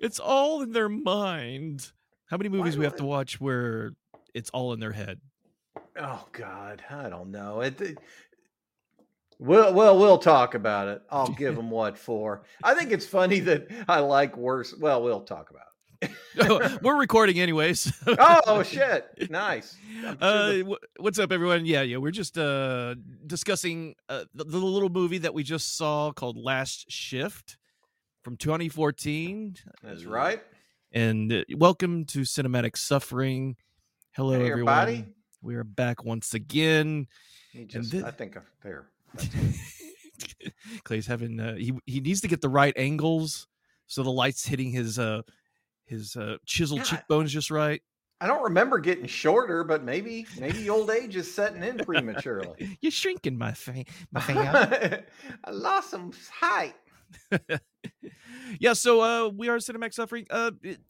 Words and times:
It's 0.00 0.18
all 0.20 0.62
in 0.62 0.72
their 0.72 0.88
mind. 0.88 1.90
How 2.26 2.36
many 2.36 2.48
movies 2.48 2.76
we 2.78 2.84
have 2.84 2.96
to 2.96 3.04
watch 3.04 3.40
where 3.40 3.92
it's 4.34 4.50
all 4.50 4.72
in 4.72 4.80
their 4.80 4.92
head? 4.92 5.20
Oh 6.00 6.26
God, 6.32 6.82
I 6.90 7.08
don't 7.10 7.30
know. 7.30 7.60
It, 7.60 7.80
it- 7.80 7.98
Well, 9.38 9.74
well, 9.74 9.98
we'll 9.98 10.18
talk 10.18 10.54
about 10.54 10.88
it. 10.88 11.02
I'll 11.10 11.28
give 11.32 11.56
them 11.56 11.70
what 11.70 11.98
for. 11.98 12.44
I 12.62 12.74
think 12.74 12.92
it's 12.92 13.06
funny 13.06 13.40
that 13.40 13.66
I 13.88 14.00
like 14.00 14.36
worse. 14.36 14.74
Well, 14.76 15.02
we'll 15.02 15.22
talk 15.22 15.50
about 15.50 16.80
We're 16.82 16.98
recording 16.98 17.38
anyways. 17.40 17.86
it. 18.06 18.18
Oh 18.46 18.62
shit! 18.62 19.30
Nice. 19.30 19.76
Sure 20.00 20.16
Uh, 20.20 20.46
the- 20.48 20.78
what's 20.98 21.18
up, 21.18 21.30
everyone? 21.32 21.64
Yeah, 21.66 21.82
yeah, 21.82 21.98
we're 21.98 22.10
just 22.12 22.38
uh 22.38 22.94
discussing 23.26 23.94
uh, 24.08 24.24
the, 24.34 24.44
the 24.44 24.58
little 24.58 24.88
movie 24.88 25.18
that 25.18 25.34
we 25.34 25.42
just 25.42 25.76
saw 25.76 26.10
called 26.12 26.36
Last 26.36 26.90
Shift 26.90 27.56
from 28.22 28.36
2014. 28.36 29.56
That's 29.82 30.04
right. 30.04 30.42
And 30.92 31.32
uh, 31.32 31.42
welcome 31.56 32.04
to 32.06 32.20
Cinematic 32.20 32.76
Suffering. 32.76 33.56
Hello, 34.12 34.38
Hey, 34.38 34.50
everyone. 34.50 34.78
everybody. 34.78 35.06
We 35.40 35.56
are 35.56 35.64
back 35.64 36.04
once 36.04 36.34
again. 36.34 37.08
He 37.52 37.64
just, 37.64 37.90
thi- 37.90 38.02
I 38.04 38.10
think, 38.12 38.36
uh, 38.36 38.40
there. 38.62 38.86
Clay's 40.84 41.06
having 41.06 41.38
uh, 41.40 41.56
he 41.56 41.72
he 41.86 42.00
needs 42.00 42.20
to 42.22 42.28
get 42.28 42.40
the 42.40 42.48
right 42.48 42.72
angles 42.76 43.46
so 43.86 44.02
the 44.02 44.10
light's 44.10 44.44
hitting 44.46 44.70
his 44.70 44.98
uh 44.98 45.20
his 45.84 46.16
uh 46.16 46.36
chiseled 46.46 46.84
cheekbones 46.84 47.32
just 47.32 47.50
right. 47.50 47.82
I 48.20 48.26
don't 48.28 48.42
remember 48.44 48.78
getting 48.78 49.06
shorter, 49.06 49.64
but 49.64 49.82
maybe, 49.82 50.26
maybe 50.38 50.70
old 50.70 50.90
age 50.90 51.16
is 51.16 51.32
setting 51.32 51.62
in 51.64 51.78
prematurely. 51.78 52.76
You're 52.80 52.92
shrinking 52.92 53.36
my 53.36 53.52
fa- 53.52 53.84
my 54.12 54.20
fan. 54.20 55.02
I 55.44 55.50
lost 55.50 55.90
some 55.90 56.12
height. 56.32 56.74
yeah, 58.60 58.72
so 58.72 59.00
uh 59.00 59.28
we 59.28 59.48
are 59.48 59.58
Cinematic 59.58 59.94
Suffering. 59.94 60.26
Uh 60.30 60.52
it, 60.62 60.80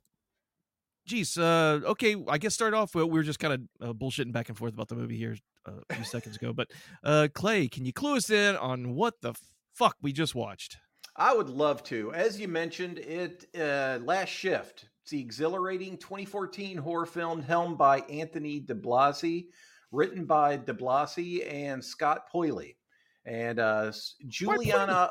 geez, 1.06 1.37
uh 1.39 1.81
okay, 1.84 2.17
I 2.29 2.39
guess 2.39 2.55
start 2.55 2.75
off 2.75 2.95
with 2.95 3.05
we 3.05 3.19
were 3.19 3.23
just 3.23 3.39
kind 3.39 3.55
of 3.55 3.89
uh, 3.89 3.92
bullshitting 3.92 4.33
back 4.33 4.48
and 4.48 4.59
forth 4.59 4.75
about 4.75 4.89
the 4.89 4.97
movie 4.97 5.17
here 5.17 5.37
uh, 5.67 5.81
a 5.91 5.95
few 5.95 6.05
seconds 6.05 6.37
ago, 6.37 6.53
but 6.53 6.70
uh 7.05 7.29
Clay, 7.34 7.69
can 7.69 7.84
you 7.84 7.92
clue 7.92 8.17
us 8.17 8.31
in 8.31 8.56
on 8.56 8.95
what 8.95 9.20
the 9.20 9.34
fuck 9.75 9.97
we 10.03 10.12
just 10.12 10.34
watched? 10.34 10.79
I 11.17 11.34
would 11.34 11.51
love 11.51 11.83
to. 11.84 12.12
As 12.14 12.41
you 12.41 12.48
mentioned, 12.48 12.98
it 12.98 13.47
uh, 13.59 13.98
last 14.03 14.31
shift. 14.31 14.89
It's 15.03 15.11
the 15.11 15.20
exhilarating 15.20 15.98
2014 15.98 16.79
horror 16.79 17.07
film 17.07 17.42
helmed 17.42 17.77
by 17.77 18.01
Anthony 18.01 18.61
DeBlasi, 18.61 19.47
written 19.91 20.25
by 20.25 20.57
DeBlasi 20.57 21.53
and 21.53 21.84
Scott 21.84 22.23
Poiley, 22.33 22.77
and 23.27 23.59
uh, 23.59 23.92
Juliana 24.29 25.11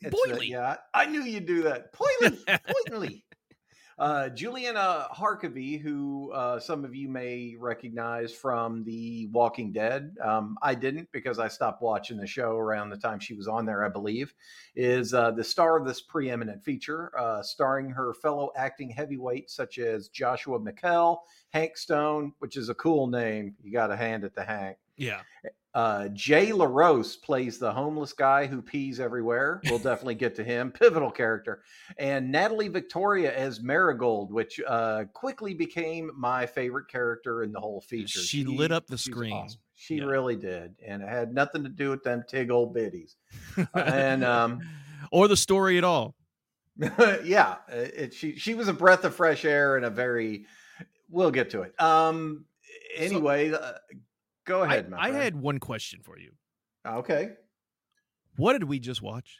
It's, 0.00 0.14
uh, 0.14 0.40
yeah, 0.50 0.76
I 0.92 1.06
knew 1.06 1.22
you'd 1.22 1.46
do 1.46 1.62
that. 1.62 1.92
Poiley, 1.92 2.38
Poiley. 2.88 3.22
Uh, 3.96 4.28
Juliana 4.28 5.06
Harkavy, 5.14 5.80
who 5.80 6.32
uh, 6.32 6.58
some 6.58 6.84
of 6.84 6.94
you 6.96 7.08
may 7.08 7.54
recognize 7.56 8.32
from 8.32 8.82
The 8.82 9.28
Walking 9.28 9.72
Dead. 9.72 10.16
Um, 10.22 10.56
I 10.62 10.74
didn't 10.74 11.08
because 11.12 11.38
I 11.38 11.46
stopped 11.46 11.80
watching 11.80 12.16
the 12.16 12.26
show 12.26 12.56
around 12.56 12.90
the 12.90 12.96
time 12.96 13.20
she 13.20 13.34
was 13.34 13.46
on 13.46 13.64
there, 13.64 13.84
I 13.84 13.88
believe, 13.88 14.34
is 14.74 15.14
uh, 15.14 15.30
the 15.30 15.44
star 15.44 15.78
of 15.78 15.86
this 15.86 16.00
preeminent 16.00 16.64
feature, 16.64 17.12
uh, 17.16 17.42
starring 17.42 17.88
her 17.90 18.14
fellow 18.14 18.50
acting 18.56 18.90
heavyweights 18.90 19.54
such 19.54 19.78
as 19.78 20.08
Joshua 20.08 20.58
Mikel, 20.58 21.22
Hank 21.50 21.76
Stone, 21.76 22.32
which 22.40 22.56
is 22.56 22.68
a 22.68 22.74
cool 22.74 23.06
name. 23.06 23.54
You 23.62 23.72
got 23.72 23.88
to 23.88 23.96
hand 23.96 24.24
it 24.24 24.34
to 24.34 24.42
Hank. 24.42 24.76
Yeah. 24.96 25.20
Uh, 25.74 26.08
Jay 26.08 26.52
LaRose 26.52 27.16
plays 27.16 27.58
the 27.58 27.72
homeless 27.72 28.12
guy 28.12 28.46
who 28.46 28.62
pees 28.62 29.00
everywhere. 29.00 29.60
We'll 29.64 29.78
definitely 29.80 30.14
get 30.14 30.36
to 30.36 30.44
him. 30.44 30.70
Pivotal 30.70 31.10
character. 31.10 31.62
And 31.98 32.30
Natalie 32.30 32.68
Victoria 32.68 33.36
as 33.36 33.60
Marigold, 33.60 34.32
which 34.32 34.60
uh, 34.66 35.04
quickly 35.12 35.52
became 35.52 36.12
my 36.16 36.46
favorite 36.46 36.86
character 36.88 37.42
in 37.42 37.50
the 37.50 37.58
whole 37.58 37.80
feature. 37.80 38.20
She 38.20 38.44
lit 38.44 38.70
up 38.70 38.86
the 38.86 38.98
screen. 38.98 39.48
She 39.74 39.96
Yeah. 39.96 40.04
really 40.04 40.36
did. 40.36 40.76
And 40.86 41.02
it 41.02 41.08
had 41.08 41.34
nothing 41.34 41.64
to 41.64 41.68
do 41.68 41.90
with 41.90 42.04
them 42.04 42.22
tig 42.28 42.50
old 42.52 42.72
biddies. 42.72 43.16
and 43.74 44.24
um, 44.24 44.60
or 45.10 45.26
the 45.26 45.36
story 45.36 45.76
at 45.76 45.84
all. 45.84 46.14
yeah, 47.24 47.56
it, 47.68 48.14
she 48.14 48.36
she 48.36 48.54
was 48.54 48.66
a 48.68 48.72
breath 48.72 49.04
of 49.04 49.14
fresh 49.14 49.44
air 49.44 49.76
and 49.76 49.84
a 49.84 49.90
very. 49.90 50.46
We'll 51.08 51.30
get 51.30 51.50
to 51.50 51.62
it. 51.62 51.80
Um. 51.80 52.44
Anyway, 52.96 53.52
uh, 53.52 53.72
go 54.44 54.62
I, 54.62 54.66
ahead. 54.66 54.92
I 54.96 55.08
friend. 55.10 55.22
had 55.22 55.36
one 55.36 55.58
question 55.58 56.00
for 56.02 56.18
you. 56.18 56.32
okay. 56.86 57.30
What 58.36 58.54
did 58.54 58.64
we 58.64 58.78
just 58.80 59.00
watch? 59.02 59.38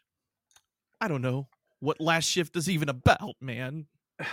I 1.00 1.08
don't 1.08 1.22
know 1.22 1.48
what 1.80 2.00
Last 2.00 2.26
Shift 2.26 2.56
is 2.56 2.70
even 2.70 2.88
about, 2.88 3.34
man. 3.40 3.86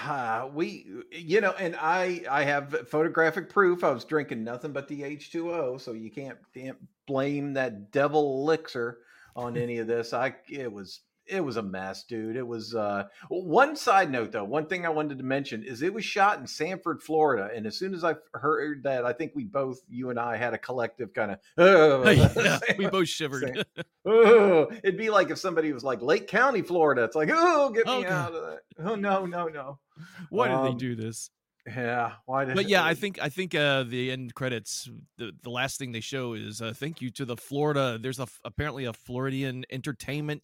Uh, 0.08 0.48
we, 0.54 0.86
you 1.12 1.42
know, 1.42 1.54
and 1.58 1.76
I, 1.76 2.24
I 2.30 2.44
have 2.44 2.88
photographic 2.88 3.50
proof. 3.50 3.84
I 3.84 3.90
was 3.90 4.06
drinking 4.06 4.44
nothing 4.44 4.72
but 4.72 4.88
the 4.88 5.04
H 5.04 5.32
two 5.32 5.52
O, 5.52 5.78
so 5.78 5.94
you 5.94 6.12
can't, 6.12 6.38
can't 6.54 6.78
blame 7.08 7.54
that 7.54 7.92
devil 7.92 8.44
elixir 8.44 9.00
on 9.36 9.58
any 9.58 9.80
of 9.80 9.88
this. 9.88 10.14
I, 10.14 10.36
it 10.48 10.72
was, 10.72 11.02
it 11.28 11.42
was 11.42 11.58
a 11.58 11.62
mess, 11.64 12.04
dude. 12.04 12.36
It 12.36 12.46
was. 12.46 12.76
uh 12.76 13.06
One 13.30 13.76
side 13.76 14.12
note, 14.12 14.32
though, 14.32 14.44
one 14.44 14.66
thing 14.68 14.86
I 14.86 14.90
wanted 14.90 15.18
to 15.20 15.24
mention 15.24 15.64
is 15.64 15.82
it 15.82 15.94
was 15.94 16.04
shot 16.04 16.40
in 16.40 16.48
Sanford, 16.48 17.02
Florida, 17.02 17.50
and 17.56 17.66
as 17.66 17.78
soon 17.78 17.94
as 17.94 18.04
I 18.04 18.16
heard 18.34 18.84
that, 18.84 19.06
I 19.06 19.14
think 19.14 19.32
we 19.36 19.44
both, 19.46 19.80
you 19.90 20.10
and 20.10 20.20
I, 20.20 20.38
had 20.38 20.54
a 20.54 20.58
collective 20.58 21.14
kind 21.14 21.32
of. 21.32 21.38
Oh, 21.58 22.10
yeah, 22.10 22.60
we 22.78 22.88
both 22.88 23.08
shivered. 23.08 23.66
oh, 24.06 24.68
it'd 24.84 24.98
be 24.98 25.10
like 25.10 25.30
if 25.30 25.38
somebody 25.38 25.72
was 25.74 25.84
like 25.84 26.02
Lake 26.02 26.28
County, 26.28 26.62
Florida. 26.62 27.04
It's 27.04 27.16
like, 27.16 27.30
oh, 27.32 27.70
get 27.70 27.86
me 27.86 27.92
Okay. 27.94 28.08
out 28.08 28.34
of 28.34 28.42
that. 28.44 28.60
Oh 28.84 28.96
no, 28.96 29.26
no, 29.26 29.48
no. 29.48 29.80
Why 30.30 30.48
did 30.48 30.56
Um, 30.56 30.66
they 30.66 30.78
do 30.78 30.96
this? 30.96 31.30
Yeah. 31.68 32.14
Why 32.26 32.46
did? 32.46 32.56
But 32.56 32.68
yeah, 32.68 32.84
I 32.84 32.96
think 32.96 33.22
I 33.22 33.30
think 33.30 33.54
uh, 33.54 33.84
the 33.84 34.10
end 34.12 34.34
credits, 34.34 34.90
the, 35.20 35.32
the 35.44 35.50
last 35.52 35.78
thing 35.78 35.92
they 35.92 36.00
show 36.00 36.34
is 36.34 36.60
uh, 36.62 36.74
thank 36.76 37.02
you 37.02 37.12
to 37.12 37.26
the 37.26 37.38
Florida. 37.38 38.00
There's 38.02 38.20
a 38.20 38.28
apparently 38.44 38.86
a 38.86 38.94
Floridian 38.94 39.64
entertainment 39.70 40.42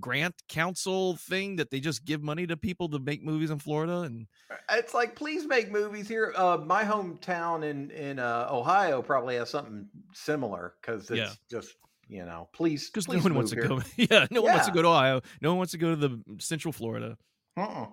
grant 0.00 0.34
council 0.48 1.16
thing 1.16 1.56
that 1.56 1.70
they 1.70 1.80
just 1.80 2.04
give 2.04 2.22
money 2.22 2.46
to 2.46 2.56
people 2.56 2.88
to 2.90 2.98
make 2.98 3.22
movies 3.22 3.50
in 3.50 3.58
Florida, 3.58 4.00
and 4.02 4.26
it's 4.70 4.94
like, 4.94 5.16
please 5.16 5.46
make 5.46 5.70
movies 5.70 6.08
here. 6.08 6.32
Uh, 6.36 6.58
my 6.58 6.84
hometown 6.84 7.64
in 7.64 7.90
in 7.90 8.18
uh, 8.18 8.48
Ohio 8.50 9.02
probably 9.02 9.36
has 9.36 9.50
something 9.50 9.88
similar 10.14 10.74
because 10.80 11.10
it's 11.10 11.18
Yeah. 11.18 11.32
just 11.50 11.74
you 12.10 12.24
know, 12.24 12.48
please, 12.54 12.88
because 12.88 13.06
no 13.06 13.18
one 13.18 13.34
wants 13.34 13.50
to 13.50 13.56
go. 13.56 13.80
Yeah, 13.96 14.26
no 14.30 14.40
one 14.42 14.52
wants 14.52 14.66
to 14.66 14.72
go 14.72 14.80
to 14.82 14.88
Ohio. 14.88 15.20
No 15.42 15.50
one 15.50 15.58
wants 15.58 15.72
to 15.72 15.78
go 15.78 15.90
to 15.90 15.96
the 15.96 16.22
Central 16.38 16.72
Florida. 16.72 17.18
here. 17.54 17.64
Uh-uh. 17.66 17.86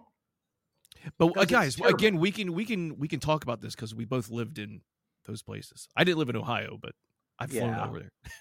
But 1.17 1.37
uh, 1.37 1.45
guys, 1.45 1.79
again, 1.81 2.17
we 2.17 2.31
can 2.31 2.53
we 2.53 2.65
can 2.65 2.97
we 2.97 3.07
can 3.07 3.19
talk 3.19 3.43
about 3.43 3.61
this 3.61 3.75
because 3.75 3.93
we 3.93 4.05
both 4.05 4.29
lived 4.29 4.57
in 4.57 4.81
those 5.25 5.41
places. 5.41 5.87
I 5.95 6.03
didn't 6.03 6.19
live 6.19 6.29
in 6.29 6.37
Ohio, 6.37 6.77
but 6.81 6.93
I've 7.37 7.51
flown 7.51 7.69
Yeah. 7.71 7.87
over 7.87 7.99
there. 7.99 8.11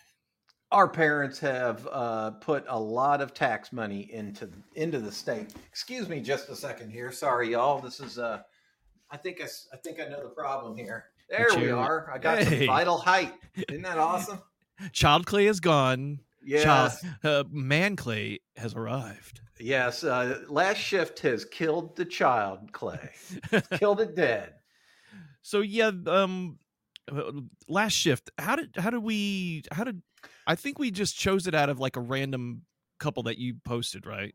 Our 0.74 0.88
parents 0.88 1.38
have 1.38 1.86
uh, 1.92 2.32
put 2.32 2.64
a 2.68 2.76
lot 2.78 3.20
of 3.20 3.32
tax 3.32 3.72
money 3.72 4.12
into 4.12 4.48
into 4.74 4.98
the 4.98 5.12
state. 5.12 5.54
Excuse 5.70 6.08
me, 6.08 6.18
just 6.20 6.48
a 6.48 6.56
second 6.56 6.90
here. 6.90 7.12
Sorry, 7.12 7.52
y'all. 7.52 7.78
This 7.78 8.00
is 8.00 8.18
uh, 8.18 8.40
I 9.08 9.16
think 9.16 9.40
I, 9.40 9.44
I 9.72 9.76
think 9.76 10.00
I 10.00 10.06
know 10.08 10.20
the 10.24 10.30
problem 10.30 10.76
here. 10.76 11.04
There 11.30 11.46
we 11.56 11.70
are. 11.70 12.10
I 12.12 12.18
got 12.18 12.38
Hey. 12.38 12.66
some 12.66 12.74
vital 12.74 12.98
height. 12.98 13.34
Isn't 13.68 13.82
that 13.82 13.98
awesome? 13.98 14.40
Child 14.90 15.26
Clay 15.26 15.46
is 15.46 15.60
gone. 15.60 16.18
Yes. 16.44 16.64
Child, 16.64 17.14
uh, 17.22 17.44
man 17.52 17.94
Clay 17.94 18.40
has 18.56 18.74
arrived. 18.74 19.42
Yes, 19.60 20.02
uh, 20.02 20.40
last 20.48 20.78
shift 20.78 21.20
has 21.20 21.44
killed 21.44 21.94
the 21.94 22.04
child, 22.04 22.72
Clay. 22.72 23.10
killed 23.78 24.00
it 24.00 24.16
dead. 24.16 24.54
So 25.46 25.60
yeah, 25.60 25.90
um, 26.06 26.58
uh, 27.12 27.30
last 27.68 27.92
shift. 27.92 28.30
How 28.38 28.56
did 28.56 28.70
how 28.78 28.88
did 28.88 29.02
we 29.02 29.62
how 29.70 29.84
did 29.84 30.00
I 30.46 30.55
think 30.55 30.79
we 30.79 30.91
just 30.91 31.17
chose 31.17 31.46
it 31.46 31.55
out 31.55 31.69
of 31.69 31.79
like 31.79 31.96
a 31.96 32.00
random 32.00 32.62
couple 32.99 33.23
that 33.25 33.38
you 33.38 33.55
posted, 33.64 34.06
right? 34.06 34.35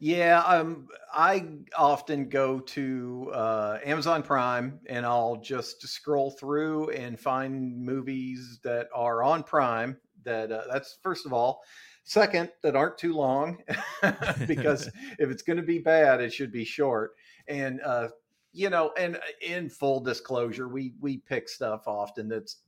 Yeah, 0.00 0.40
um, 0.42 0.88
I 1.12 1.44
often 1.76 2.28
go 2.28 2.60
to 2.60 3.32
uh, 3.34 3.78
Amazon 3.84 4.22
Prime 4.22 4.78
and 4.86 5.04
I'll 5.04 5.36
just 5.36 5.86
scroll 5.88 6.30
through 6.30 6.90
and 6.90 7.18
find 7.18 7.84
movies 7.84 8.60
that 8.62 8.88
are 8.94 9.24
on 9.24 9.42
Prime. 9.42 9.96
That 10.24 10.52
uh, 10.52 10.62
that's 10.70 10.98
first 11.02 11.26
of 11.26 11.32
all. 11.32 11.62
Second, 12.04 12.50
that 12.62 12.74
aren't 12.74 12.96
too 12.96 13.12
long, 13.12 13.58
because 14.46 14.86
if 15.18 15.28
it's 15.28 15.42
going 15.42 15.58
to 15.58 15.62
be 15.62 15.78
bad, 15.78 16.22
it 16.22 16.32
should 16.32 16.50
be 16.50 16.64
short. 16.64 17.12
And 17.48 17.82
uh, 17.82 18.08
you 18.52 18.70
know, 18.70 18.92
and 18.96 19.18
in 19.42 19.68
full 19.68 20.00
disclosure, 20.00 20.68
we 20.68 20.94
we 21.00 21.18
pick 21.18 21.48
stuff 21.48 21.86
often 21.86 22.28
that's 22.28 22.58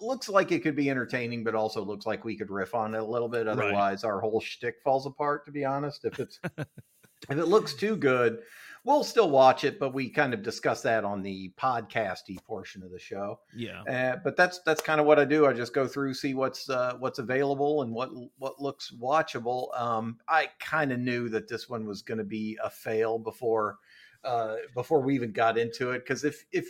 looks 0.00 0.28
like 0.28 0.52
it 0.52 0.62
could 0.62 0.76
be 0.76 0.90
entertaining, 0.90 1.44
but 1.44 1.54
also 1.54 1.84
looks 1.84 2.06
like 2.06 2.24
we 2.24 2.36
could 2.36 2.50
riff 2.50 2.74
on 2.74 2.94
it 2.94 2.98
a 2.98 3.04
little 3.04 3.28
bit. 3.28 3.46
Right. 3.46 3.52
Otherwise, 3.52 4.04
our 4.04 4.20
whole 4.20 4.40
shtick 4.40 4.76
falls 4.82 5.06
apart. 5.06 5.44
To 5.46 5.52
be 5.52 5.64
honest, 5.64 6.04
if 6.04 6.18
it's 6.18 6.38
if 6.58 7.38
it 7.38 7.46
looks 7.46 7.74
too 7.74 7.96
good, 7.96 8.40
we'll 8.84 9.04
still 9.04 9.30
watch 9.30 9.64
it, 9.64 9.78
but 9.78 9.94
we 9.94 10.08
kind 10.08 10.34
of 10.34 10.42
discuss 10.42 10.82
that 10.82 11.04
on 11.04 11.22
the 11.22 11.52
podcasty 11.60 12.42
portion 12.44 12.82
of 12.82 12.90
the 12.90 12.98
show. 12.98 13.40
Yeah. 13.54 13.82
Uh, 13.82 14.16
but 14.22 14.36
that's 14.36 14.60
that's 14.66 14.80
kind 14.80 15.00
of 15.00 15.06
what 15.06 15.18
I 15.18 15.24
do. 15.24 15.46
I 15.46 15.52
just 15.52 15.74
go 15.74 15.86
through, 15.86 16.14
see 16.14 16.34
what's 16.34 16.68
uh, 16.68 16.94
what's 16.98 17.18
available 17.18 17.82
and 17.82 17.92
what 17.92 18.10
what 18.38 18.60
looks 18.60 18.92
watchable. 19.00 19.78
Um, 19.78 20.18
I 20.28 20.48
kind 20.58 20.92
of 20.92 20.98
knew 20.98 21.28
that 21.30 21.48
this 21.48 21.68
one 21.68 21.86
was 21.86 22.02
going 22.02 22.18
to 22.18 22.24
be 22.24 22.58
a 22.62 22.70
fail 22.70 23.18
before 23.18 23.78
uh, 24.24 24.56
before 24.74 25.00
we 25.00 25.14
even 25.14 25.32
got 25.32 25.58
into 25.58 25.90
it 25.90 26.00
because 26.00 26.24
if 26.24 26.44
if 26.52 26.68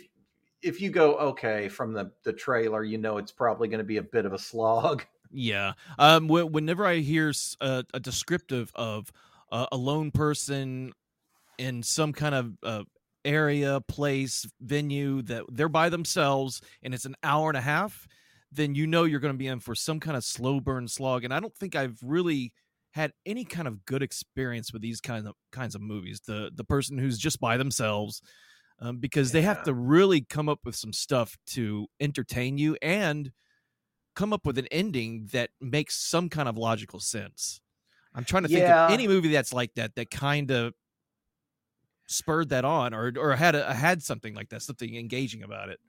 if 0.63 0.81
you 0.81 0.89
go 0.89 1.15
okay 1.15 1.67
from 1.69 1.93
the 1.93 2.11
the 2.23 2.33
trailer, 2.33 2.83
you 2.83 2.97
know 2.97 3.17
it's 3.17 3.31
probably 3.31 3.67
going 3.67 3.79
to 3.79 3.83
be 3.83 3.97
a 3.97 4.03
bit 4.03 4.25
of 4.25 4.33
a 4.33 4.39
slog. 4.39 5.03
Yeah. 5.35 5.73
Um. 5.97 6.27
Whenever 6.27 6.85
I 6.85 6.97
hear 6.97 7.33
a, 7.59 7.83
a 7.91 7.99
descriptive 7.99 8.71
of 8.75 9.11
uh, 9.51 9.65
a 9.71 9.77
lone 9.77 10.11
person 10.11 10.93
in 11.57 11.81
some 11.81 12.13
kind 12.13 12.35
of 12.35 12.53
uh, 12.61 12.83
area, 13.25 13.81
place, 13.81 14.47
venue 14.61 15.23
that 15.23 15.45
they're 15.51 15.69
by 15.69 15.89
themselves 15.89 16.61
and 16.83 16.93
it's 16.93 17.05
an 17.05 17.15
hour 17.23 17.49
and 17.49 17.57
a 17.57 17.61
half, 17.61 18.07
then 18.51 18.75
you 18.75 18.85
know 18.85 19.05
you're 19.05 19.19
going 19.19 19.33
to 19.33 19.37
be 19.37 19.47
in 19.47 19.59
for 19.59 19.75
some 19.75 19.99
kind 19.99 20.15
of 20.15 20.23
slow 20.23 20.59
burn 20.59 20.87
slog. 20.87 21.23
And 21.23 21.33
I 21.33 21.39
don't 21.39 21.55
think 21.55 21.75
I've 21.75 21.97
really 22.03 22.53
had 22.91 23.11
any 23.25 23.43
kind 23.43 23.67
of 23.67 23.85
good 23.85 24.03
experience 24.03 24.71
with 24.71 24.81
these 24.81 25.01
kind 25.01 25.27
of 25.27 25.33
kinds 25.51 25.73
of 25.75 25.81
movies. 25.81 26.21
The 26.25 26.51
the 26.53 26.63
person 26.63 26.97
who's 26.97 27.17
just 27.17 27.39
by 27.39 27.57
themselves, 27.57 28.21
um, 28.83 28.97
because 28.97 29.29
yeah. 29.29 29.39
they 29.39 29.45
have 29.45 29.63
to 29.63 29.73
really 29.73 30.21
come 30.21 30.49
up 30.49 30.59
with 30.65 30.75
some 30.75 30.91
stuff 30.91 31.37
to 31.47 31.87
entertain 31.99 32.57
you 32.57 32.77
and 32.81 33.31
come 34.13 34.33
up 34.33 34.45
with 34.45 34.57
an 34.57 34.67
ending 34.71 35.29
that 35.31 35.49
makes 35.61 35.95
some 35.95 36.29
kind 36.29 36.49
of 36.49 36.57
logical 36.57 36.99
sense. 36.99 37.61
I'm 38.13 38.25
trying 38.25 38.43
to 38.43 38.49
think 38.49 38.59
yeah. 38.59 38.85
of 38.85 38.91
any 38.91 39.07
movie 39.07 39.31
that's 39.31 39.53
like 39.53 39.73
that 39.75 39.95
that 39.95 40.11
kind 40.11 40.51
of 40.51 40.73
spurred 42.07 42.49
that 42.49 42.65
on 42.65 42.93
or 42.93 43.11
or 43.17 43.35
had 43.35 43.55
a, 43.55 43.73
had 43.73 44.03
something 44.03 44.35
like 44.35 44.49
that, 44.49 44.61
something 44.61 44.93
engaging 44.95 45.41
about 45.41 45.69
it. 45.69 45.79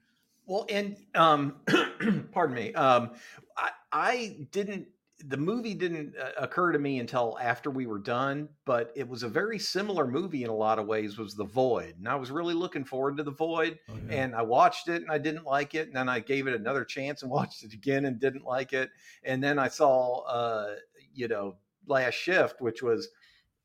Well, 0.47 0.65
and 0.71 0.97
um, 1.15 1.57
pardon 2.33 2.55
me, 2.55 2.73
um, 2.75 3.11
I, 3.57 3.71
I 3.93 4.47
didn't 4.53 4.89
the 5.21 5.37
movie 5.37 5.75
didn't 5.75 6.15
uh, 6.21 6.31
occur 6.39 6.73
to 6.73 6.79
me 6.79 6.99
until 6.99 7.39
after 7.41 7.71
we 7.71 7.87
were 7.87 7.99
done, 7.99 8.49
but 8.65 8.93
it 8.97 9.09
was 9.09 9.23
a 9.23 9.29
very 9.29 9.59
similar 9.59 10.07
movie 10.07 10.43
in 10.43 10.51
a 10.51 10.55
lot 10.55 10.79
of 10.79 10.87
ways. 10.87 11.19
Was 11.19 11.35
The 11.35 11.45
Void, 11.45 11.95
and 11.99 12.09
I 12.09 12.17
was 12.17 12.31
really 12.31 12.55
looking 12.55 12.85
forward 12.85 13.17
to 13.19 13.23
The 13.23 13.31
Void, 13.31 13.79
oh, 13.89 13.95
yeah. 14.09 14.17
and 14.17 14.35
I 14.35 14.43
watched 14.43 14.89
it 14.89 15.03
and 15.03 15.11
I 15.11 15.19
didn't 15.19 15.45
like 15.45 15.75
it, 15.75 15.87
and 15.87 15.97
then 15.97 16.09
I 16.09 16.21
gave 16.21 16.47
it 16.47 16.55
another 16.55 16.85
chance 16.85 17.23
and 17.23 17.31
watched 17.31 17.63
it 17.63 17.73
again 17.73 18.07
and 18.07 18.19
didn't 18.19 18.45
like 18.45 18.73
it, 18.73 18.91
and 19.23 19.43
then 19.43 19.59
I 19.59 19.69
saw, 19.69 20.21
uh, 20.23 20.75
you 21.15 21.29
know, 21.29 21.57
Last 21.87 22.15
Shift, 22.15 22.61
which 22.61 22.83
was 22.83 23.09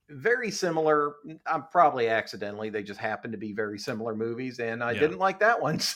very 0.09 0.51
similar. 0.51 1.15
I'm 1.47 1.65
probably 1.71 2.09
accidentally; 2.09 2.69
they 2.69 2.83
just 2.83 2.99
happened 2.99 3.33
to 3.33 3.39
be 3.39 3.53
very 3.53 3.79
similar 3.79 4.15
movies, 4.15 4.59
and 4.59 4.83
I 4.83 4.91
yeah. 4.91 4.99
didn't 4.99 5.19
like 5.19 5.39
that 5.39 5.61
one. 5.61 5.79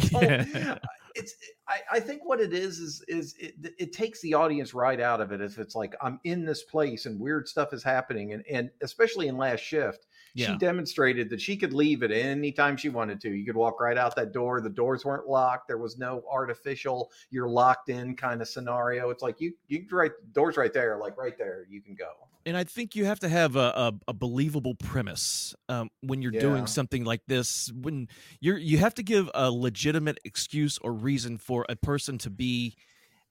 So 0.00 0.20
yeah 0.20 0.78
it's 1.16 1.34
I, 1.68 1.96
I, 1.96 2.00
think 2.00 2.24
what 2.24 2.40
it 2.40 2.52
is 2.52 2.78
is 2.78 3.04
is 3.08 3.34
it, 3.38 3.54
it 3.78 3.92
takes 3.92 4.20
the 4.20 4.34
audience 4.34 4.74
right 4.74 5.00
out 5.00 5.20
of 5.20 5.32
it 5.32 5.40
if 5.40 5.58
it's 5.58 5.74
like 5.74 5.94
I'm 6.00 6.20
in 6.24 6.44
this 6.44 6.62
place 6.62 7.06
and 7.06 7.18
weird 7.18 7.48
stuff 7.48 7.72
is 7.72 7.82
happening 7.82 8.32
and 8.32 8.44
and 8.50 8.70
especially 8.82 9.28
in 9.28 9.36
last 9.36 9.60
shift 9.60 10.06
yeah. 10.36 10.48
she 10.48 10.58
demonstrated 10.58 11.30
that 11.30 11.40
she 11.40 11.56
could 11.56 11.72
leave 11.72 12.02
at 12.02 12.12
any 12.12 12.52
time 12.52 12.76
she 12.76 12.90
wanted 12.90 13.20
to. 13.22 13.30
You 13.30 13.46
could 13.46 13.56
walk 13.56 13.80
right 13.80 13.96
out 13.96 14.14
that 14.16 14.32
door. 14.32 14.60
The 14.60 14.68
doors 14.68 15.04
weren't 15.04 15.26
locked. 15.26 15.66
There 15.66 15.78
was 15.78 15.96
no 15.96 16.22
artificial 16.30 17.10
you're 17.30 17.48
locked 17.48 17.88
in 17.88 18.14
kind 18.14 18.42
of 18.42 18.48
scenario. 18.48 19.08
It's 19.10 19.22
like 19.22 19.40
you 19.40 19.54
you 19.68 19.86
right 19.90 20.12
doors 20.32 20.56
right 20.56 20.72
there, 20.72 20.98
like 20.98 21.16
right 21.16 21.36
there, 21.38 21.66
you 21.70 21.80
can 21.80 21.94
go. 21.94 22.10
And 22.44 22.56
I 22.56 22.64
think 22.64 22.94
you 22.94 23.06
have 23.06 23.18
to 23.20 23.28
have 23.28 23.56
a, 23.56 23.58
a, 23.58 23.92
a 24.08 24.12
believable 24.12 24.74
premise 24.74 25.54
um, 25.68 25.90
when 26.02 26.22
you're 26.22 26.32
yeah. 26.32 26.40
doing 26.40 26.66
something 26.66 27.02
like 27.04 27.22
this. 27.26 27.72
When 27.74 28.08
you're 28.40 28.58
you 28.58 28.78
have 28.78 28.94
to 28.94 29.02
give 29.02 29.30
a 29.34 29.50
legitimate 29.50 30.20
excuse 30.24 30.78
or 30.78 30.92
reason 30.92 31.38
for 31.38 31.64
a 31.68 31.76
person 31.76 32.18
to 32.18 32.30
be 32.30 32.76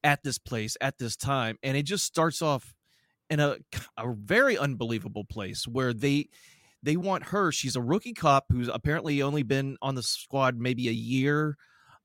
at 0.04 0.24
this 0.24 0.40
place 0.40 0.76
at 0.82 0.98
this 0.98 1.16
time, 1.16 1.60
and 1.62 1.78
it 1.78 1.84
just 1.84 2.04
starts 2.04 2.42
off 2.42 2.74
in 3.30 3.40
a 3.40 3.58
a 3.98 4.12
very 4.12 4.58
unbelievable 4.58 5.24
place 5.24 5.68
where 5.68 5.94
they 5.94 6.30
they 6.86 6.98
want 6.98 7.26
her. 7.26 7.52
She's 7.52 7.76
a 7.76 7.82
rookie 7.82 8.14
cop 8.14 8.46
who's 8.52 8.70
apparently 8.72 9.22
only 9.22 9.44
been 9.44 9.76
on 9.82 9.96
the 9.96 10.04
squad 10.04 10.58
maybe 10.58 10.88
a 10.88 10.94
year. 10.94 11.58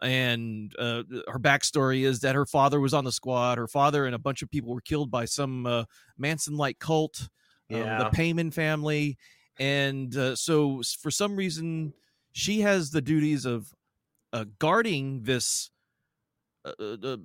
And 0.03 0.75
uh, 0.79 1.03
her 1.29 1.39
backstory 1.39 2.05
is 2.05 2.21
that 2.21 2.35
her 2.35 2.47
father 2.47 2.81
was 2.81 2.95
on 2.95 3.05
the 3.05 3.13
squad. 3.13 3.59
Her 3.59 3.69
father 3.69 4.07
and 4.07 4.15
a 4.15 4.19
bunch 4.19 4.41
of 4.41 4.51
people 4.51 4.73
were 4.73 4.81
killed 4.81 5.11
by 5.11 5.27
some 5.27 5.67
uh, 5.67 5.85
Manson 6.17 6.57
like 6.57 6.79
cult, 6.79 7.29
yeah. 7.69 7.99
um, 7.99 8.11
the 8.11 8.17
Paimon 8.17 8.53
family. 8.53 9.19
And 9.59 10.17
uh, 10.17 10.37
so, 10.37 10.81
for 11.03 11.11
some 11.11 11.37
reason, 11.37 11.93
she 12.33 12.63
has 12.63 12.91
the 12.91 13.03
duties 13.03 13.45
of 13.45 13.71
uh, 14.33 14.47
guarding 14.59 15.23
this 15.25 15.71
uh, 16.65 16.73
uh, 16.81 17.17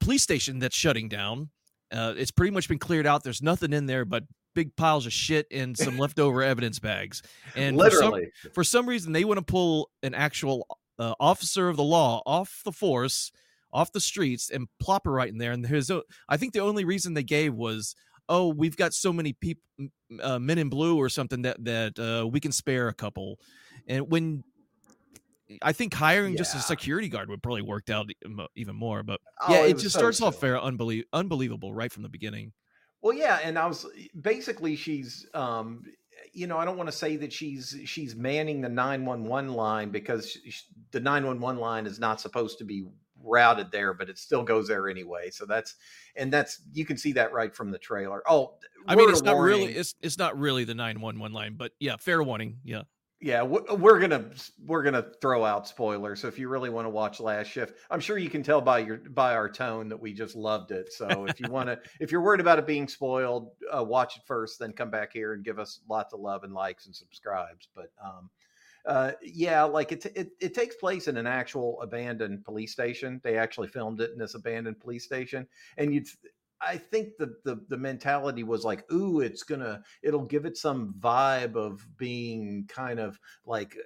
police 0.00 0.22
station 0.22 0.58
that's 0.58 0.76
shutting 0.76 1.10
down. 1.10 1.50
it's 1.90 2.30
pretty 2.30 2.52
much 2.52 2.66
been 2.66 2.78
cleared 2.78 3.06
out. 3.06 3.22
There's 3.22 3.42
nothing 3.42 3.74
in 3.74 3.84
there 3.84 4.06
but 4.06 4.24
big 4.54 4.74
piles 4.76 5.06
of 5.06 5.12
shit 5.12 5.46
in 5.50 5.74
some 5.74 5.98
leftover 5.98 6.42
evidence 6.42 6.78
bags. 6.78 7.22
And 7.56 7.76
literally, 7.76 8.26
for 8.26 8.42
some, 8.42 8.52
for 8.52 8.64
some, 8.64 8.88
reason, 8.88 9.12
they 9.12 9.24
want 9.24 9.38
to 9.38 9.44
pull 9.44 9.90
an 10.02 10.14
actual 10.14 10.66
uh, 10.98 11.14
officer 11.20 11.68
of 11.68 11.76
the 11.76 11.82
law 11.82 12.22
off 12.26 12.62
the 12.64 12.72
force, 12.72 13.32
off 13.72 13.92
the 13.92 14.00
streets, 14.00 14.50
and 14.50 14.68
plop 14.80 15.04
her 15.04 15.12
right 15.12 15.28
in 15.28 15.38
there. 15.38 15.52
And 15.52 15.64
there's, 15.64 15.90
a, 15.90 16.02
I 16.28 16.36
think, 16.36 16.52
the 16.52 16.60
only 16.60 16.84
reason 16.84 17.14
they 17.14 17.22
gave 17.22 17.54
was, 17.54 17.94
oh, 18.28 18.48
we've 18.48 18.76
got 18.76 18.94
so 18.94 19.12
many 19.12 19.32
people, 19.32 19.62
uh, 20.22 20.38
men 20.38 20.58
in 20.58 20.68
blue 20.68 20.96
or 20.96 21.08
something 21.08 21.42
that 21.42 21.62
that 21.64 21.98
uh, 21.98 22.26
we 22.26 22.40
can 22.40 22.52
spare 22.52 22.88
a 22.88 22.94
couple. 22.94 23.38
And 23.86 24.10
when 24.10 24.44
I 25.60 25.72
think 25.72 25.92
hiring 25.92 26.32
yeah. 26.32 26.38
just 26.38 26.54
a 26.54 26.60
security 26.60 27.08
guard 27.08 27.28
would 27.28 27.42
probably 27.42 27.62
worked 27.62 27.90
out 27.90 28.08
even 28.56 28.76
more. 28.76 29.02
But 29.02 29.20
oh, 29.40 29.52
yeah, 29.52 29.64
it, 29.64 29.70
it 29.70 29.78
just 29.78 29.96
starts 29.96 30.18
so. 30.18 30.26
off 30.26 30.36
fair 30.36 30.56
unbelie- 30.56 31.04
unbelievable 31.12 31.74
right 31.74 31.92
from 31.92 32.02
the 32.02 32.08
beginning. 32.08 32.52
Well, 33.02 33.16
yeah, 33.16 33.40
and 33.42 33.58
I 33.58 33.66
was 33.66 33.86
basically 34.20 34.76
she's 34.76 35.26
um 35.34 35.84
you 36.32 36.46
know, 36.46 36.56
I 36.56 36.64
don't 36.64 36.78
want 36.78 36.88
to 36.88 36.96
say 36.96 37.16
that 37.16 37.32
she's 37.32 37.76
she's 37.84 38.14
manning 38.14 38.62
the 38.62 38.68
911 38.68 39.52
line 39.52 39.90
because 39.90 40.30
she, 40.30 40.52
the 40.90 41.00
911 41.00 41.60
line 41.60 41.86
is 41.86 41.98
not 41.98 42.20
supposed 42.20 42.58
to 42.58 42.64
be 42.64 42.84
routed 43.22 43.70
there, 43.70 43.92
but 43.92 44.08
it 44.08 44.18
still 44.18 44.42
goes 44.42 44.68
there 44.68 44.88
anyway. 44.88 45.30
So 45.30 45.44
that's 45.44 45.74
and 46.16 46.32
that's 46.32 46.62
you 46.72 46.86
can 46.86 46.96
see 46.96 47.12
that 47.12 47.32
right 47.32 47.54
from 47.54 47.70
the 47.70 47.78
trailer. 47.78 48.22
Oh, 48.26 48.54
I 48.86 48.94
mean, 48.94 49.10
it's 49.10 49.22
not 49.22 49.34
warning. 49.34 49.60
really 49.60 49.74
it's 49.74 49.94
it's 50.00 50.18
not 50.18 50.38
really 50.38 50.64
the 50.64 50.74
911 50.74 51.34
line, 51.34 51.54
but 51.56 51.72
yeah, 51.78 51.96
fair 51.98 52.22
warning. 52.22 52.58
Yeah 52.64 52.82
yeah 53.22 53.42
we're 53.42 54.00
gonna 54.00 54.30
we're 54.66 54.82
gonna 54.82 55.06
throw 55.20 55.44
out 55.44 55.68
spoilers 55.68 56.20
so 56.20 56.28
if 56.28 56.38
you 56.38 56.48
really 56.48 56.70
want 56.70 56.84
to 56.84 56.90
watch 56.90 57.20
last 57.20 57.46
shift 57.46 57.78
i'm 57.90 58.00
sure 58.00 58.18
you 58.18 58.28
can 58.28 58.42
tell 58.42 58.60
by 58.60 58.78
your 58.80 58.96
by 58.98 59.34
our 59.34 59.48
tone 59.48 59.88
that 59.88 60.00
we 60.00 60.12
just 60.12 60.34
loved 60.34 60.72
it. 60.72 60.92
So 60.92 61.26
if 61.26 61.40
you 61.40 61.48
want 61.50 61.68
to 61.68 61.78
if 62.00 62.10
you're 62.10 62.20
worried 62.20 62.40
about 62.40 62.58
it 62.58 62.66
being 62.66 62.88
spoiled 62.88 63.50
uh, 63.74 63.82
watch 63.82 64.16
it 64.16 64.22
first 64.26 64.58
then 64.58 64.72
come 64.72 64.90
back 64.90 65.12
here 65.12 65.34
and 65.34 65.44
give 65.44 65.58
us 65.58 65.80
lots 65.88 66.12
of 66.12 66.20
love 66.20 66.44
and 66.44 66.52
likes 66.52 66.86
and 66.86 66.94
subscribes. 66.94 67.68
But 67.74 67.90
um 68.02 68.30
uh 68.84 69.12
yeah 69.22 69.62
like 69.62 69.92
it, 69.92 70.04
it 70.16 70.30
it 70.40 70.54
takes 70.54 70.74
place 70.74 71.06
in 71.06 71.16
an 71.16 71.26
actual 71.26 71.80
abandoned 71.80 72.44
police 72.44 72.72
station. 72.72 73.20
They 73.22 73.38
actually 73.38 73.68
filmed 73.68 74.00
it 74.00 74.10
in 74.12 74.18
this 74.18 74.34
abandoned 74.34 74.80
police 74.80 75.04
station 75.04 75.46
and 75.78 75.94
you'd 75.94 76.08
I 76.64 76.78
think 76.78 77.16
the, 77.18 77.34
the 77.44 77.64
the 77.68 77.76
mentality 77.76 78.44
was 78.44 78.64
like, 78.64 78.90
ooh, 78.92 79.20
it's 79.20 79.42
gonna, 79.42 79.82
it'll 80.02 80.24
give 80.24 80.44
it 80.44 80.56
some 80.56 80.94
vibe 80.98 81.56
of 81.56 81.86
being 81.96 82.66
kind 82.68 83.00
of 83.00 83.18
like 83.44 83.76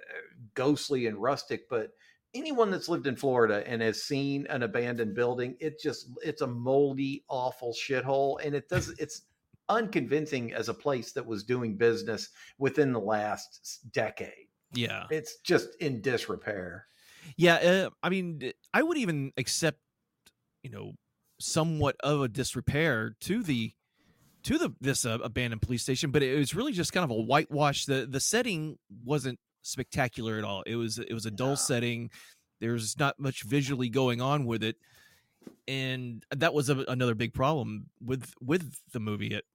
ghostly 0.53 1.07
and 1.07 1.17
rustic. 1.17 1.67
But 1.69 1.91
anyone 2.33 2.69
that's 2.69 2.89
lived 2.89 3.07
in 3.07 3.15
Florida 3.15 3.63
and 3.65 3.81
has 3.81 4.03
seen 4.03 4.45
an 4.47 4.63
abandoned 4.63 5.15
building, 5.15 5.55
it 5.59 5.79
just, 5.79 6.11
it's 6.23 6.41
a 6.41 6.47
moldy, 6.47 7.23
awful 7.29 7.73
shithole, 7.73 8.37
and 8.43 8.53
it 8.53 8.69
does, 8.69 8.89
it's 8.99 9.23
unconvincing 9.69 10.53
as 10.53 10.69
a 10.69 10.73
place 10.73 11.11
that 11.13 11.25
was 11.25 11.43
doing 11.43 11.77
business 11.77 12.29
within 12.57 12.93
the 12.93 12.99
last 12.99 13.79
decade. 13.91 14.47
Yeah, 14.73 15.05
it's 15.09 15.37
just 15.41 15.69
in 15.79 16.01
disrepair. 16.01 16.85
Yeah, 17.35 17.55
uh, 17.55 17.89
I 18.03 18.09
mean, 18.09 18.51
I 18.73 18.83
would 18.83 18.97
even 18.97 19.31
accept, 19.37 19.79
you 20.63 20.69
know 20.69 20.93
somewhat 21.39 21.95
of 22.01 22.21
a 22.21 22.27
disrepair 22.27 23.15
to 23.21 23.43
the 23.43 23.73
to 24.43 24.57
the 24.57 24.73
this 24.79 25.05
uh, 25.05 25.17
abandoned 25.23 25.61
police 25.61 25.83
station, 25.83 26.11
but 26.11 26.23
it 26.23 26.37
was 26.37 26.55
really 26.55 26.71
just 26.71 26.93
kind 26.93 27.03
of 27.03 27.11
a 27.11 27.21
whitewash. 27.21 27.85
the 27.85 28.07
The 28.09 28.19
setting 28.19 28.77
wasn't 29.03 29.39
spectacular 29.61 30.37
at 30.37 30.43
all. 30.43 30.63
It 30.65 30.75
was 30.75 30.99
it 30.99 31.13
was 31.13 31.25
a 31.25 31.31
dull 31.31 31.55
setting. 31.55 32.09
There's 32.59 32.97
not 32.97 33.19
much 33.19 33.43
visually 33.43 33.89
going 33.89 34.21
on 34.21 34.45
with 34.45 34.63
it, 34.63 34.77
and 35.67 36.25
that 36.35 36.53
was 36.53 36.69
a, 36.69 36.77
another 36.87 37.15
big 37.15 37.33
problem 37.33 37.87
with 38.01 38.33
with 38.41 38.73
the 38.93 38.99
movie. 38.99 39.27
It 39.27 39.45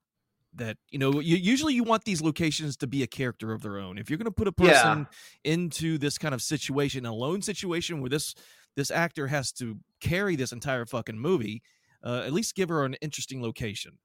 that 0.55 0.77
you 0.91 0.99
know 0.99 1.21
you, 1.21 1.37
usually 1.37 1.75
you 1.75 1.85
want 1.85 2.05
these 2.05 2.23
locations 2.23 2.77
to 2.79 2.87
be 2.87 3.03
a 3.03 3.07
character 3.07 3.53
of 3.53 3.63
their 3.63 3.79
own. 3.79 3.99
If 3.99 4.11
you're 4.11 4.19
going 4.19 4.27
to 4.27 4.31
put 4.31 4.49
a 4.49 4.53
person 4.53 5.07
yeah. 5.45 5.53
into 5.53 5.99
this 5.99 6.19
kind 6.19 6.35
of 6.35 6.43
situation, 6.43 7.07
a 7.07 7.15
lone 7.15 7.43
situation 7.43 8.01
where 8.01 8.11
this 8.11 8.35
this 8.77 8.91
actor 8.91 9.29
has 9.29 9.53
to 9.53 9.79
carry 10.01 10.37
this 10.37 10.53
entire 10.53 10.87
fucking 10.87 11.19
movie, 11.19 11.63
uh, 12.05 12.23
at 12.25 12.33
least 12.33 12.55
give 12.55 12.69
her 12.69 12.85
an 12.85 12.95
interesting 13.01 13.43
location. 13.43 13.99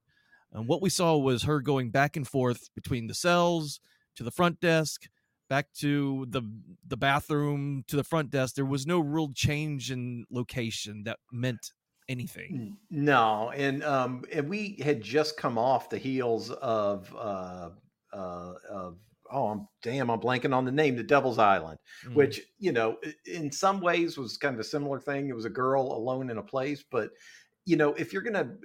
And 0.52 0.68
what 0.68 0.82
we 0.82 0.90
saw 0.90 1.18
was 1.18 1.44
her 1.44 1.60
going 1.60 1.92
back 1.92 2.16
and 2.16 2.28
forth 2.28 2.70
between 2.74 3.08
the 3.08 3.14
cells 3.14 3.80
to 4.16 4.24
the 4.24 4.32
front 4.32 4.60
desk, 4.60 5.08
back 5.50 5.72
to 5.80 6.26
the 6.30 6.42
the 6.88 6.98
bathroom 6.98 7.84
to 7.88 7.96
the 7.96 8.04
front 8.04 8.30
desk. 8.30 8.56
There 8.56 8.66
was 8.66 8.86
no 8.86 9.00
real 9.00 9.32
change 9.34 9.92
in 9.92 10.26
location 10.30 11.04
that 11.04 11.20
meant 11.32 11.72
anything. 12.10 12.78
No, 12.90 13.52
and 13.52 13.84
um, 13.84 14.24
and 14.32 14.50
we 14.50 14.80
had 14.84 15.02
just 15.02 15.38
come 15.38 15.58
off 15.58 15.90
the 15.90 15.98
heels 15.98 16.50
of 16.50 17.14
uh, 17.18 17.70
uh, 18.14 18.54
of 18.70 18.98
oh, 19.32 19.48
I'm 19.48 19.68
damn, 19.82 20.10
I'm 20.10 20.20
blanking 20.20 20.56
on 20.56 20.66
the 20.66 20.72
name, 20.72 20.96
the 20.96 21.04
Devil's 21.04 21.40
Island, 21.40 21.80
mm. 22.06 22.16
which 22.16 22.42
you 22.60 22.72
know, 22.72 22.98
in 23.26 23.52
some 23.52 23.82
ways 23.82 24.18
was 24.18 24.38
kind 24.38 24.56
of 24.56 24.60
a 24.60 24.64
similar 24.66 25.00
thing. 25.00 25.30
It 25.30 25.36
was 25.36 25.46
a 25.46 25.50
girl 25.50 25.84
alone 25.84 26.30
in 26.30 26.38
a 26.38 26.44
place, 26.44 26.84
but 26.90 27.12
you 27.68 27.76
know, 27.76 27.94
if 27.96 28.14
you're 28.14 28.22
gonna, 28.22 28.56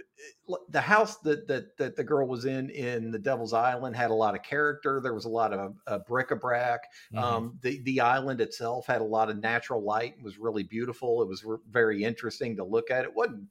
the 0.68 0.80
house 0.80 1.16
that 1.18 1.48
that 1.48 1.76
that 1.76 1.96
the 1.96 2.04
girl 2.04 2.28
was 2.28 2.44
in 2.44 2.70
in 2.70 3.10
the 3.10 3.18
Devil's 3.18 3.52
Island 3.52 3.96
had 3.96 4.12
a 4.12 4.14
lot 4.14 4.36
of 4.36 4.44
character. 4.44 5.00
There 5.02 5.12
was 5.12 5.24
a 5.24 5.28
lot 5.28 5.52
of 5.52 5.74
uh, 5.88 5.98
bric-a-brac. 6.06 6.82
Mm-hmm. 7.12 7.18
Um, 7.18 7.58
the 7.62 7.82
the 7.82 8.00
island 8.00 8.40
itself 8.40 8.86
had 8.86 9.00
a 9.00 9.04
lot 9.04 9.28
of 9.28 9.38
natural 9.38 9.82
light. 9.82 10.14
It 10.18 10.22
was 10.22 10.38
really 10.38 10.62
beautiful. 10.62 11.20
It 11.20 11.26
was 11.26 11.42
re- 11.44 11.58
very 11.68 12.04
interesting 12.04 12.56
to 12.56 12.64
look 12.64 12.92
at. 12.92 13.04
It 13.04 13.12
wasn't 13.12 13.48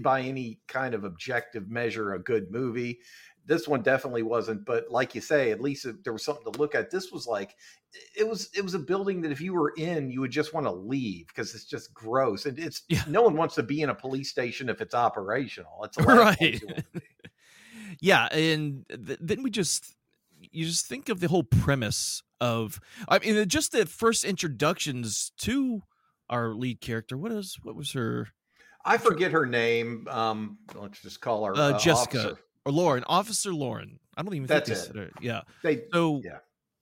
by 0.00 0.20
any 0.20 0.60
kind 0.68 0.92
of 0.92 1.04
objective 1.04 1.70
measure 1.70 2.12
a 2.12 2.18
good 2.18 2.50
movie 2.50 3.00
this 3.46 3.66
one 3.66 3.82
definitely 3.82 4.22
wasn't 4.22 4.64
but 4.64 4.90
like 4.90 5.14
you 5.14 5.20
say 5.20 5.50
at 5.50 5.60
least 5.60 5.86
there 6.04 6.12
was 6.12 6.24
something 6.24 6.50
to 6.50 6.58
look 6.58 6.74
at 6.74 6.90
this 6.90 7.10
was 7.10 7.26
like 7.26 7.56
it 8.16 8.26
was 8.26 8.50
it 8.54 8.62
was 8.62 8.74
a 8.74 8.78
building 8.78 9.20
that 9.20 9.32
if 9.32 9.40
you 9.40 9.52
were 9.52 9.72
in 9.76 10.10
you 10.10 10.20
would 10.20 10.30
just 10.30 10.54
want 10.54 10.66
to 10.66 10.72
leave 10.72 11.26
because 11.28 11.54
it's 11.54 11.64
just 11.64 11.92
gross 11.92 12.46
and 12.46 12.58
it's 12.58 12.82
yeah. 12.88 13.02
no 13.08 13.22
one 13.22 13.36
wants 13.36 13.54
to 13.54 13.62
be 13.62 13.82
in 13.82 13.90
a 13.90 13.94
police 13.94 14.30
station 14.30 14.68
if 14.68 14.80
it's 14.80 14.94
operational 14.94 15.82
it's 15.84 15.98
right 16.00 16.62
yeah 18.00 18.26
and 18.26 18.84
th- 18.88 19.18
then 19.20 19.42
we 19.42 19.50
just 19.50 19.94
you 20.40 20.64
just 20.64 20.86
think 20.86 21.08
of 21.08 21.20
the 21.20 21.28
whole 21.28 21.44
premise 21.44 22.22
of 22.40 22.80
i 23.08 23.18
mean 23.18 23.46
just 23.48 23.72
the 23.72 23.86
first 23.86 24.24
introductions 24.24 25.32
to 25.36 25.82
our 26.30 26.54
lead 26.54 26.80
character 26.80 27.16
what 27.16 27.32
is 27.32 27.58
what 27.62 27.74
was 27.74 27.92
her 27.92 28.28
I 28.84 28.98
forget 28.98 29.30
her 29.30 29.46
name. 29.46 30.08
Um, 30.10 30.58
let's 30.74 31.00
just 31.00 31.20
call 31.20 31.44
her 31.44 31.54
uh, 31.54 31.70
uh, 31.70 31.78
Jessica. 31.78 32.18
Officer 32.18 32.38
or 32.64 32.72
Loren, 32.72 33.04
Officer 33.06 33.52
Loren. 33.52 33.98
I 34.16 34.22
don't 34.22 34.34
even 34.34 34.46
That's 34.46 34.86
think 34.86 34.96
it. 34.96 35.12
Yeah. 35.20 35.42
They, 35.62 35.84
so 35.92 36.20
yeah. 36.24 36.38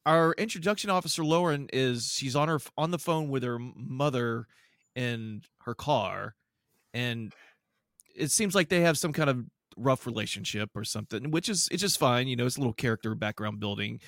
Our 0.07 0.33
introduction 0.39 0.91
officer 0.91 1.25
Loren 1.25 1.69
is 1.73 2.13
she's 2.13 2.35
on 2.35 2.49
her 2.49 2.59
on 2.77 2.91
the 2.91 2.99
phone 2.99 3.29
with 3.29 3.43
her 3.43 3.59
mother 3.59 4.47
in 4.95 5.43
her 5.65 5.75
car, 5.75 6.35
and 6.95 7.33
it 8.17 8.31
seems 8.31 8.55
like 8.55 8.71
they 8.71 8.81
have 8.81 8.99
some 8.99 9.13
kind 9.13 9.29
of 9.29 9.45
rough 9.77 10.07
relationship 10.07 10.71
or 10.75 10.85
something, 10.85 11.31
which 11.31 11.49
is 11.49 11.69
it's 11.71 11.83
just 11.83 11.99
fine. 11.99 12.29
You 12.29 12.37
know, 12.37 12.47
it's 12.47 12.57
a 12.57 12.61
little 12.61 12.73
character 12.73 13.15
background 13.15 13.61
building, 13.61 14.01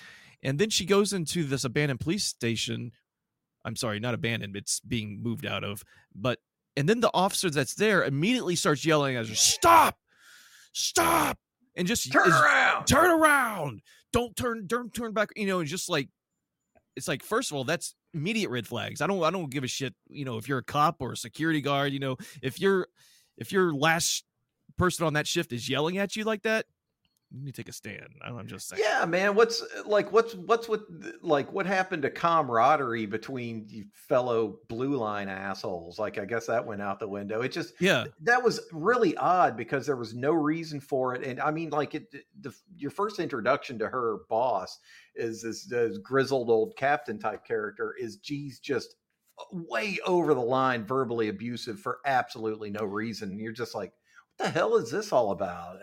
and 0.43 0.59
then 0.59 0.71
she 0.71 0.87
goes 0.87 1.12
into 1.12 1.45
this 1.45 1.64
abandoned 1.64 2.00
police 2.00 2.25
station. 2.25 2.93
I'm 3.64 3.76
sorry, 3.76 4.00
not 4.00 4.14
abandoned. 4.14 4.57
It's 4.57 4.81
being 4.81 5.23
moved 5.23 5.47
out 5.47 5.62
of, 5.62 5.85
but 6.14 6.38
and 6.75 6.88
then 6.88 7.00
the 7.00 7.11
officer 7.12 7.50
that's 7.50 7.75
there 7.75 8.02
immediately 8.02 8.57
starts 8.57 8.85
yelling 8.85 9.17
at 9.17 9.29
her, 9.29 9.35
"Stop! 9.35 9.99
Stop!" 10.73 11.38
And 11.76 11.87
just 11.87 12.11
turn 12.12 12.29
is, 12.29 12.35
around, 12.35 12.87
turn 12.87 13.11
around, 13.11 13.83
don't 14.12 14.37
turn, 14.37 14.67
don't 14.67 14.93
turn 14.93 15.12
back. 15.12 15.31
You 15.37 15.47
know, 15.47 15.61
and 15.61 15.69
just 15.69 15.88
like 15.88 16.09
it's 16.97 17.09
like 17.09 17.23
first 17.23 17.50
of 17.50 17.57
all, 17.57 17.64
that's 17.64 17.95
immediate 18.14 18.50
red 18.50 18.67
flags. 18.67 19.00
I 19.00 19.07
don't, 19.07 19.23
I 19.23 19.31
don't 19.31 19.50
give 19.50 19.64
a 19.64 19.69
shit. 19.69 19.95
You 20.09 20.25
know, 20.25 20.37
if 20.37 20.49
you're 20.49 20.59
a 20.59 20.64
cop 20.64 20.97
or 21.00 21.12
a 21.12 21.17
security 21.17 21.61
guard, 21.61 21.93
you 21.93 22.00
know, 22.00 22.17
if 22.43 22.61
you're 22.61 22.88
if 23.38 23.52
your 23.52 23.73
last 23.75 24.25
person 24.76 25.07
on 25.07 25.14
that 25.14 25.26
shift 25.26 25.52
is 25.52 25.69
yelling 25.69 25.99
at 25.99 26.17
you 26.17 26.25
like 26.25 26.43
that, 26.43 26.67
you 27.33 27.41
need 27.41 27.55
to 27.55 27.62
take 27.62 27.69
a 27.69 27.73
stand. 27.73 28.09
I'm 28.23 28.47
just 28.47 28.69
saying. 28.69 28.83
Yeah, 28.85 29.07
man. 29.07 29.35
What's 29.35 29.62
uh, 29.62 29.83
like? 29.87 30.12
What's 30.12 30.35
what's 30.35 30.69
with 30.69 30.83
like? 31.23 31.51
What 31.51 31.65
happened 31.65 32.03
to 32.03 32.11
camaraderie 32.11 33.07
between 33.07 33.67
you 33.69 33.87
fellow 33.95 34.59
blue 34.69 34.97
line 34.97 35.29
assholes? 35.29 35.99
Like, 35.99 36.19
I 36.19 36.27
guess 36.27 36.47
that 36.47 36.67
went 36.67 36.83
out 36.83 37.01
the 37.01 37.09
window. 37.09 37.41
It 37.41 37.53
just 37.53 37.75
yeah. 37.81 38.05
That 38.23 38.43
was 38.43 38.61
really 38.71 39.17
odd 39.17 39.57
because 39.57 39.87
there 39.87 39.97
was 39.97 40.15
no 40.15 40.33
reason 40.33 40.79
for 40.81 41.15
it. 41.15 41.25
And 41.25 41.41
I 41.41 41.51
mean, 41.51 41.71
like, 41.71 41.95
it 41.95 42.15
the 42.41 42.55
your 42.77 42.91
first 42.91 43.19
introduction 43.19 43.79
to 43.79 43.89
her 43.89 44.19
boss 44.29 44.79
is 45.15 45.43
this, 45.43 45.65
this 45.65 45.99
grizzled 45.99 46.51
old 46.51 46.77
captain 46.77 47.19
type 47.19 47.47
character. 47.47 47.95
Is 47.99 48.17
geez, 48.19 48.61
just 48.61 48.95
uh, 49.39 49.45
way 49.53 49.99
over 50.05 50.35
the 50.35 50.41
line, 50.41 50.85
verbally 50.85 51.29
abusive 51.29 51.81
for 51.81 51.99
absolutely 52.05 52.71
no 52.71 52.85
reason. 52.85 53.39
You're 53.39 53.53
just 53.53 53.75
like, 53.75 53.93
what 54.37 54.47
the 54.47 54.53
hell 54.53 54.77
is 54.77 54.91
this 54.91 55.12
all 55.12 55.31
about? 55.31 55.79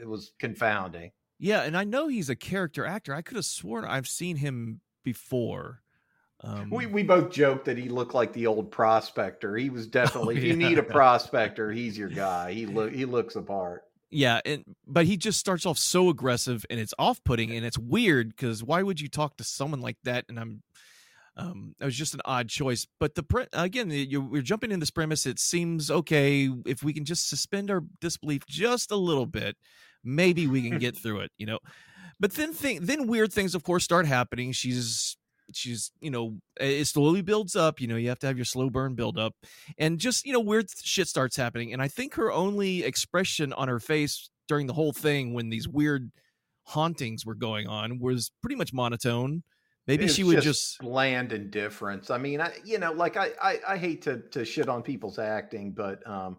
It 0.00 0.08
was 0.08 0.32
confounding. 0.38 1.12
Yeah, 1.38 1.62
and 1.62 1.76
I 1.76 1.84
know 1.84 2.08
he's 2.08 2.30
a 2.30 2.36
character 2.36 2.86
actor. 2.86 3.14
I 3.14 3.22
could 3.22 3.36
have 3.36 3.44
sworn 3.44 3.84
I've 3.84 4.08
seen 4.08 4.36
him 4.36 4.80
before. 5.02 5.80
Um, 6.44 6.70
we 6.70 6.86
we 6.86 7.02
both 7.02 7.30
joked 7.30 7.66
that 7.66 7.78
he 7.78 7.88
looked 7.88 8.14
like 8.14 8.32
the 8.32 8.46
old 8.46 8.70
prospector. 8.70 9.56
He 9.56 9.70
was 9.70 9.86
oh, 9.86 9.90
definitely. 9.90 10.36
Oh, 10.36 10.38
yeah. 10.38 10.44
If 10.44 10.48
you 10.48 10.56
need 10.56 10.78
a 10.78 10.82
prospector, 10.82 11.70
he's 11.70 11.96
your 11.96 12.08
guy. 12.08 12.52
He 12.52 12.66
look 12.66 12.92
he 12.92 13.04
looks 13.04 13.36
apart. 13.36 13.84
Yeah, 14.10 14.40
and 14.44 14.64
but 14.86 15.06
he 15.06 15.16
just 15.16 15.40
starts 15.40 15.64
off 15.64 15.78
so 15.78 16.10
aggressive, 16.10 16.66
and 16.68 16.78
it's 16.78 16.92
off 16.98 17.24
putting, 17.24 17.50
and 17.50 17.64
it's 17.64 17.78
weird 17.78 18.28
because 18.28 18.62
why 18.62 18.82
would 18.82 19.00
you 19.00 19.08
talk 19.08 19.38
to 19.38 19.44
someone 19.44 19.80
like 19.80 19.96
that? 20.04 20.26
And 20.28 20.38
I'm, 20.38 20.62
um, 21.36 21.74
it 21.80 21.84
was 21.84 21.96
just 21.96 22.14
an 22.14 22.20
odd 22.24 22.48
choice. 22.48 22.86
But 23.00 23.14
the 23.14 23.22
pre- 23.22 23.46
again, 23.52 23.90
you, 23.90 24.20
we're 24.20 24.42
jumping 24.42 24.70
in 24.70 24.80
this 24.80 24.90
premise. 24.90 25.26
It 25.26 25.38
seems 25.38 25.90
okay 25.90 26.50
if 26.66 26.82
we 26.82 26.92
can 26.92 27.04
just 27.04 27.28
suspend 27.28 27.70
our 27.70 27.82
disbelief 28.00 28.46
just 28.46 28.90
a 28.90 28.96
little 28.96 29.26
bit 29.26 29.56
maybe 30.04 30.46
we 30.46 30.68
can 30.68 30.78
get 30.78 30.96
through 31.02 31.20
it, 31.20 31.30
you 31.38 31.46
know. 31.46 31.58
But 32.20 32.32
then 32.34 32.52
thing 32.52 32.80
then 32.82 33.06
weird 33.06 33.32
things 33.32 33.54
of 33.54 33.64
course 33.64 33.84
start 33.84 34.06
happening. 34.06 34.52
She's 34.52 35.16
she's 35.52 35.90
you 36.00 36.10
know 36.10 36.38
it 36.58 36.86
slowly 36.86 37.20
builds 37.20 37.56
up 37.56 37.78
you 37.78 37.86
know 37.86 37.96
you 37.96 38.08
have 38.08 38.18
to 38.18 38.26
have 38.26 38.38
your 38.38 38.44
slow 38.44 38.70
burn 38.70 38.94
build 38.94 39.18
up 39.18 39.34
and 39.76 39.98
just 39.98 40.24
you 40.24 40.32
know 40.32 40.40
weird 40.40 40.66
shit 40.82 41.06
starts 41.06 41.36
happening 41.36 41.74
and 41.74 41.82
i 41.82 41.88
think 41.88 42.14
her 42.14 42.32
only 42.32 42.84
expression 42.84 43.52
on 43.52 43.68
her 43.68 43.80
face 43.80 44.30
during 44.48 44.66
the 44.66 44.72
whole 44.72 44.92
thing 44.92 45.34
when 45.34 45.50
these 45.50 45.68
weird 45.68 46.10
hauntings 46.62 47.26
were 47.26 47.34
going 47.34 47.66
on 47.66 47.98
was 47.98 48.30
pretty 48.40 48.56
much 48.56 48.72
monotone 48.72 49.42
maybe 49.86 50.08
she 50.08 50.24
would 50.24 50.40
just, 50.40 50.78
just 50.78 50.78
bland 50.78 51.32
indifference 51.32 52.10
i 52.10 52.18
mean 52.18 52.40
i 52.40 52.52
you 52.64 52.78
know 52.78 52.92
like 52.92 53.16
I, 53.16 53.30
I 53.40 53.58
i 53.68 53.76
hate 53.76 54.02
to 54.02 54.18
to 54.30 54.44
shit 54.44 54.68
on 54.68 54.82
people's 54.82 55.18
acting 55.18 55.72
but 55.72 56.06
um 56.08 56.36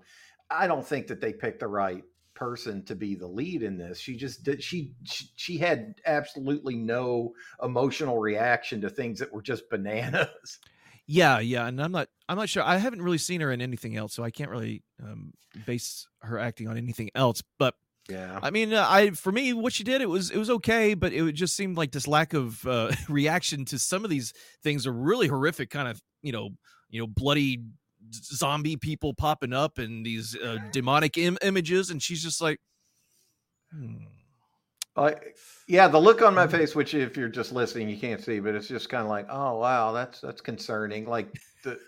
i 0.49 0.67
don't 0.67 0.85
think 0.85 1.07
that 1.07 1.21
they 1.21 1.33
picked 1.33 1.59
the 1.59 1.67
right 1.67 2.03
person 2.33 2.83
to 2.83 2.95
be 2.95 3.15
the 3.15 3.27
lead 3.27 3.63
in 3.63 3.77
this. 3.77 3.99
She 3.99 4.15
just 4.15 4.43
did 4.43 4.63
she 4.63 4.91
she 5.03 5.57
had 5.57 5.95
absolutely 6.05 6.75
no 6.75 7.33
emotional 7.61 8.19
reaction 8.19 8.81
to 8.81 8.89
things 8.89 9.19
that 9.19 9.31
were 9.31 9.41
just 9.41 9.69
bananas. 9.69 10.59
Yeah, 11.05 11.39
yeah, 11.39 11.67
and 11.67 11.81
I'm 11.81 11.91
not 11.91 12.07
I'm 12.29 12.37
not 12.37 12.47
sure. 12.47 12.63
I 12.63 12.77
haven't 12.77 13.01
really 13.01 13.17
seen 13.17 13.41
her 13.41 13.51
in 13.51 13.61
anything 13.61 13.97
else, 13.97 14.13
so 14.13 14.23
I 14.23 14.31
can't 14.31 14.49
really 14.49 14.83
um, 15.03 15.33
base 15.65 16.07
her 16.21 16.39
acting 16.39 16.69
on 16.69 16.77
anything 16.77 17.09
else. 17.13 17.43
But 17.59 17.75
yeah, 18.09 18.39
I 18.43 18.49
mean, 18.49 18.73
uh, 18.73 18.85
I 18.87 19.11
for 19.11 19.31
me, 19.31 19.53
what 19.53 19.71
she 19.71 19.83
did 19.83 20.01
it 20.01 20.09
was 20.09 20.29
it 20.29 20.37
was 20.37 20.49
okay, 20.49 20.93
but 20.93 21.13
it 21.13 21.31
just 21.33 21.55
seemed 21.55 21.77
like 21.77 21.91
this 21.91 22.07
lack 22.07 22.33
of 22.33 22.65
uh, 22.67 22.91
reaction 23.09 23.63
to 23.65 23.79
some 23.79 24.03
of 24.03 24.09
these 24.09 24.33
things 24.61 24.85
are 24.85 24.91
really 24.91 25.27
horrific, 25.27 25.69
kind 25.69 25.87
of 25.87 26.01
you 26.21 26.33
know 26.33 26.49
you 26.89 26.99
know 26.99 27.07
bloody 27.07 27.63
zombie 28.11 28.75
people 28.75 29.13
popping 29.13 29.53
up 29.53 29.77
and 29.77 30.05
these 30.05 30.35
uh, 30.37 30.57
demonic 30.71 31.17
Im- 31.17 31.37
images, 31.41 31.89
and 31.89 32.03
she's 32.03 32.21
just 32.21 32.41
like, 32.41 32.59
hmm. 33.71 33.95
Uh, 34.95 35.11
yeah, 35.67 35.87
the 35.87 35.97
look 35.97 36.21
on 36.21 36.35
my 36.35 36.45
face, 36.45 36.75
which 36.75 36.93
if 36.93 37.17
you're 37.17 37.27
just 37.27 37.51
listening, 37.51 37.89
you 37.89 37.97
can't 37.97 38.21
see, 38.21 38.39
but 38.39 38.53
it's 38.53 38.67
just 38.67 38.89
kind 38.89 39.01
of 39.01 39.09
like, 39.09 39.25
oh 39.29 39.57
wow, 39.57 39.91
that's 39.91 40.21
that's 40.21 40.41
concerning. 40.41 41.07
Like 41.07 41.33
the. 41.63 41.79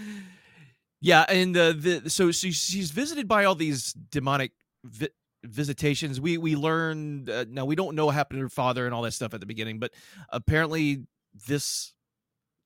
yeah, 1.02 1.26
and 1.28 1.54
uh, 1.54 1.72
the 1.72 2.04
so 2.08 2.30
she, 2.30 2.52
she's 2.52 2.92
visited 2.92 3.28
by 3.28 3.44
all 3.44 3.54
these 3.54 3.92
demonic 3.92 4.52
vi- 4.84 5.08
visitations. 5.44 6.20
We 6.20 6.38
we 6.38 6.56
learned 6.56 7.30
uh, 7.30 7.44
now 7.48 7.64
we 7.64 7.76
don't 7.76 7.94
know 7.94 8.06
what 8.06 8.14
happened 8.14 8.38
to 8.38 8.42
her 8.42 8.48
father 8.48 8.86
and 8.86 8.94
all 8.94 9.02
that 9.02 9.12
stuff 9.12 9.34
at 9.34 9.40
the 9.40 9.46
beginning, 9.46 9.78
but 9.78 9.92
apparently 10.30 11.04
this 11.46 11.94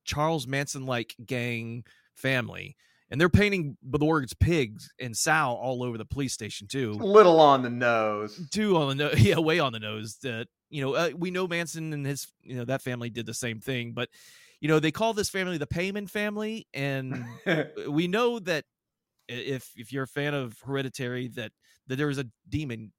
Charles 0.05 0.47
Manson 0.47 0.87
like 0.87 1.15
gang 1.25 1.85
family. 2.15 2.77
And 3.11 3.21
they're 3.21 3.29
painting 3.29 3.77
the 3.83 4.05
words 4.05 4.35
pigs 4.35 4.91
and 4.99 5.17
sow 5.17 5.57
all 5.61 5.85
over 5.85 5.99
the 5.99 6.07
police 6.07 6.33
station 6.33 6.67
too. 6.67 6.93
Little 6.95 7.39
on 7.39 7.63
the 7.63 7.71
nose. 7.71 8.41
Too 8.51 8.77
on 8.77 8.89
the 8.89 8.95
nose. 8.95 9.15
Yeah, 9.21 9.39
way 9.39 9.61
on 9.61 9.73
the 9.73 9.79
nose. 9.79 10.17
That 10.23 10.49
you 10.71 10.83
know, 10.83 10.95
uh, 10.95 11.11
we 11.17 11.31
know 11.31 11.47
Manson 11.47 11.93
and 11.93 12.05
his, 12.05 12.27
you 12.43 12.57
know, 12.57 12.65
that 12.65 12.83
family 12.83 13.11
did 13.11 13.27
the 13.27 13.35
same 13.35 13.61
thing. 13.61 13.93
But 13.93 14.09
you 14.61 14.69
know, 14.69 14.81
they 14.81 14.91
call 14.91 15.13
this 15.13 15.29
family 15.29 15.59
the 15.59 15.67
Paimon 15.67 16.09
family, 16.09 16.67
and 16.73 17.25
we 17.89 18.09
know 18.09 18.39
that 18.41 18.65
if 19.29 19.71
if 19.77 19.93
you're 19.93 20.05
a 20.05 20.09
fan 20.09 20.35
of 20.35 20.59
Hereditary, 20.65 21.29
that 21.29 21.53
that 21.87 21.97
there 21.97 22.07
was 22.07 22.19
a 22.19 22.27
demon 22.49 22.93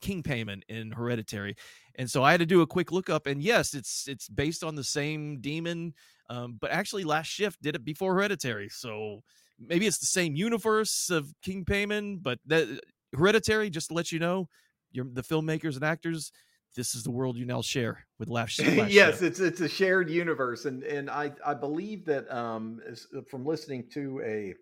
King 0.00 0.22
Paimon 0.22 0.62
in 0.68 0.92
Hereditary, 0.92 1.56
and 1.96 2.10
so 2.10 2.22
I 2.22 2.30
had 2.30 2.40
to 2.40 2.46
do 2.46 2.62
a 2.62 2.66
quick 2.66 2.90
look 2.90 3.10
up, 3.10 3.26
and 3.26 3.42
yes, 3.42 3.74
it's 3.74 4.08
it's 4.08 4.28
based 4.28 4.64
on 4.64 4.74
the 4.74 4.84
same 4.84 5.40
demon 5.40 5.94
um, 6.30 6.56
but 6.60 6.70
actually, 6.70 7.02
Last 7.02 7.26
Shift 7.26 7.60
did 7.60 7.74
it 7.74 7.84
before 7.84 8.14
Hereditary, 8.14 8.68
so 8.68 9.24
maybe 9.58 9.86
it's 9.88 9.98
the 9.98 10.06
same 10.06 10.36
universe 10.36 11.10
of 11.10 11.34
King 11.42 11.64
Paimon, 11.64 12.22
but 12.22 12.38
that 12.46 12.68
Hereditary, 13.12 13.68
just 13.68 13.88
to 13.88 13.94
let 13.94 14.12
you 14.12 14.20
know, 14.20 14.48
you're 14.92 15.06
the 15.12 15.22
filmmakers 15.22 15.74
and 15.74 15.82
actors, 15.82 16.30
this 16.76 16.94
is 16.94 17.02
the 17.02 17.10
world 17.10 17.36
you 17.36 17.44
now 17.44 17.62
share 17.62 18.06
with 18.20 18.28
Laugh. 18.28 18.56
yes, 18.60 19.22
it's 19.22 19.40
it's 19.40 19.60
a 19.60 19.68
shared 19.68 20.08
universe, 20.08 20.66
and 20.66 20.84
and 20.84 21.10
I 21.10 21.32
I 21.44 21.54
believe 21.54 22.04
that 22.04 22.32
um 22.32 22.80
from 23.28 23.44
listening 23.44 23.88
to 23.94 24.22
a 24.24 24.54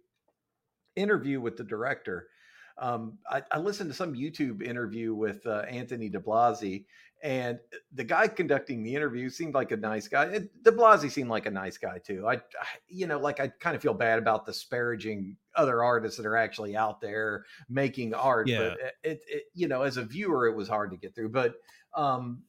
interview 0.97 1.39
with 1.39 1.59
the 1.59 1.65
director 1.65 2.29
um, 2.79 3.19
I, 3.29 3.43
I, 3.51 3.59
listened 3.59 3.91
to 3.91 3.97
some 3.97 4.15
YouTube 4.15 4.63
interview 4.63 5.15
with 5.15 5.47
uh, 5.47 5.63
Anthony 5.69 6.09
DeBlasi, 6.09 6.85
and 7.23 7.59
the 7.93 8.05
guy 8.05 8.29
conducting 8.29 8.83
the 8.85 8.95
interview 8.95 9.29
seemed 9.29 9.55
like 9.55 9.73
a 9.73 9.77
nice 9.77 10.07
guy. 10.07 10.25
It, 10.25 10.63
DeBlasi 10.63 11.11
seemed 11.11 11.31
like 11.31 11.47
a 11.47 11.51
nice 11.51 11.77
guy 11.77 11.99
too. 11.99 12.29
I, 12.29 12.35
I, 12.35 12.41
you 12.89 13.07
know, 13.07 13.19
like 13.19 13.41
I 13.41 13.49
kind 13.49 13.75
of 13.75 13.83
feel 13.83 13.95
bad 13.95 14.19
about 14.19 14.47
disparaging 14.47 15.37
other 15.57 15.83
artists 15.83 16.17
that 16.19 16.27
are 16.27 16.37
actually 16.37 16.77
out 16.77 17.01
there 17.01 17.45
making 17.69 18.15
art. 18.15 18.49
Yeah. 18.49 18.59
But 18.59 18.79
it, 19.03 19.21
it, 19.29 19.43
you 19.55 19.67
know, 19.67 19.83
as 19.83 19.97
a 19.97 20.05
viewer, 20.05 20.47
it 20.47 20.55
was 20.55 20.69
hard 20.69 20.91
to 20.93 20.97
get 20.97 21.15
through. 21.15 21.31
But 21.31 21.55
um, 21.97 22.43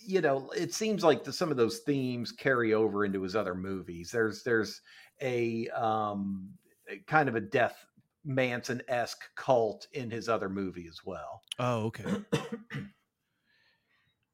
you 0.00 0.22
know, 0.22 0.50
it 0.56 0.72
seems 0.72 1.04
like 1.04 1.24
the, 1.24 1.32
some 1.32 1.50
of 1.50 1.58
those 1.58 1.80
themes 1.80 2.32
carry 2.32 2.72
over 2.72 3.04
into 3.04 3.20
his 3.22 3.36
other 3.36 3.54
movies. 3.54 4.10
There's 4.10 4.42
there's 4.42 4.80
a 5.20 5.68
um, 5.68 6.48
kind 7.06 7.28
of 7.28 7.34
a 7.34 7.40
death 7.40 7.76
Manson 8.24 8.82
esque 8.88 9.22
cult 9.36 9.86
in 9.92 10.10
his 10.10 10.28
other 10.28 10.48
movie 10.48 10.86
as 10.88 11.00
well. 11.04 11.42
Oh, 11.58 11.84
okay. 11.86 12.04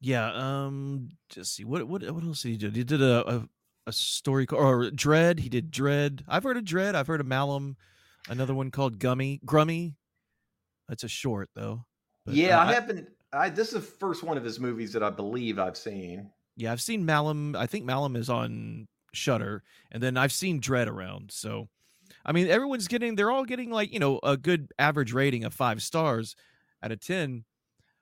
yeah. 0.01 0.31
Um. 0.33 1.09
Just 1.29 1.55
see 1.55 1.63
what 1.63 1.87
what 1.87 2.09
what 2.11 2.23
else 2.23 2.41
did 2.41 2.49
he 2.49 2.57
do? 2.57 2.69
He 2.69 2.83
did 2.83 3.01
a 3.01 3.27
a, 3.27 3.49
a 3.87 3.91
story 3.91 4.45
or 4.51 4.91
Dread. 4.91 5.39
He 5.39 5.49
did 5.49 5.71
Dread. 5.71 6.23
I've 6.27 6.43
heard 6.43 6.57
of 6.57 6.65
Dread. 6.65 6.95
I've 6.95 7.07
heard 7.07 7.21
of 7.21 7.27
Malum. 7.27 7.77
Another 8.29 8.53
one 8.53 8.71
called 8.71 8.99
Gummy 8.99 9.39
Grummy. 9.45 9.95
That's 10.89 11.03
a 11.03 11.09
short 11.09 11.49
though. 11.55 11.85
But, 12.25 12.35
yeah, 12.35 12.59
uh, 12.59 12.65
I 12.65 12.73
haven't. 12.73 13.07
I 13.31 13.49
this 13.49 13.69
is 13.69 13.73
the 13.75 13.81
first 13.81 14.23
one 14.23 14.37
of 14.37 14.43
his 14.43 14.59
movies 14.59 14.93
that 14.93 15.03
I 15.03 15.09
believe 15.09 15.59
I've 15.59 15.77
seen. 15.77 16.29
Yeah, 16.55 16.71
I've 16.71 16.81
seen 16.81 17.05
Malum. 17.05 17.55
I 17.55 17.67
think 17.67 17.85
Malum 17.85 18.15
is 18.15 18.29
on 18.29 18.87
Shudder, 19.13 19.63
and 19.91 20.01
then 20.01 20.17
I've 20.17 20.31
seen 20.31 20.59
Dread 20.59 20.87
around. 20.87 21.31
So 21.31 21.69
I 22.27 22.33
mean, 22.33 22.47
everyone's 22.47 22.87
getting, 22.87 23.15
they're 23.15 23.31
all 23.31 23.45
getting 23.45 23.71
like, 23.71 23.93
you 23.93 23.99
know, 23.99 24.19
a 24.21 24.35
good 24.35 24.71
average 24.77 25.13
rating 25.13 25.45
of 25.45 25.53
five 25.53 25.81
stars 25.81 26.35
out 26.83 26.91
of 26.91 26.99
10, 26.99 27.45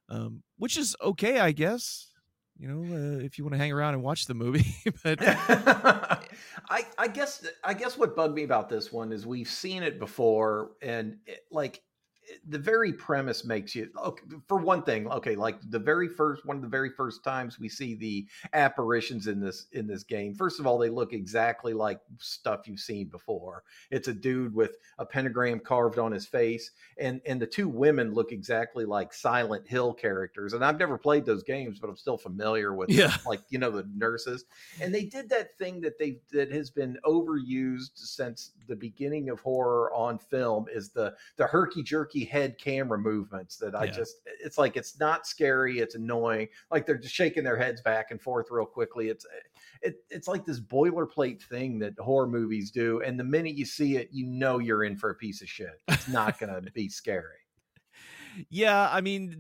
um, 0.10 0.42
which 0.58 0.78
is 0.78 0.96
okay, 1.02 1.40
I 1.40 1.52
guess. 1.52 2.10
You 2.58 2.70
know, 2.70 2.96
uh, 2.96 3.20
if 3.20 3.38
you 3.38 3.44
want 3.44 3.54
to 3.54 3.58
hang 3.58 3.72
around 3.72 3.96
and 3.96 4.04
watch 4.04 4.26
the 4.26 4.34
movie, 4.34 4.76
but 5.04 5.20
I, 5.22 6.86
I 6.98 7.08
guess, 7.08 7.46
I 7.64 7.74
guess 7.74 7.98
what 7.98 8.16
bugged 8.16 8.34
me 8.34 8.44
about 8.44 8.70
this 8.70 8.92
one 8.92 9.12
is 9.12 9.28
we've 9.28 9.50
seen 9.50 9.84
it 9.84 10.00
before, 10.00 10.72
and 10.82 11.18
it, 11.28 11.42
like 11.52 11.82
the 12.48 12.60
very 12.60 12.94
premise 12.94 13.46
makes 13.46 13.76
you 13.76 13.90
okay, 14.04 14.24
for 14.48 14.58
one 14.58 14.84
thing 14.84 15.08
okay 15.08 15.36
like 15.36 15.58
the 15.70 15.80
very 15.80 16.08
first 16.08 16.46
one 16.46 16.56
of 16.56 16.62
the 16.62 16.68
very 16.68 16.90
first 16.90 17.24
times 17.24 17.60
we 17.60 17.70
see 17.70 17.96
the 17.96 18.26
apparitions 18.54 19.28
in 19.28 19.40
this 19.40 19.68
in 19.74 19.88
this 19.88 20.04
game 20.04 20.34
first 20.34 20.60
of 20.60 20.68
all 20.68 20.78
they 20.78 20.90
look 20.90 21.14
exactly 21.14 21.74
like 21.74 22.00
stuff 22.20 22.68
you've 22.68 22.80
seen 22.80 23.08
before. 23.08 23.64
It's 23.92 24.08
a 24.08 24.14
dude 24.14 24.54
with 24.54 24.78
a 25.00 25.06
pentagram 25.06 25.60
carved 25.60 26.00
on 26.00 26.12
his 26.12 26.26
face 26.26 26.72
and 26.98 27.22
and 27.26 27.42
the 27.42 27.48
two 27.48 27.68
women 27.68 28.14
look 28.14 28.32
exactly 28.32 28.86
like 28.86 29.14
silent 29.14 29.68
hill 29.68 29.94
characters 29.94 30.54
and 30.54 30.64
i've 30.64 30.80
never 30.80 30.98
played 30.98 31.26
those 31.26 31.44
games 31.44 31.80
but 31.80 31.90
i'm 31.90 31.98
still 31.98 32.18
familiar 32.18 32.74
with 32.74 32.90
yeah. 32.90 33.16
like 33.26 33.42
you 33.50 33.58
know 33.58 33.72
the 33.72 33.88
nurses 33.96 34.46
and 34.82 34.94
they 34.94 35.04
did 35.16 35.30
that 35.30 35.58
thing 35.58 35.82
that 35.82 35.98
they 36.00 36.20
that 36.32 36.52
has 36.52 36.70
been 36.70 36.98
overused 37.06 37.92
since 37.96 38.52
the 38.68 38.76
beginning 38.76 39.30
of 39.30 39.40
horror 39.40 39.94
on 39.94 40.18
film 40.18 40.66
is 40.74 40.90
the 40.90 41.14
the 41.38 41.46
herky 41.46 41.84
jerky 41.84 42.15
head 42.24 42.58
camera 42.58 42.98
movements 42.98 43.58
that 43.58 43.76
I 43.76 43.86
yeah. 43.86 43.92
just 43.92 44.18
it's 44.42 44.58
like 44.58 44.78
it's 44.78 45.00
not 45.00 45.28
scary, 45.28 45.80
it's 45.80 45.96
annoying. 45.96 46.48
Like 46.72 46.86
they're 46.86 46.98
just 46.98 47.14
shaking 47.14 47.44
their 47.44 47.58
heads 47.58 47.82
back 47.82 48.12
and 48.12 48.22
forth 48.22 48.48
real 48.50 48.66
quickly. 48.66 49.10
It's 49.10 49.26
eh, 49.26 49.90
it, 49.90 49.96
it's 50.10 50.28
like 50.28 50.46
this 50.46 50.60
boilerplate 50.60 51.42
thing 51.42 51.80
that 51.80 52.00
horror 52.00 52.28
movies 52.28 52.72
do 52.72 53.02
and 53.02 53.20
the 53.20 53.24
minute 53.24 53.56
you 53.56 53.66
see 53.66 53.98
it, 53.98 54.10
you 54.12 54.26
know 54.26 54.60
you're 54.60 54.86
in 54.86 54.96
for 54.96 55.10
a 55.10 55.16
piece 55.16 55.42
of 55.42 55.50
shit. 55.50 55.82
It's 55.90 56.08
not 56.08 56.40
going 56.40 56.64
to 56.64 56.72
be 56.72 56.88
scary. 56.90 57.40
Yeah, 58.50 58.90
I 58.92 59.00
mean 59.00 59.40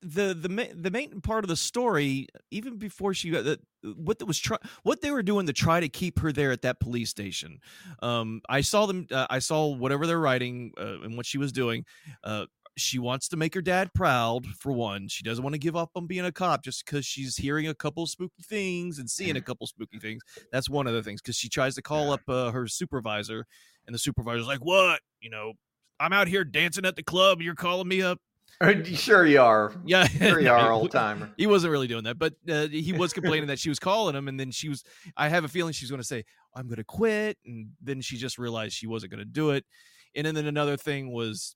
the, 0.00 0.34
the 0.34 0.70
the 0.74 0.90
main 0.90 1.20
part 1.20 1.44
of 1.44 1.48
the 1.48 1.56
story, 1.56 2.28
even 2.50 2.78
before 2.78 3.14
she 3.14 3.30
got 3.30 3.44
the 3.44 3.58
what 3.96 4.24
was 4.26 4.38
try, 4.38 4.56
what 4.82 5.00
they 5.00 5.10
were 5.10 5.22
doing 5.22 5.46
to 5.46 5.52
try 5.52 5.80
to 5.80 5.88
keep 5.88 6.18
her 6.20 6.32
there 6.32 6.52
at 6.52 6.62
that 6.62 6.80
police 6.80 7.10
station. 7.10 7.58
Um, 8.02 8.40
I 8.48 8.60
saw 8.60 8.86
them. 8.86 9.06
Uh, 9.10 9.26
I 9.30 9.38
saw 9.40 9.74
whatever 9.74 10.06
they're 10.06 10.20
writing 10.20 10.72
uh, 10.78 11.00
and 11.02 11.16
what 11.16 11.26
she 11.26 11.38
was 11.38 11.52
doing. 11.52 11.84
Uh, 12.22 12.46
she 12.76 12.98
wants 12.98 13.28
to 13.28 13.36
make 13.36 13.54
her 13.54 13.60
dad 13.60 13.92
proud 13.92 14.46
for 14.46 14.72
one. 14.72 15.08
She 15.08 15.24
doesn't 15.24 15.42
want 15.42 15.54
to 15.54 15.58
give 15.58 15.74
up 15.74 15.90
on 15.96 16.06
being 16.06 16.24
a 16.24 16.32
cop 16.32 16.62
just 16.62 16.84
because 16.86 17.04
she's 17.04 17.36
hearing 17.36 17.66
a 17.66 17.74
couple 17.74 18.06
spooky 18.06 18.42
things 18.42 18.98
and 19.00 19.10
seeing 19.10 19.36
a 19.36 19.40
couple 19.40 19.66
spooky 19.66 19.98
things. 19.98 20.22
That's 20.52 20.70
one 20.70 20.86
of 20.86 20.94
the 20.94 21.02
things 21.02 21.20
because 21.20 21.36
she 21.36 21.48
tries 21.48 21.74
to 21.74 21.82
call 21.82 22.12
up 22.12 22.20
uh, 22.28 22.52
her 22.52 22.68
supervisor, 22.68 23.46
and 23.86 23.94
the 23.94 23.98
supervisor's 23.98 24.46
like, 24.46 24.64
"What? 24.64 25.00
You 25.20 25.30
know, 25.30 25.54
I'm 25.98 26.12
out 26.12 26.28
here 26.28 26.44
dancing 26.44 26.84
at 26.84 26.96
the 26.96 27.02
club. 27.02 27.42
You're 27.42 27.56
calling 27.56 27.88
me 27.88 28.02
up 28.02 28.20
sure 28.84 29.24
you 29.24 29.40
are. 29.40 29.72
Yeah, 29.84 30.06
sure 30.06 30.40
you 30.40 30.50
are, 30.50 30.72
old 30.72 30.90
timer. 30.90 31.30
He 31.36 31.46
wasn't 31.46 31.70
really 31.70 31.86
doing 31.86 32.04
that, 32.04 32.18
but 32.18 32.34
uh, 32.48 32.66
he 32.68 32.92
was 32.92 33.12
complaining 33.12 33.48
that 33.48 33.58
she 33.58 33.68
was 33.68 33.78
calling 33.78 34.16
him, 34.16 34.28
and 34.28 34.38
then 34.38 34.50
she 34.50 34.68
was. 34.68 34.84
I 35.16 35.28
have 35.28 35.44
a 35.44 35.48
feeling 35.48 35.72
she's 35.72 35.90
going 35.90 36.00
to 36.00 36.06
say, 36.06 36.24
"I'm 36.54 36.66
going 36.66 36.78
to 36.78 36.84
quit," 36.84 37.38
and 37.46 37.70
then 37.80 38.00
she 38.00 38.16
just 38.16 38.38
realized 38.38 38.74
she 38.74 38.86
wasn't 38.86 39.12
going 39.12 39.24
to 39.24 39.30
do 39.30 39.50
it. 39.50 39.64
And 40.14 40.26
then 40.26 40.36
another 40.46 40.76
thing 40.76 41.12
was 41.12 41.54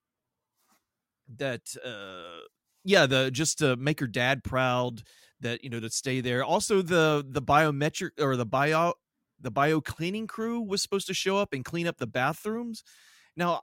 that, 1.38 1.74
uh, 1.84 2.42
yeah, 2.84 3.06
the 3.06 3.30
just 3.30 3.58
to 3.58 3.76
make 3.76 3.98
her 4.00 4.06
dad 4.06 4.44
proud 4.44 5.02
that 5.40 5.64
you 5.64 5.70
know 5.70 5.80
to 5.80 5.90
stay 5.90 6.20
there. 6.20 6.44
Also, 6.44 6.82
the 6.82 7.26
the 7.28 7.42
biometric 7.42 8.10
or 8.20 8.36
the 8.36 8.46
bio 8.46 8.94
the 9.40 9.50
bio 9.50 9.80
cleaning 9.80 10.28
crew 10.28 10.60
was 10.60 10.82
supposed 10.82 11.08
to 11.08 11.14
show 11.14 11.36
up 11.36 11.52
and 11.52 11.64
clean 11.64 11.88
up 11.88 11.98
the 11.98 12.06
bathrooms. 12.06 12.84
Now, 13.36 13.60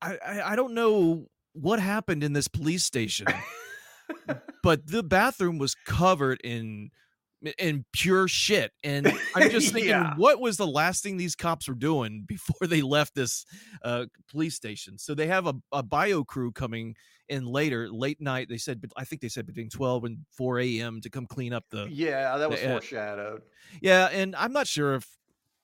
I, 0.00 0.16
I, 0.16 0.52
I 0.52 0.56
don't 0.56 0.72
know 0.72 1.26
what 1.54 1.80
happened 1.80 2.22
in 2.22 2.34
this 2.34 2.48
police 2.48 2.84
station? 2.84 3.26
But 4.62 4.86
the 4.86 5.02
bathroom 5.02 5.58
was 5.58 5.74
covered 5.74 6.40
in 6.42 6.90
in 7.58 7.84
pure 7.92 8.26
shit 8.26 8.72
and 8.82 9.06
i'm 9.34 9.50
just 9.50 9.70
thinking 9.70 9.90
yeah. 9.90 10.14
what 10.16 10.40
was 10.40 10.56
the 10.56 10.66
last 10.66 11.02
thing 11.02 11.18
these 11.18 11.36
cops 11.36 11.68
were 11.68 11.74
doing 11.74 12.24
before 12.26 12.66
they 12.66 12.80
left 12.80 13.14
this 13.14 13.44
uh, 13.82 14.06
police 14.30 14.54
station? 14.54 14.96
So 14.96 15.14
they 15.14 15.26
have 15.26 15.46
a, 15.46 15.54
a 15.70 15.82
bio 15.82 16.24
crew 16.24 16.52
coming 16.52 16.96
in 17.28 17.44
later 17.44 17.90
late 17.90 18.20
night 18.20 18.48
they 18.48 18.56
said 18.58 18.80
but 18.80 18.90
i 18.96 19.04
think 19.04 19.22
they 19.22 19.28
said 19.28 19.46
between 19.46 19.70
12 19.70 20.04
and 20.04 20.18
4 20.32 20.60
a.m 20.60 21.00
to 21.00 21.10
come 21.10 21.26
clean 21.26 21.52
up 21.52 21.64
the 21.70 21.86
yeah 21.90 22.36
that 22.36 22.50
was 22.50 22.60
the, 22.60 22.68
foreshadowed. 22.68 23.42
yeah 23.80 24.08
and 24.12 24.36
i'm 24.36 24.52
not 24.52 24.66
sure 24.66 24.94
if 24.94 25.06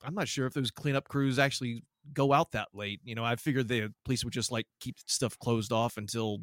i'm 0.03 0.15
not 0.15 0.27
sure 0.27 0.47
if 0.47 0.53
those 0.53 0.71
cleanup 0.71 1.07
crews 1.07 1.37
actually 1.37 1.83
go 2.13 2.33
out 2.33 2.51
that 2.51 2.69
late. 2.73 2.99
You 3.03 3.15
know, 3.15 3.23
I 3.23 3.35
figured 3.35 3.67
the 3.67 3.93
police 4.05 4.23
would 4.23 4.33
just 4.33 4.51
like 4.51 4.65
keep 4.79 4.97
stuff 5.07 5.37
closed 5.39 5.71
off 5.71 5.97
until 5.97 6.39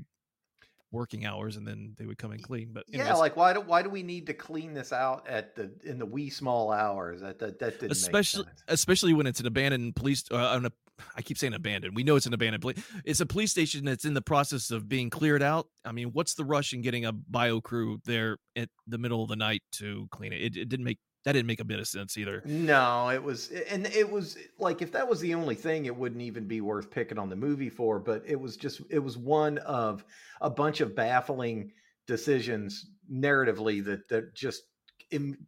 working 0.90 1.26
hours 1.26 1.56
and 1.56 1.66
then 1.66 1.94
they 1.98 2.06
would 2.06 2.16
come 2.16 2.30
and 2.30 2.42
clean 2.42 2.70
but 2.72 2.84
anyways. 2.92 3.08
yeah 3.08 3.14
like 3.14 3.36
why 3.36 3.52
do 3.52 3.60
why 3.60 3.82
do 3.82 3.90
we 3.90 4.02
need 4.02 4.26
to 4.26 4.32
clean 4.32 4.72
this 4.72 4.92
out 4.92 5.26
at 5.28 5.54
the 5.54 5.70
in 5.84 5.98
the 5.98 6.06
wee 6.06 6.30
small 6.30 6.72
hours 6.72 7.20
that 7.20 7.38
that, 7.38 7.58
that 7.58 7.78
didn't 7.78 7.92
especially 7.92 8.46
especially 8.68 9.12
when 9.12 9.26
it's 9.26 9.40
an 9.40 9.46
abandoned 9.46 9.94
police 9.94 10.24
uh, 10.30 10.68
I 11.14 11.22
keep 11.22 11.36
saying 11.36 11.52
abandoned 11.52 11.94
we 11.94 12.04
know 12.04 12.16
it's 12.16 12.26
an 12.26 12.32
abandoned 12.32 12.62
police 12.62 12.82
it's 13.04 13.20
a 13.20 13.26
police 13.26 13.50
station 13.50 13.84
that's 13.84 14.06
in 14.06 14.14
the 14.14 14.22
process 14.22 14.70
of 14.70 14.88
being 14.88 15.10
cleared 15.10 15.42
out 15.42 15.66
i 15.84 15.92
mean 15.92 16.08
what's 16.12 16.34
the 16.34 16.44
rush 16.44 16.72
in 16.72 16.80
getting 16.80 17.04
a 17.04 17.12
bio 17.12 17.60
crew 17.60 18.00
there 18.06 18.38
at 18.56 18.70
the 18.86 18.98
middle 18.98 19.22
of 19.22 19.28
the 19.28 19.36
night 19.36 19.62
to 19.72 20.08
clean 20.10 20.32
it 20.32 20.40
it, 20.40 20.56
it 20.56 20.68
didn't 20.70 20.84
make 20.84 20.98
that 21.24 21.32
didn't 21.32 21.46
make 21.46 21.60
a 21.60 21.64
bit 21.64 21.80
of 21.80 21.88
sense 21.88 22.16
either. 22.16 22.42
No, 22.44 23.10
it 23.10 23.22
was, 23.22 23.50
and 23.68 23.86
it 23.86 24.10
was 24.10 24.38
like 24.58 24.82
if 24.82 24.92
that 24.92 25.08
was 25.08 25.20
the 25.20 25.34
only 25.34 25.54
thing, 25.54 25.86
it 25.86 25.96
wouldn't 25.96 26.22
even 26.22 26.46
be 26.46 26.60
worth 26.60 26.90
picking 26.90 27.18
on 27.18 27.28
the 27.28 27.36
movie 27.36 27.68
for. 27.68 27.98
But 27.98 28.22
it 28.26 28.40
was 28.40 28.56
just, 28.56 28.80
it 28.90 29.00
was 29.00 29.18
one 29.18 29.58
of 29.58 30.04
a 30.40 30.48
bunch 30.48 30.80
of 30.80 30.94
baffling 30.94 31.72
decisions 32.06 32.86
narratively 33.12 33.84
that 33.84 34.08
that 34.08 34.34
just 34.34 34.62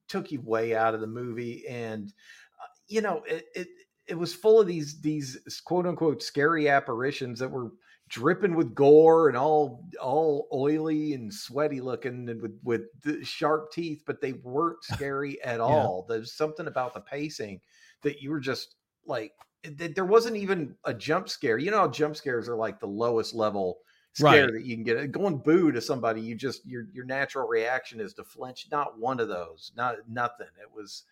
took 0.08 0.32
you 0.32 0.40
way 0.40 0.74
out 0.74 0.94
of 0.94 1.00
the 1.00 1.06
movie, 1.06 1.66
and 1.68 2.12
uh, 2.60 2.66
you 2.88 3.00
know, 3.00 3.22
it, 3.26 3.46
it 3.54 3.68
it 4.08 4.18
was 4.18 4.34
full 4.34 4.60
of 4.60 4.66
these 4.66 5.00
these 5.00 5.38
quote 5.64 5.86
unquote 5.86 6.22
scary 6.22 6.68
apparitions 6.68 7.38
that 7.38 7.50
were 7.50 7.70
dripping 8.10 8.56
with 8.56 8.74
gore 8.74 9.28
and 9.28 9.36
all 9.36 9.84
all 10.02 10.48
oily 10.52 11.14
and 11.14 11.32
sweaty 11.32 11.80
looking 11.80 12.28
and 12.28 12.42
with 12.42 12.58
with 12.64 12.82
sharp 13.24 13.72
teeth 13.72 14.02
but 14.04 14.20
they 14.20 14.32
weren't 14.32 14.82
scary 14.92 15.42
at 15.42 15.60
all. 15.60 16.06
Yeah. 16.08 16.16
there's 16.16 16.34
something 16.34 16.66
about 16.66 16.92
the 16.92 17.00
pacing 17.00 17.60
that 18.02 18.20
you 18.20 18.30
were 18.30 18.40
just 18.40 18.74
like 19.06 19.32
there 19.62 20.04
wasn't 20.04 20.36
even 20.36 20.74
a 20.84 20.92
jump 20.92 21.28
scare. 21.28 21.58
You 21.58 21.70
know 21.70 21.88
jump 21.88 22.16
scares 22.16 22.48
are 22.48 22.56
like 22.56 22.80
the 22.80 22.86
lowest 22.86 23.34
level 23.34 23.78
scare 24.12 24.46
right. 24.46 24.52
that 24.52 24.64
you 24.64 24.74
can 24.74 24.84
get? 24.84 25.12
Going 25.12 25.38
boo 25.38 25.70
to 25.70 25.80
somebody 25.80 26.20
you 26.20 26.34
just 26.34 26.66
your 26.66 26.84
your 26.92 27.04
natural 27.04 27.46
reaction 27.46 28.00
is 28.00 28.14
to 28.14 28.24
flinch. 28.24 28.66
Not 28.72 28.98
one 28.98 29.20
of 29.20 29.28
those. 29.28 29.72
Not 29.76 29.96
nothing. 30.08 30.48
It 30.60 30.74
was 30.74 31.04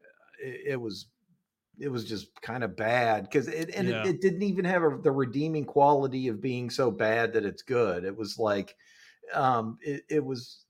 uh, 0.00 0.48
it, 0.48 0.60
it 0.72 0.80
was 0.80 1.06
it 1.78 1.88
was 1.88 2.04
just 2.04 2.40
kind 2.40 2.62
of 2.62 2.76
bad 2.76 3.24
because 3.24 3.48
it 3.48 3.70
and 3.74 3.88
yeah. 3.88 4.02
it, 4.02 4.16
it, 4.16 4.20
didn't 4.20 4.42
even 4.42 4.64
have 4.64 4.82
a, 4.82 4.98
the 5.02 5.10
redeeming 5.10 5.64
quality 5.64 6.28
of 6.28 6.40
being 6.40 6.70
so 6.70 6.90
bad 6.90 7.32
that 7.32 7.44
it's 7.44 7.62
good. 7.62 8.04
It 8.04 8.16
was 8.16 8.38
like 8.38 8.76
um, 9.32 9.78
it, 9.82 10.04
it 10.08 10.24
was 10.24 10.64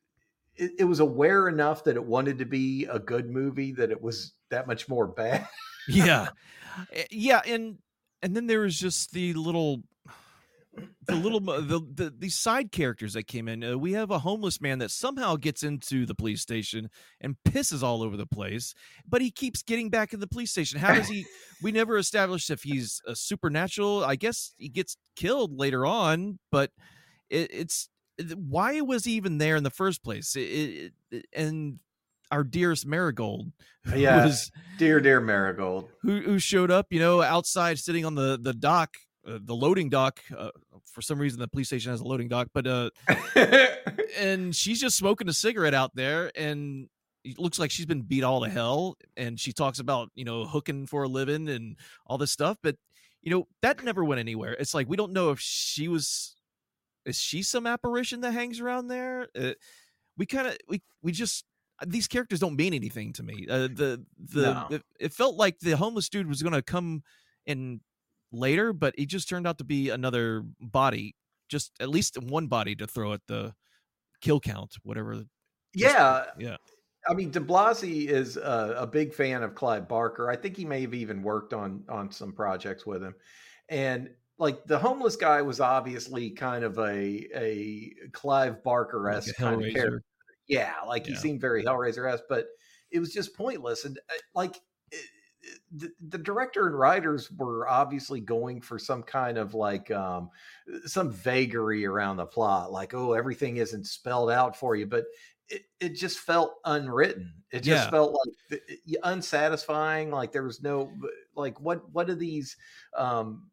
it, 0.57 0.73
it, 0.79 0.85
was 0.85 1.01
aware 1.01 1.49
enough 1.49 1.85
that 1.85 1.97
it 1.97 2.05
wanted 2.05 2.38
to 2.38 2.45
be 2.45 2.87
a 2.87 2.99
good 2.99 3.29
movie 3.29 3.73
that 3.73 3.90
it 3.90 4.01
was 4.01 4.33
that 4.51 4.67
much 4.67 4.88
more 4.88 5.07
bad. 5.07 5.49
yeah, 5.88 6.29
eh, 6.93 7.05
yeah, 7.11 7.43
and 7.47 7.79
and 8.23 8.35
then 8.35 8.47
there 8.47 8.61
was 8.61 8.79
just 8.79 9.12
the 9.12 9.35
little 9.35 9.83
the 11.06 11.14
little 11.14 11.40
the, 11.40 11.80
the 11.94 12.14
these 12.16 12.38
side 12.38 12.72
characters 12.72 13.12
that 13.14 13.26
came 13.26 13.48
in. 13.48 13.62
Uh, 13.62 13.76
we 13.76 13.92
have 13.92 14.10
a 14.10 14.18
homeless 14.18 14.60
man 14.60 14.78
that 14.78 14.90
somehow 14.90 15.37
gets 15.37 15.62
into 15.62 16.06
the 16.06 16.14
police 16.14 16.40
station 16.40 16.88
and 17.20 17.37
pisses 17.46 17.82
all 17.82 18.02
over 18.02 18.16
the 18.16 18.26
place, 18.26 18.74
but 19.06 19.20
he 19.20 19.30
keeps 19.30 19.62
getting 19.62 19.90
back 19.90 20.12
in 20.12 20.20
the 20.20 20.26
police 20.26 20.50
station. 20.50 20.78
How 20.78 20.94
does 20.94 21.08
he? 21.08 21.26
we 21.62 21.72
never 21.72 21.98
established 21.98 22.50
if 22.50 22.62
he's 22.62 23.00
a 23.06 23.14
supernatural. 23.14 24.04
I 24.04 24.16
guess 24.16 24.52
he 24.56 24.68
gets 24.68 24.96
killed 25.16 25.58
later 25.58 25.84
on, 25.84 26.38
but 26.50 26.70
it, 27.30 27.50
it's 27.52 27.88
why 28.37 28.80
was 28.80 29.04
he 29.04 29.12
even 29.12 29.38
there 29.38 29.56
in 29.56 29.64
the 29.64 29.70
first 29.70 30.02
place? 30.02 30.37
It, 30.37 30.92
it, 31.10 31.26
and 31.34 31.78
our 32.30 32.44
dearest 32.44 32.87
Marigold, 32.87 33.52
yeah, 33.94 34.24
was, 34.24 34.50
dear 34.78 35.00
dear 35.00 35.20
Marigold, 35.20 35.88
who 36.02 36.20
who 36.20 36.38
showed 36.38 36.70
up, 36.70 36.87
you 36.90 37.00
know, 37.00 37.22
outside 37.22 37.78
sitting 37.78 38.04
on 38.04 38.14
the 38.14 38.38
the 38.40 38.54
dock 38.54 38.96
uh, 39.26 39.38
the 39.42 39.54
loading 39.54 39.88
dock. 39.88 40.20
Uh, 40.37 40.50
for 40.87 41.02
some 41.02 41.18
reason, 41.18 41.40
the 41.40 41.48
police 41.48 41.68
station 41.68 41.90
has 41.90 42.00
a 42.00 42.04
loading 42.04 42.28
dock, 42.28 42.48
but 42.52 42.66
uh, 42.66 42.90
and 44.18 44.54
she's 44.54 44.80
just 44.80 44.96
smoking 44.96 45.28
a 45.28 45.32
cigarette 45.32 45.74
out 45.74 45.94
there, 45.94 46.30
and 46.37 46.88
it 47.24 47.38
looks 47.38 47.58
like 47.58 47.70
she's 47.70 47.87
been 47.87 48.02
beat 48.02 48.24
all 48.24 48.42
to 48.42 48.50
hell. 48.50 48.96
And 49.16 49.38
she 49.38 49.52
talks 49.52 49.78
about 49.78 50.10
you 50.14 50.24
know 50.24 50.44
hooking 50.44 50.87
for 50.87 51.04
a 51.04 51.08
living 51.08 51.48
and 51.48 51.76
all 52.06 52.18
this 52.18 52.30
stuff, 52.30 52.58
but 52.62 52.76
you 53.22 53.30
know 53.30 53.46
that 53.62 53.82
never 53.82 54.04
went 54.04 54.20
anywhere. 54.20 54.52
It's 54.58 54.74
like 54.74 54.88
we 54.88 54.96
don't 54.96 55.12
know 55.12 55.30
if 55.30 55.40
she 55.40 55.88
was 55.88 56.37
is 57.06 57.18
she 57.18 57.42
some 57.42 57.66
apparition 57.66 58.20
that 58.22 58.32
hangs 58.32 58.60
around 58.60 58.88
there. 58.88 59.28
Uh, 59.38 59.52
we 60.16 60.26
kind 60.26 60.48
of 60.48 60.56
we 60.68 60.82
we 61.02 61.12
just 61.12 61.44
these 61.87 62.06
characters 62.06 62.40
don't 62.40 62.56
mean 62.56 62.74
anything 62.74 63.12
to 63.14 63.22
me. 63.22 63.46
Uh, 63.48 63.68
the 63.68 64.04
the 64.18 64.42
no. 64.42 64.66
it, 64.70 64.82
it, 65.00 65.12
felt 65.12 65.37
like 65.37 65.58
the 65.58 65.76
homeless 65.76 66.08
dude 66.08 66.28
was 66.28 66.42
going 66.42 66.52
to 66.52 66.62
come 66.62 67.02
and 67.46 67.80
later, 68.35 68.73
but 68.73 68.94
it 68.99 69.07
just 69.07 69.29
turned 69.29 69.47
out 69.47 69.59
to 69.59 69.64
be 69.64 69.90
another 69.90 70.44
body, 70.61 71.14
just 71.49 71.73
at 71.81 71.88
least 71.88 72.20
one 72.20 72.47
body 72.47 72.75
to 72.77 72.87
throw 72.87 73.12
at 73.12 73.23
the 73.29 73.55
kill 74.20 74.40
count, 74.40 74.75
whatever. 74.83 75.25
Yeah, 75.75 76.25
yeah. 76.38 76.57
I 77.09 77.14
mean, 77.14 77.31
De 77.31 77.40
Blasi 77.40 78.07
is 78.09 78.37
a, 78.37 78.77
a, 78.79 78.87
big 78.87 79.12
fan 79.12 79.42
of 79.42 79.55
Clive 79.55 79.87
Barker. 79.87 80.31
I 80.31 80.37
think 80.37 80.57
he 80.57 80.64
may 80.64 80.81
have 80.81 80.94
even 80.94 81.23
worked 81.23 81.53
on 81.53 81.85
on 81.88 82.11
some 82.11 82.33
projects 82.33 82.87
with 82.87 83.03
him, 83.03 83.14
and 83.68 84.11
like 84.38 84.64
the 84.64 84.79
homeless 84.79 85.16
guy 85.16 85.42
was 85.42 85.61
obviously 85.61 86.31
kind 86.31 86.64
of 86.64 86.79
a 86.79 87.29
a 87.35 87.92
Clive 88.12 88.62
Barker 88.62 89.11
esque 89.11 89.38
like 89.38 89.51
kind 89.51 89.64
of 89.64 89.75
character. 89.75 90.03
Yeah, 90.47 90.73
like 90.87 91.07
yeah. 91.07 91.12
he 91.12 91.18
seemed 91.18 91.40
very 91.40 91.64
Hellraiser 91.64 92.11
esque, 92.11 92.25
but 92.29 92.47
it 92.90 93.01
was 93.01 93.12
just 93.12 93.37
pointless. 93.37 93.85
And 93.85 93.99
uh, 93.99 94.14
like 94.35 94.61
the, 95.72 95.90
the, 96.09 96.18
director 96.18 96.66
and 96.66 96.78
writers 96.78 97.30
were 97.30 97.68
obviously 97.68 98.20
going 98.20 98.61
for 98.61 98.78
some 98.78 99.02
kind 99.02 99.38
of 99.38 99.54
like 99.54 99.90
um, 99.90 100.30
some 100.87 101.11
vagary 101.11 101.85
around 101.85 102.16
the 102.16 102.26
plot, 102.26 102.72
like 102.72 102.94
oh 102.94 103.12
everything 103.12 103.57
isn't 103.57 103.87
spelled 103.87 104.30
out 104.30 104.57
for 104.57 104.76
you, 104.76 104.87
but 104.87 105.04
it, 105.48 105.62
it 105.80 105.88
just 105.90 106.18
felt 106.20 106.54
unwritten. 106.64 107.33
It 107.50 107.61
just 107.61 107.85
yeah. 107.85 107.90
felt 107.90 108.18
like 108.50 108.62
unsatisfying. 109.02 110.11
Like 110.11 110.33
there 110.33 110.42
was 110.42 110.62
no 110.62 110.92
like 111.35 111.61
what 111.61 111.88
what 111.92 112.07
do 112.07 112.14
these 112.14 112.57
um, 112.96 113.48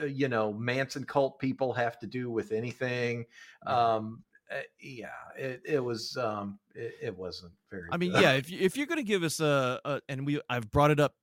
uh, 0.00 0.06
you 0.06 0.28
know 0.28 0.52
Manson 0.52 1.04
cult 1.04 1.38
people 1.38 1.72
have 1.72 1.98
to 2.00 2.06
do 2.06 2.30
with 2.30 2.52
anything? 2.52 3.26
Um, 3.66 4.22
uh, 4.50 4.60
yeah, 4.80 5.08
it, 5.36 5.60
it 5.64 5.84
was 5.84 6.16
um, 6.16 6.58
it, 6.74 6.94
it, 7.02 7.16
wasn't 7.16 7.52
very. 7.70 7.88
I 7.90 7.96
mean, 7.96 8.12
good. 8.12 8.22
yeah, 8.22 8.32
if 8.32 8.50
you, 8.50 8.58
if 8.60 8.76
you're 8.76 8.86
going 8.86 8.98
to 8.98 9.04
give 9.04 9.22
us 9.22 9.40
a, 9.40 9.80
a, 9.84 10.00
and 10.08 10.24
we 10.24 10.40
I've 10.48 10.70
brought 10.70 10.90
it 10.90 11.00
up 11.00 11.14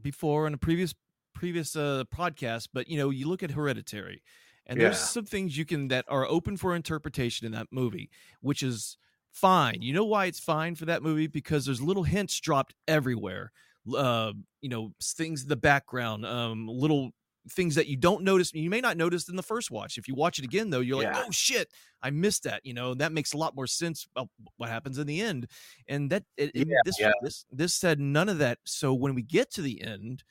before 0.00 0.46
in 0.46 0.54
a 0.54 0.58
previous 0.58 0.94
previous 1.34 1.76
uh, 1.76 2.04
podcast, 2.14 2.68
but 2.72 2.88
you 2.88 2.98
know, 2.98 3.10
you 3.10 3.28
look 3.28 3.42
at 3.42 3.52
Hereditary, 3.52 4.22
and 4.66 4.78
yeah. 4.78 4.84
there's 4.84 4.98
some 4.98 5.24
things 5.24 5.56
you 5.56 5.64
can 5.64 5.88
that 5.88 6.04
are 6.08 6.26
open 6.26 6.56
for 6.56 6.74
interpretation 6.74 7.46
in 7.46 7.52
that 7.52 7.68
movie, 7.70 8.10
which 8.40 8.62
is 8.62 8.96
fine. 9.30 9.82
You 9.82 9.92
know 9.92 10.04
why 10.04 10.26
it's 10.26 10.40
fine 10.40 10.74
for 10.74 10.84
that 10.86 11.02
movie 11.02 11.26
because 11.26 11.64
there's 11.64 11.80
little 11.80 12.02
hints 12.02 12.38
dropped 12.40 12.74
everywhere. 12.86 13.52
Uh, 13.96 14.32
you 14.60 14.68
know, 14.68 14.92
things 15.02 15.42
in 15.42 15.48
the 15.48 15.56
background, 15.56 16.26
um, 16.26 16.68
little 16.68 17.12
things 17.50 17.74
that 17.74 17.86
you 17.86 17.96
don't 17.96 18.22
notice 18.22 18.52
you 18.54 18.70
may 18.70 18.80
not 18.80 18.96
notice 18.96 19.28
in 19.28 19.36
the 19.36 19.42
first 19.42 19.70
watch 19.70 19.98
if 19.98 20.08
you 20.08 20.14
watch 20.14 20.38
it 20.38 20.44
again 20.44 20.70
though 20.70 20.80
you're 20.80 21.02
yeah. 21.02 21.12
like 21.12 21.26
oh 21.26 21.30
shit 21.30 21.68
i 22.02 22.10
missed 22.10 22.44
that 22.44 22.64
you 22.64 22.74
know 22.74 22.94
that 22.94 23.12
makes 23.12 23.32
a 23.32 23.36
lot 23.36 23.54
more 23.54 23.66
sense 23.66 24.06
about 24.14 24.28
what 24.56 24.68
happens 24.68 24.98
in 24.98 25.06
the 25.06 25.20
end 25.20 25.46
and 25.88 26.10
that 26.10 26.24
it, 26.36 26.50
yeah, 26.54 26.78
this, 26.84 26.98
yeah. 26.98 27.10
this 27.22 27.44
this 27.50 27.74
said 27.74 28.00
none 28.00 28.28
of 28.28 28.38
that 28.38 28.58
so 28.64 28.92
when 28.94 29.14
we 29.14 29.22
get 29.22 29.50
to 29.50 29.62
the 29.62 29.82
end 29.82 30.22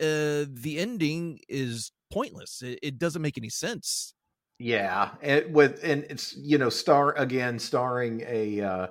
uh 0.00 0.44
the 0.48 0.76
ending 0.78 1.38
is 1.48 1.92
pointless 2.10 2.62
it, 2.62 2.78
it 2.82 2.98
doesn't 2.98 3.22
make 3.22 3.38
any 3.38 3.48
sense 3.48 4.14
yeah 4.58 5.10
and 5.22 5.52
with 5.54 5.80
and 5.82 6.04
it's 6.08 6.36
you 6.36 6.58
know 6.58 6.70
star 6.70 7.12
again 7.16 7.58
starring 7.58 8.22
a 8.26 8.60
uh 8.60 8.86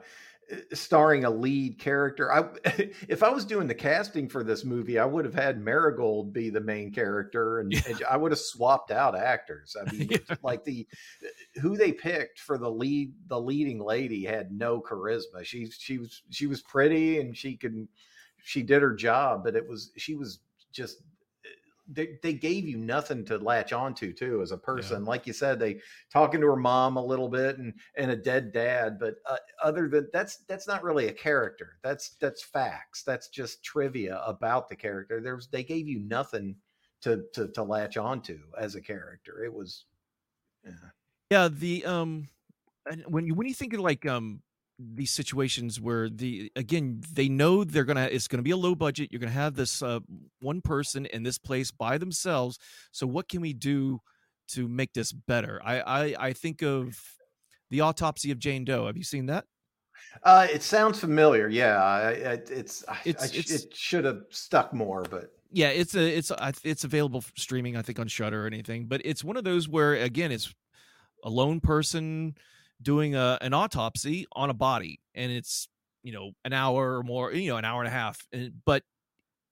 Eh, 0.52 0.58
starring 0.74 1.26
a 1.26 1.30
lead 1.30 1.80
character. 1.80 2.32
I 2.32 2.46
if 3.08 3.24
I 3.24 3.30
was 3.30 3.46
doing 3.46 3.68
the 3.68 3.76
casting 3.76 4.30
for 4.30 4.44
this 4.44 4.64
movie, 4.64 5.00
I 5.00 5.06
would 5.06 5.26
have 5.26 5.34
had 5.34 5.60
Marigold 5.60 6.34
be 6.34 6.50
the 6.50 6.62
main 6.62 6.92
character, 6.92 7.60
and, 7.60 7.72
yeah. 7.72 7.82
and 7.88 8.04
I 8.10 8.18
would 8.18 8.32
have 8.32 8.40
swapped 8.40 8.92
out 8.92 9.18
actors. 9.18 9.76
I 9.80 9.92
mean, 9.92 10.08
yeah. 10.10 10.36
like 10.44 10.64
the 10.64 10.88
eh, 11.24 11.60
who 11.62 11.78
they 11.78 11.92
picked 11.92 12.40
for 12.40 12.58
the 12.58 12.70
lead, 12.70 13.14
the 13.28 13.40
leading 13.40 13.80
lady 13.80 14.24
had 14.24 14.52
no 14.52 14.82
charisma. 14.82 15.44
She 15.44 15.70
she 15.72 15.98
was 15.98 16.22
she 16.30 16.48
was 16.48 16.62
pretty 16.62 17.20
and 17.20 17.36
she 17.36 17.56
could 17.56 17.88
she 18.44 18.62
did 18.62 18.82
her 18.82 18.94
job, 18.94 19.44
but 19.44 19.56
it 19.56 19.68
was 19.68 19.92
she 19.98 20.16
was 20.16 20.40
just 20.72 21.02
they, 21.88 22.18
they 22.24 22.34
gave 22.34 22.68
you 22.68 22.78
nothing 22.78 23.24
to 23.26 23.38
latch 23.38 23.72
onto 23.72 24.12
too 24.14 24.42
as 24.42 24.52
a 24.52 24.58
person. 24.58 25.04
Yeah. 25.04 25.10
like 25.10 25.28
you 25.28 25.34
said 25.34 25.60
they 25.60 25.80
talking 26.12 26.42
to 26.42 26.48
her 26.48 26.56
mom 26.56 26.98
a 26.98 27.06
little 27.06 27.30
bit 27.30 27.58
and 27.58 27.74
and 27.96 28.12
a 28.12 28.16
dead 28.16 28.52
dad 28.52 28.98
but 29.00 29.16
uh, 29.30 29.38
other 29.64 29.88
than 29.88 30.08
that's 30.12 30.38
that's 30.48 30.68
not 30.68 30.84
really 30.84 31.08
a 31.08 31.14
character. 31.14 31.78
That's 31.84 32.16
that's 32.20 32.44
facts. 32.44 33.04
That's 33.04 33.28
just 33.28 33.64
trivia 33.64 34.22
about 34.26 34.70
the 34.70 34.76
character. 34.76 35.22
There's 35.22 35.48
they 35.48 35.64
gave 35.64 35.88
you 35.88 36.00
nothing 36.00 36.56
to 37.02 37.24
to 37.34 37.50
to 37.50 37.64
latch 37.64 37.98
onto 37.98 38.40
as 38.60 38.76
a 38.76 38.82
character. 38.82 39.44
It 39.44 39.54
was 39.54 39.86
yeah, 40.66 40.72
yeah 41.30 41.48
the 41.50 41.86
um 41.86 42.30
when 43.08 43.26
you 43.28 43.36
when 43.36 43.48
you 43.48 43.54
think 43.54 43.74
of 43.74 43.80
like 43.80 44.06
um 44.06 44.42
these 44.78 45.12
situations 45.12 45.80
where 45.80 46.10
the 46.10 46.52
again 46.56 47.02
they 47.14 47.30
know 47.30 47.64
they're 47.64 47.86
gonna 47.86 48.10
it's 48.12 48.28
gonna 48.28 48.44
be 48.44 48.52
a 48.52 48.58
low 48.58 48.76
budget 48.76 49.10
you're 49.12 49.20
gonna 49.20 49.32
have 49.32 49.56
this 49.56 49.82
uh, 49.82 50.00
one 50.42 50.62
person 50.62 51.06
in 51.08 51.24
this 51.24 51.38
place 51.38 51.72
by 51.72 51.98
themselves 51.98 52.60
so 52.92 53.08
what 53.08 53.30
can 53.30 53.42
we 53.42 53.54
do 53.54 54.00
to 54.48 54.68
make 54.68 54.94
this 54.94 55.12
better? 55.12 55.62
I 55.64 55.80
i, 55.80 56.16
I 56.28 56.34
think 56.34 56.62
of 56.62 57.00
the 57.70 57.82
autopsy 57.82 58.32
of 58.32 58.40
jane 58.40 58.66
doe 58.66 58.88
have 58.88 58.98
you 58.98 59.04
seen 59.04 59.28
that? 59.28 59.46
Uh, 60.24 60.48
it 60.52 60.62
sounds 60.62 61.00
familiar 61.00 61.48
yeah 61.48 61.82
I, 61.82 62.10
it's, 62.12 62.52
it's, 62.52 62.86
I, 62.88 62.98
it's 63.06 63.52
it 63.52 63.74
should 63.74 64.04
have 64.04 64.24
stuck 64.30 64.74
more 64.74 65.04
but 65.04 65.32
yeah 65.52 65.70
it's 65.70 65.96
a 65.96 66.18
it's 66.18 66.32
a, 66.32 66.54
it's 66.64 66.84
available 66.84 67.24
streaming 67.38 67.78
i 67.78 67.82
think 67.82 68.00
on 68.00 68.08
Shudder 68.08 68.44
or 68.44 68.48
anything 68.48 68.86
but 68.88 69.02
it's 69.06 69.24
one 69.24 69.38
of 69.38 69.46
those 69.46 69.70
where 69.70 69.94
again 69.96 70.34
it's 70.34 70.54
a 71.24 71.30
lone 71.30 71.62
person 71.62 72.36
doing 72.82 73.16
a, 73.16 73.38
an 73.42 73.54
autopsy 73.54 74.26
on 74.34 74.50
a 74.50 74.54
body 74.54 75.00
and 75.14 75.32
it's 75.32 75.68
you 76.04 76.12
know 76.12 76.32
an 76.44 76.54
hour 76.54 76.98
or 76.98 77.04
more 77.04 77.34
you 77.34 77.50
know 77.50 77.58
an 77.58 77.66
hour 77.66 77.82
and 77.82 77.88
a 77.88 77.92
half 77.92 78.20
and, 78.32 78.54
but 78.66 78.84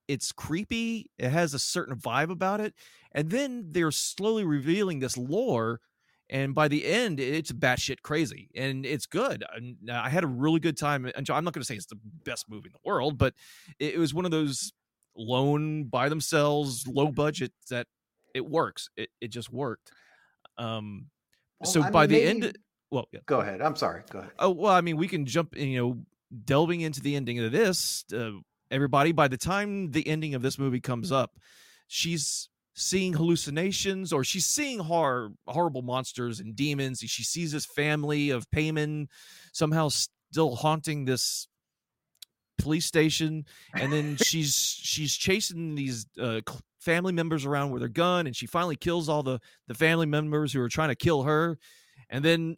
it's 0.07 0.31
creepy 0.31 1.09
it 1.17 1.29
has 1.29 1.53
a 1.53 1.59
certain 1.59 1.95
vibe 1.95 2.29
about 2.29 2.59
it 2.59 2.73
and 3.13 3.29
then 3.29 3.65
they're 3.69 3.91
slowly 3.91 4.43
revealing 4.43 4.99
this 4.99 5.17
lore 5.17 5.79
and 6.29 6.53
by 6.53 6.67
the 6.67 6.86
end 6.86 7.19
it's 7.19 7.51
batshit 7.51 8.01
crazy 8.01 8.49
and 8.55 8.86
it's 8.86 9.05
good 9.05 9.43
i 9.91 10.09
had 10.09 10.23
a 10.23 10.27
really 10.27 10.59
good 10.59 10.77
time 10.77 11.05
and 11.05 11.29
i'm 11.29 11.43
not 11.43 11.53
going 11.53 11.62
to 11.62 11.65
say 11.65 11.75
it's 11.75 11.86
the 11.86 11.99
best 12.25 12.49
movie 12.49 12.67
in 12.67 12.73
the 12.73 12.89
world 12.89 13.17
but 13.17 13.33
it 13.79 13.97
was 13.97 14.13
one 14.13 14.25
of 14.25 14.31
those 14.31 14.73
lone 15.15 15.86
by 15.86 16.09
themselves 16.09 16.86
low 16.88 17.07
budget 17.07 17.51
that 17.69 17.88
it 18.36 18.45
works 18.45 18.89
it, 18.97 19.09
it 19.21 19.29
just 19.29 19.51
worked 19.51 19.91
um 20.57 21.05
well, 21.59 21.71
so 21.71 21.83
I 21.83 21.89
by 21.91 22.07
the 22.07 22.15
maybe, 22.15 22.27
end 22.27 22.57
well, 22.93 23.08
yeah. 23.12 23.21
go 23.25 23.41
ahead. 23.41 23.60
I'm 23.60 23.75
sorry. 23.75 24.03
Go 24.10 24.19
ahead. 24.19 24.32
Oh 24.38 24.51
well, 24.51 24.71
I 24.71 24.82
mean, 24.82 24.97
we 24.97 25.08
can 25.08 25.25
jump. 25.25 25.58
You 25.58 25.82
know, 25.82 25.97
delving 26.45 26.82
into 26.82 27.01
the 27.01 27.15
ending 27.15 27.39
of 27.39 27.51
this. 27.51 28.06
Uh, 28.13 28.34
everybody, 28.69 29.12
by 29.12 29.27
the 29.27 29.38
time 29.38 29.91
the 29.91 30.08
ending 30.08 30.36
of 30.36 30.43
this 30.43 30.60
movie 30.60 30.79
comes 30.79 31.12
up, 31.12 31.32
she's 31.88 32.49
seeing 32.75 33.13
hallucinations 33.13 34.13
or 34.13 34.23
she's 34.23 34.45
seeing 34.45 34.79
horror, 34.79 35.29
horrible 35.47 35.82
monsters 35.82 36.39
and 36.39 36.56
demons. 36.56 36.99
She 36.99 37.23
sees 37.23 37.51
this 37.51 37.65
family 37.65 38.29
of 38.29 38.49
Paimon 38.51 39.08
somehow 39.53 39.89
still 39.89 40.56
haunting 40.56 41.06
this 41.06 41.47
police 42.60 42.86
station, 42.86 43.45
and 43.73 43.91
then 43.91 44.17
she's 44.23 44.56
she's 44.56 45.15
chasing 45.15 45.73
these 45.73 46.06
uh, 46.21 46.41
family 46.79 47.13
members 47.13 47.43
around 47.43 47.71
with 47.71 47.82
her 47.82 47.88
gun, 47.88 48.27
and 48.27 48.36
she 48.36 48.45
finally 48.45 48.75
kills 48.75 49.10
all 49.10 49.23
the 49.23 49.39
the 49.67 49.73
family 49.73 50.06
members 50.06 50.53
who 50.53 50.62
are 50.62 50.69
trying 50.69 50.89
to 50.89 50.95
kill 50.95 51.23
her, 51.23 51.58
and 52.10 52.23
then 52.23 52.56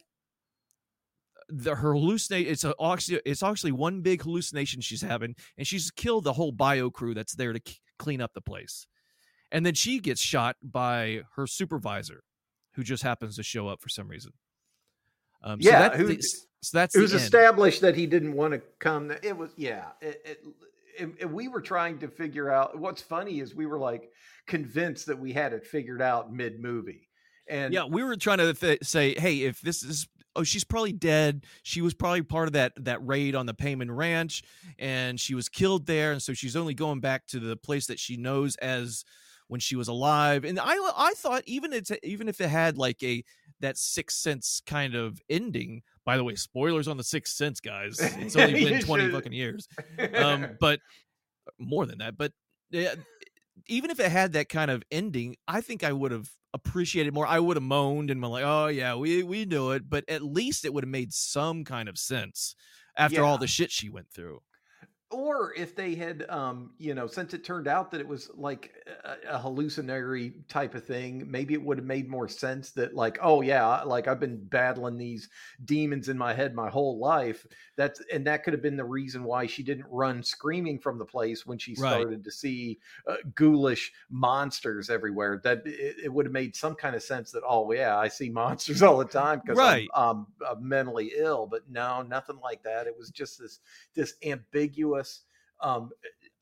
the 1.48 1.74
her 1.74 1.94
hallucinate 1.94 2.46
it's 2.46 2.64
a, 2.64 2.74
it's 3.24 3.42
actually 3.42 3.72
one 3.72 4.00
big 4.00 4.22
hallucination 4.22 4.80
she's 4.80 5.02
having 5.02 5.34
and 5.56 5.66
she's 5.66 5.90
killed 5.90 6.24
the 6.24 6.32
whole 6.32 6.52
bio 6.52 6.90
crew 6.90 7.14
that's 7.14 7.34
there 7.34 7.52
to 7.52 7.60
clean 7.98 8.20
up 8.20 8.34
the 8.34 8.40
place. 8.40 8.86
And 9.52 9.64
then 9.64 9.74
she 9.74 10.00
gets 10.00 10.20
shot 10.20 10.56
by 10.62 11.22
her 11.36 11.46
supervisor 11.46 12.24
who 12.72 12.82
just 12.82 13.02
happens 13.02 13.36
to 13.36 13.42
show 13.42 13.68
up 13.68 13.80
for 13.80 13.88
some 13.88 14.08
reason. 14.08 14.32
Um, 15.42 15.62
so 15.62 15.70
yeah 15.70 15.88
that, 15.88 15.96
who, 15.96 16.20
so 16.20 16.78
that's 16.78 16.96
it 16.96 17.00
was 17.00 17.12
established 17.12 17.80
that 17.82 17.94
he 17.94 18.06
didn't 18.06 18.32
want 18.32 18.54
to 18.54 18.62
come 18.80 19.12
it 19.22 19.36
was 19.36 19.50
yeah 19.56 19.84
it, 20.00 20.40
it, 20.98 21.10
it, 21.20 21.30
we 21.30 21.46
were 21.46 21.60
trying 21.60 21.98
to 21.98 22.08
figure 22.08 22.50
out 22.50 22.78
what's 22.78 23.02
funny 23.02 23.40
is 23.40 23.54
we 23.54 23.66
were 23.66 23.78
like 23.78 24.10
convinced 24.46 25.06
that 25.06 25.18
we 25.18 25.32
had 25.32 25.52
it 25.52 25.64
figured 25.64 26.02
out 26.02 26.32
mid 26.32 26.60
movie 26.60 27.08
and 27.48 27.72
yeah 27.72 27.84
we 27.84 28.02
were 28.02 28.16
trying 28.16 28.38
to 28.38 28.52
th- 28.54 28.82
say 28.82 29.14
hey 29.18 29.42
if 29.42 29.60
this 29.60 29.82
is 29.84 30.08
oh 30.36 30.44
she's 30.44 30.64
probably 30.64 30.92
dead. 30.92 31.44
She 31.62 31.80
was 31.80 31.94
probably 31.94 32.22
part 32.22 32.48
of 32.48 32.52
that 32.52 32.72
that 32.84 33.04
raid 33.06 33.34
on 33.34 33.46
the 33.46 33.54
Paimon 33.54 33.94
ranch 33.94 34.42
and 34.78 35.18
she 35.18 35.34
was 35.34 35.48
killed 35.48 35.86
there 35.86 36.12
and 36.12 36.22
so 36.22 36.32
she's 36.32 36.56
only 36.56 36.74
going 36.74 37.00
back 37.00 37.26
to 37.28 37.40
the 37.40 37.56
place 37.56 37.86
that 37.86 37.98
she 37.98 38.16
knows 38.16 38.56
as 38.56 39.04
when 39.48 39.60
she 39.60 39.76
was 39.76 39.86
alive 39.86 40.44
and 40.44 40.58
i 40.58 40.74
i 40.96 41.12
thought 41.16 41.42
even 41.46 41.72
it's 41.72 41.92
even 42.02 42.28
if 42.28 42.40
it 42.40 42.48
had 42.48 42.76
like 42.76 43.00
a 43.04 43.22
that 43.60 43.78
sixth 43.78 44.18
sense 44.18 44.60
kind 44.66 44.94
of 44.94 45.20
ending 45.30 45.82
by 46.04 46.16
the 46.16 46.24
way 46.24 46.34
spoilers 46.34 46.88
on 46.88 46.96
the 46.96 47.04
sixth 47.04 47.36
sense 47.36 47.60
guys. 47.60 47.98
It's 48.00 48.36
only 48.36 48.64
been 48.68 48.82
20 48.82 49.04
should. 49.04 49.12
fucking 49.12 49.32
years. 49.32 49.68
Um 50.14 50.48
but 50.60 50.80
more 51.58 51.86
than 51.86 51.98
that 51.98 52.18
but 52.18 52.32
yeah, 52.70 52.94
even 53.66 53.90
if 53.90 54.00
it 54.00 54.10
had 54.10 54.32
that 54.32 54.48
kind 54.48 54.70
of 54.70 54.82
ending 54.90 55.36
i 55.46 55.60
think 55.60 55.84
i 55.84 55.92
would 55.92 56.10
have 56.10 56.28
appreciated 56.56 57.14
more. 57.14 57.26
I 57.26 57.38
would 57.38 57.56
have 57.56 57.62
moaned 57.62 58.10
and 58.10 58.20
been 58.20 58.30
like, 58.30 58.44
"Oh 58.44 58.66
yeah, 58.66 58.96
we 58.96 59.22
we 59.22 59.44
knew 59.44 59.70
it," 59.70 59.88
but 59.88 60.04
at 60.08 60.22
least 60.22 60.64
it 60.64 60.74
would 60.74 60.84
have 60.84 60.90
made 60.90 61.12
some 61.12 61.64
kind 61.64 61.88
of 61.88 61.98
sense 61.98 62.56
after 62.96 63.20
yeah. 63.20 63.22
all 63.22 63.38
the 63.38 63.46
shit 63.46 63.70
she 63.70 63.88
went 63.88 64.10
through 64.10 64.40
or 65.12 65.54
if 65.54 65.76
they 65.76 65.94
had 65.94 66.26
um 66.28 66.70
you 66.78 66.92
know 66.92 67.06
since 67.06 67.32
it 67.32 67.44
turned 67.44 67.68
out 67.68 67.92
that 67.92 68.00
it 68.00 68.08
was 68.08 68.28
like 68.34 68.74
a, 69.04 69.34
a, 69.34 69.38
hallucinatory 69.38 70.32
type 70.48 70.74
of 70.74 70.84
thing 70.84 71.22
maybe 71.30 71.54
it 71.54 71.62
would 71.62 71.78
have 71.78 71.86
made 71.86 72.08
more 72.08 72.28
sense 72.28 72.70
that 72.72 72.92
like 72.92 73.16
oh 73.22 73.40
yeah 73.40 73.82
like 73.82 74.08
i've 74.08 74.18
been 74.18 74.36
battling 74.48 74.98
these 74.98 75.28
demons 75.64 76.08
in 76.08 76.18
my 76.18 76.34
head 76.34 76.56
my 76.56 76.68
whole 76.68 76.98
life 76.98 77.46
that's 77.76 78.02
and 78.12 78.26
that 78.26 78.42
could 78.42 78.52
have 78.52 78.62
been 78.62 78.76
the 78.76 78.84
reason 78.84 79.22
why 79.22 79.46
she 79.46 79.62
didn't 79.62 79.86
run 79.90 80.24
screaming 80.24 80.76
from 80.76 80.98
the 80.98 81.04
place 81.04 81.46
when 81.46 81.56
she 81.58 81.76
started 81.76 82.08
right. 82.08 82.24
to 82.24 82.30
see 82.32 82.76
uh, 83.06 83.14
ghoulish 83.36 83.92
monsters 84.10 84.90
everywhere 84.90 85.40
that 85.44 85.62
it, 85.66 85.96
it, 86.04 86.12
would 86.12 86.26
have 86.26 86.32
made 86.32 86.56
some 86.56 86.74
kind 86.74 86.96
of 86.96 87.02
sense 87.02 87.30
that 87.30 87.42
oh 87.48 87.70
yeah 87.70 87.96
i 87.96 88.08
see 88.08 88.28
monsters 88.36 88.82
all 88.82 88.98
the 88.98 89.04
time 89.04 89.40
because 89.44 89.56
right. 89.56 89.88
I'm, 89.94 90.26
I'm 90.48 90.68
mentally 90.68 91.12
ill 91.16 91.46
but 91.46 91.62
no 91.70 92.02
nothing 92.02 92.40
like 92.42 92.64
that 92.64 92.88
it 92.88 92.96
was 92.98 93.10
just 93.10 93.38
this 93.38 93.60
this 93.94 94.14
ambiguous 94.24 94.95
um 95.60 95.90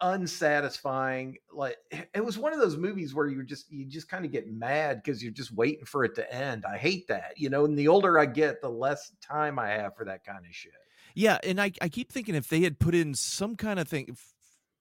unsatisfying 0.00 1.36
like 1.52 1.76
it 2.14 2.24
was 2.24 2.36
one 2.36 2.52
of 2.52 2.58
those 2.58 2.76
movies 2.76 3.14
where 3.14 3.28
you 3.28 3.42
just 3.44 3.70
you 3.70 3.86
just 3.86 4.08
kind 4.08 4.24
of 4.24 4.32
get 4.32 4.50
mad 4.52 5.00
because 5.02 5.22
you're 5.22 5.32
just 5.32 5.52
waiting 5.52 5.84
for 5.84 6.04
it 6.04 6.14
to 6.14 6.34
end 6.34 6.64
i 6.66 6.76
hate 6.76 7.06
that 7.06 7.32
you 7.36 7.48
know 7.48 7.64
and 7.64 7.78
the 7.78 7.88
older 7.88 8.18
i 8.18 8.26
get 8.26 8.60
the 8.60 8.68
less 8.68 9.12
time 9.22 9.58
i 9.58 9.68
have 9.68 9.96
for 9.96 10.04
that 10.04 10.24
kind 10.24 10.44
of 10.44 10.54
shit 10.54 10.72
yeah 11.14 11.38
and 11.44 11.60
i, 11.60 11.70
I 11.80 11.88
keep 11.88 12.10
thinking 12.10 12.34
if 12.34 12.48
they 12.48 12.60
had 12.60 12.78
put 12.78 12.94
in 12.94 13.14
some 13.14 13.56
kind 13.56 13.78
of 13.78 13.88
thing 13.88 14.16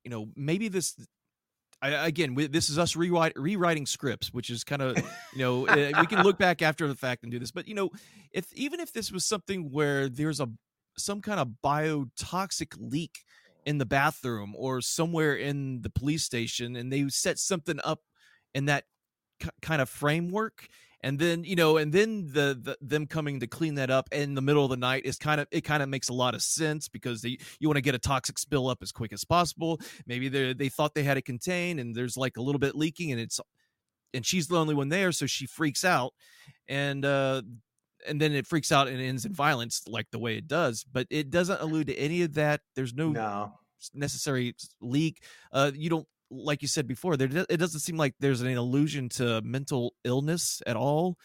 you 0.03 0.09
know 0.09 0.29
maybe 0.35 0.67
this 0.67 0.95
I, 1.81 2.07
again, 2.07 2.33
we, 2.33 2.47
this 2.47 2.69
is 2.69 2.79
us 2.79 2.95
rewrite, 2.95 3.33
rewriting 3.35 3.85
scripts, 3.85 4.33
which 4.33 4.49
is 4.49 4.63
kind 4.63 4.81
of, 4.81 4.95
you 5.33 5.39
know, 5.39 5.65
eh, 5.65 5.91
we 5.99 6.07
can 6.07 6.23
look 6.23 6.37
back 6.37 6.61
after 6.61 6.87
the 6.87 6.95
fact 6.95 7.23
and 7.23 7.31
do 7.31 7.39
this. 7.39 7.51
But 7.51 7.67
you 7.67 7.75
know, 7.75 7.89
if 8.31 8.51
even 8.53 8.79
if 8.79 8.93
this 8.93 9.11
was 9.11 9.25
something 9.25 9.69
where 9.69 10.07
there's 10.07 10.39
a 10.39 10.47
some 10.97 11.19
kind 11.19 11.41
of 11.41 11.49
biotoxic 11.61 12.77
leak 12.79 13.19
in 13.65 13.77
the 13.77 13.85
bathroom 13.85 14.53
or 14.57 14.81
somewhere 14.81 15.35
in 15.35 15.81
the 15.81 15.89
police 15.89 16.23
station 16.23 16.75
and 16.75 16.91
they 16.91 17.07
set 17.09 17.39
something 17.39 17.79
up 17.83 18.01
in 18.53 18.65
that 18.65 18.85
k- 19.39 19.49
kind 19.61 19.81
of 19.81 19.89
framework 19.89 20.67
and 21.03 21.19
then 21.19 21.43
you 21.43 21.55
know 21.55 21.77
and 21.77 21.91
then 21.91 22.25
the, 22.27 22.57
the 22.61 22.77
them 22.81 23.05
coming 23.05 23.39
to 23.39 23.47
clean 23.47 23.75
that 23.75 23.89
up 23.89 24.07
in 24.11 24.33
the 24.33 24.41
middle 24.41 24.63
of 24.63 24.69
the 24.69 24.77
night 24.77 25.05
is 25.05 25.17
kind 25.17 25.39
of 25.39 25.47
it 25.51 25.61
kind 25.61 25.83
of 25.83 25.89
makes 25.89 26.09
a 26.09 26.13
lot 26.13 26.33
of 26.33 26.41
sense 26.41 26.87
because 26.87 27.21
they 27.21 27.37
you 27.59 27.67
want 27.67 27.75
to 27.75 27.81
get 27.81 27.93
a 27.93 27.99
toxic 27.99 28.39
spill 28.39 28.67
up 28.67 28.79
as 28.81 28.91
quick 28.91 29.13
as 29.13 29.25
possible. 29.25 29.79
Maybe 30.07 30.29
they 30.29 30.53
they 30.53 30.69
thought 30.69 30.95
they 30.95 31.03
had 31.03 31.17
it 31.17 31.25
contained 31.25 31.79
and 31.79 31.93
there's 31.93 32.17
like 32.17 32.37
a 32.37 32.41
little 32.41 32.59
bit 32.59 32.75
leaking 32.75 33.11
and 33.11 33.19
it's 33.19 33.39
and 34.13 34.25
she's 34.25 34.47
the 34.47 34.57
only 34.57 34.73
one 34.75 34.89
there 34.89 35.11
so 35.11 35.25
she 35.25 35.45
freaks 35.45 35.83
out 35.83 36.13
and 36.67 37.03
uh 37.03 37.41
and 38.07 38.19
then 38.19 38.33
it 38.33 38.47
freaks 38.47 38.71
out 38.71 38.87
and 38.87 39.01
ends 39.01 39.25
in 39.25 39.33
violence 39.33 39.83
like 39.87 40.07
the 40.11 40.19
way 40.19 40.37
it 40.37 40.47
does 40.47 40.85
but 40.91 41.07
it 41.09 41.29
doesn't 41.29 41.61
allude 41.61 41.87
to 41.87 41.95
any 41.97 42.21
of 42.21 42.33
that. 42.35 42.61
There's 42.75 42.93
no, 42.93 43.09
no. 43.09 43.53
necessary 43.93 44.55
leak. 44.81 45.23
Uh 45.51 45.71
you 45.73 45.89
don't 45.89 46.07
like 46.29 46.61
you 46.61 46.67
said 46.67 46.87
before 46.87 47.15
there 47.15 47.29
it 47.49 47.57
doesn't 47.57 47.81
seem 47.81 47.97
like 47.97 48.15
there's 48.19 48.41
an 48.41 48.55
allusion 48.55 49.09
to 49.09 49.41
mental 49.41 49.93
illness 50.03 50.61
at 50.65 50.75
all. 50.75 51.17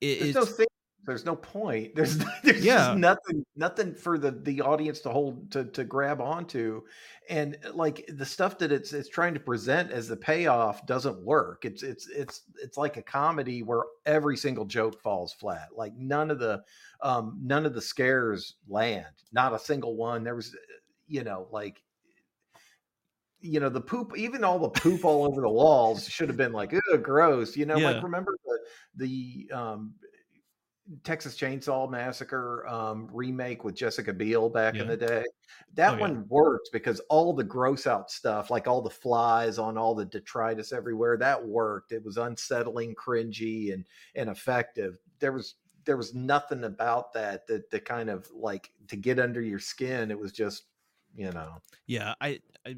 It, 0.00 0.20
there's 0.20 0.34
no 0.34 0.44
thing 0.44 0.66
there's 1.08 1.24
no 1.24 1.34
point. 1.34 1.94
There's 1.96 2.18
there's 2.44 2.64
yeah. 2.64 2.76
just 2.76 2.98
nothing 2.98 3.46
nothing 3.56 3.94
for 3.94 4.18
the 4.18 4.30
the 4.30 4.60
audience 4.60 5.00
to 5.00 5.10
hold 5.10 5.50
to 5.52 5.64
to 5.64 5.82
grab 5.82 6.20
onto, 6.20 6.82
and 7.28 7.56
like 7.72 8.04
the 8.08 8.26
stuff 8.26 8.58
that 8.58 8.70
it's 8.70 8.92
it's 8.92 9.08
trying 9.08 9.34
to 9.34 9.40
present 9.40 9.90
as 9.90 10.06
the 10.06 10.16
payoff 10.16 10.86
doesn't 10.86 11.20
work. 11.24 11.64
It's 11.64 11.82
it's 11.82 12.08
it's 12.08 12.42
it's 12.62 12.76
like 12.76 12.96
a 12.98 13.02
comedy 13.02 13.62
where 13.62 13.82
every 14.06 14.36
single 14.36 14.66
joke 14.66 15.00
falls 15.02 15.32
flat. 15.32 15.68
Like 15.74 15.94
none 15.96 16.30
of 16.30 16.38
the 16.38 16.62
um 17.02 17.38
none 17.42 17.66
of 17.66 17.74
the 17.74 17.82
scares 17.82 18.56
land. 18.68 19.06
Not 19.32 19.54
a 19.54 19.58
single 19.58 19.96
one. 19.96 20.22
There 20.24 20.36
was 20.36 20.54
you 21.06 21.24
know 21.24 21.48
like 21.50 21.82
you 23.40 23.60
know 23.60 23.68
the 23.68 23.80
poop 23.80 24.12
even 24.16 24.44
all 24.44 24.58
the 24.58 24.68
poop 24.68 25.04
all 25.04 25.24
over 25.24 25.40
the 25.40 25.48
walls 25.48 26.08
should 26.08 26.28
have 26.28 26.36
been 26.36 26.52
like 26.52 26.74
oh 26.74 26.96
gross 26.96 27.56
you 27.56 27.66
know 27.66 27.76
yeah. 27.76 27.92
like 27.92 28.02
remember 28.02 28.36
the 28.44 28.58
the 28.96 29.56
um 29.56 29.94
Texas 31.04 31.36
Chainsaw 31.36 31.90
Massacre 31.90 32.66
um, 32.66 33.08
remake 33.12 33.62
with 33.64 33.74
Jessica 33.74 34.12
Biel 34.12 34.48
back 34.48 34.74
yeah. 34.74 34.82
in 34.82 34.88
the 34.88 34.96
day. 34.96 35.24
That 35.74 35.94
oh, 35.94 36.00
one 36.00 36.14
yeah. 36.14 36.22
worked 36.28 36.70
because 36.72 37.00
all 37.10 37.34
the 37.34 37.44
gross 37.44 37.86
out 37.86 38.10
stuff, 38.10 38.50
like 38.50 38.66
all 38.66 38.80
the 38.80 38.90
flies 38.90 39.58
on 39.58 39.76
all 39.76 39.94
the 39.94 40.06
detritus 40.06 40.72
everywhere, 40.72 41.16
that 41.18 41.44
worked. 41.44 41.92
It 41.92 42.04
was 42.04 42.16
unsettling, 42.16 42.94
cringy, 42.94 43.72
and 43.74 43.84
and 44.14 44.30
effective. 44.30 44.96
There 45.18 45.32
was 45.32 45.56
there 45.84 45.96
was 45.96 46.14
nothing 46.14 46.64
about 46.64 47.12
that 47.12 47.46
that 47.48 47.70
to 47.70 47.80
kind 47.80 48.08
of 48.08 48.30
like 48.32 48.70
to 48.88 48.96
get 48.96 49.18
under 49.18 49.42
your 49.42 49.58
skin. 49.58 50.10
It 50.10 50.18
was 50.18 50.32
just 50.32 50.64
you 51.14 51.30
know. 51.32 51.56
Yeah, 51.86 52.14
I, 52.20 52.40
I 52.66 52.76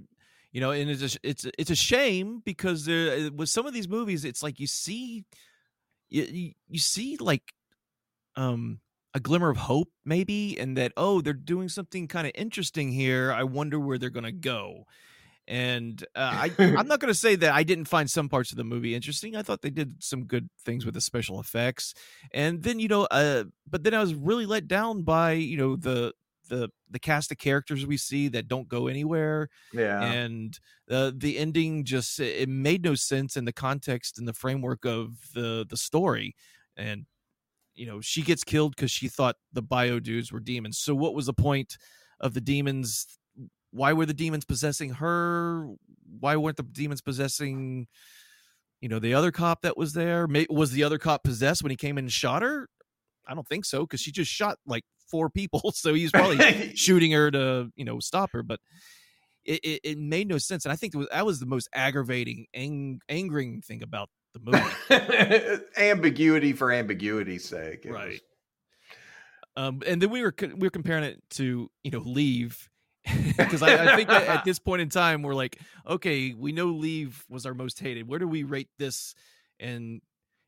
you 0.51 0.61
know, 0.61 0.73
and 0.73 0.91
it's 0.91 1.15
a, 1.15 1.19
it's 1.23 1.47
it's 1.59 1.71
a 1.71 1.77
shame 1.77 2.43
because 2.45 2.85
there 2.85 3.31
with 3.31 3.51
some 3.51 3.67
of 3.67 3.75
these 3.75 3.89
movies, 3.89 4.25
it's 4.25 4.43
like 4.43 4.59
you 4.59 4.67
see. 4.67 5.25
You, 6.13 6.55
you 6.69 6.81
see 6.81 7.17
like 7.21 7.55
um 8.41 8.81
a 9.13 9.21
glimmer 9.21 9.51
of 9.51 9.57
hope 9.57 9.89
maybe 10.05 10.59
and 10.59 10.77
that 10.77 10.93
oh 10.97 11.21
they're 11.21 11.33
doing 11.33 11.69
something 11.69 12.07
kind 12.07 12.27
of 12.27 12.33
interesting 12.35 12.93
here 12.93 13.33
i 13.33 13.43
wonder 13.43 13.79
where 13.79 13.99
they're 13.99 14.11
going 14.11 14.25
to 14.25 14.33
go. 14.33 14.85
And 15.49 16.05
uh, 16.15 16.49
I, 16.49 16.51
i'm 16.59 16.87
not 16.87 17.01
going 17.01 17.13
to 17.13 17.19
say 17.19 17.35
that 17.35 17.53
i 17.53 17.65
didn't 17.65 17.87
find 17.87 18.09
some 18.09 18.29
parts 18.29 18.53
of 18.53 18.57
the 18.57 18.63
movie 18.63 18.95
interesting 18.95 19.35
i 19.35 19.43
thought 19.43 19.63
they 19.63 19.71
did 19.71 19.97
some 19.99 20.27
good 20.27 20.49
things 20.65 20.85
with 20.85 20.95
the 20.95 21.01
special 21.01 21.41
effects 21.41 21.93
and 22.33 22.63
then 22.63 22.79
you 22.79 22.87
know 22.87 23.09
uh, 23.11 23.45
but 23.69 23.83
then 23.83 23.93
i 23.93 24.01
was 24.01 24.15
really 24.15 24.47
let 24.47 24.69
down 24.69 25.03
by 25.03 25.33
you 25.33 25.57
know 25.57 25.75
the 25.75 26.13
the 26.51 26.69
the 26.89 27.01
cast 27.01 27.33
of 27.33 27.39
characters 27.39 27.85
we 27.85 27.97
see 27.97 28.29
that 28.29 28.47
don't 28.47 28.69
go 28.69 28.87
anywhere 28.87 29.49
yeah. 29.73 30.03
and 30.03 30.61
uh, 30.89 31.11
the 31.17 31.39
ending 31.39 31.85
just 31.85 32.21
it 32.21 32.49
made 32.49 32.85
no 32.85 32.95
sense 32.95 33.37
in 33.37 33.45
the 33.45 33.53
context 33.53 34.19
and 34.19 34.29
the 34.29 34.35
framework 34.35 34.85
of 34.85 35.15
the 35.35 35.67
the 35.69 35.77
story 35.77 36.37
and 36.77 37.07
you 37.81 37.87
know 37.87 38.03
she 38.03 38.21
gets 38.21 38.45
killed 38.45 38.77
because 38.77 38.91
she 38.91 39.09
thought 39.09 39.37
the 39.55 39.63
bio 39.63 39.99
dudes 40.01 40.31
were 40.31 40.39
demons. 40.39 40.79
So 40.79 40.95
what 40.95 41.15
was 41.15 41.25
the 41.25 41.33
point 41.33 41.79
of 42.21 42.35
the 42.35 42.41
demons? 42.43 43.07
Why 43.71 43.95
were 43.95 44.05
the 44.05 44.13
demons 44.13 44.45
possessing 44.45 44.91
her? 44.91 45.67
Why 46.21 46.37
weren't 46.37 46.59
the 46.59 46.63
demons 46.63 47.01
possessing 47.01 47.87
you 48.83 48.91
know 48.91 48.99
the 48.99 49.15
other 49.15 49.33
cop 49.33 49.63
that 49.63 49.79
was 49.79 49.95
there? 49.95 50.29
Was 50.51 50.73
the 50.73 50.85
other 50.85 50.99
cop 50.99 51.25
possessed 51.25 51.63
when 51.63 51.71
he 51.71 51.77
came 51.77 51.97
in 51.97 52.05
and 52.05 52.13
shot 52.13 52.43
her? 52.43 52.69
I 53.27 53.35
don't 53.35 53.49
think 53.49 53.65
so 53.65 53.81
because 53.81 54.03
she 54.03 54.13
just 54.13 54.31
shot 54.31 54.59
like 54.67 54.85
four 55.11 55.31
people. 55.31 55.63
So 55.75 55.95
he's 55.95 56.11
probably 56.11 56.73
shooting 56.75 57.13
her 57.13 57.31
to 57.31 57.71
you 57.77 57.87
know 57.87 57.99
stop 57.99 58.33
her 58.33 58.43
but 58.43 58.61
it, 59.43 59.61
it, 59.65 59.81
it, 59.85 59.99
made 59.99 60.29
no 60.29 60.37
sense. 60.37 60.67
And 60.67 60.73
i 60.73 60.77
think 60.77 60.95
was, 60.95 61.09
that 61.11 61.25
was 61.25 61.41
the 61.41 61.47
most 61.47 61.67
aggravating 61.73 62.45
ang- 62.53 63.01
angering 63.09 63.63
thing 63.63 63.83
about 63.83 64.11
the 64.33 64.41
movie. 64.41 65.65
Ambiguity 65.77 66.53
for 66.53 66.73
ambiguity's 66.73 67.45
sake, 67.45 67.85
it 67.85 67.93
right? 67.93 68.11
Was... 68.11 68.21
Um, 69.57 69.83
and 69.87 70.01
then 70.01 70.11
we 70.11 70.23
were 70.23 70.35
we 70.41 70.67
were 70.67 70.71
comparing 70.71 71.05
it 71.05 71.23
to 71.31 71.71
you 71.83 71.91
know 71.91 72.01
Leave 72.01 72.69
because 73.37 73.63
I, 73.63 73.93
I, 73.93 73.97
think 73.97 74.09
that 74.09 74.27
at 74.29 74.45
this 74.45 74.59
point 74.59 74.83
in 74.83 74.89
time 74.89 75.23
we're 75.23 75.35
like, 75.35 75.59
okay, 75.87 76.35
we 76.35 76.53
know 76.53 76.67
Leave 76.67 77.25
was 77.29 77.47
our 77.47 77.55
most 77.55 77.81
hated. 77.81 78.07
Where 78.07 78.19
do 78.19 78.29
we 78.29 78.43
rate 78.43 78.69
this? 78.79 79.15
And 79.59 80.01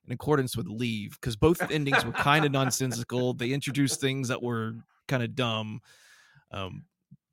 in 0.06 0.12
accordance 0.12 0.56
with 0.56 0.66
Leave 0.66 1.12
because 1.20 1.36
both 1.36 1.70
endings 1.70 2.04
were 2.04 2.12
kind 2.12 2.44
of 2.44 2.52
nonsensical. 2.52 3.34
They 3.34 3.52
introduced 3.52 4.00
things 4.00 4.28
that 4.28 4.42
were 4.42 4.74
kind 5.08 5.22
of 5.22 5.34
dumb. 5.34 5.80
Um, 6.50 6.84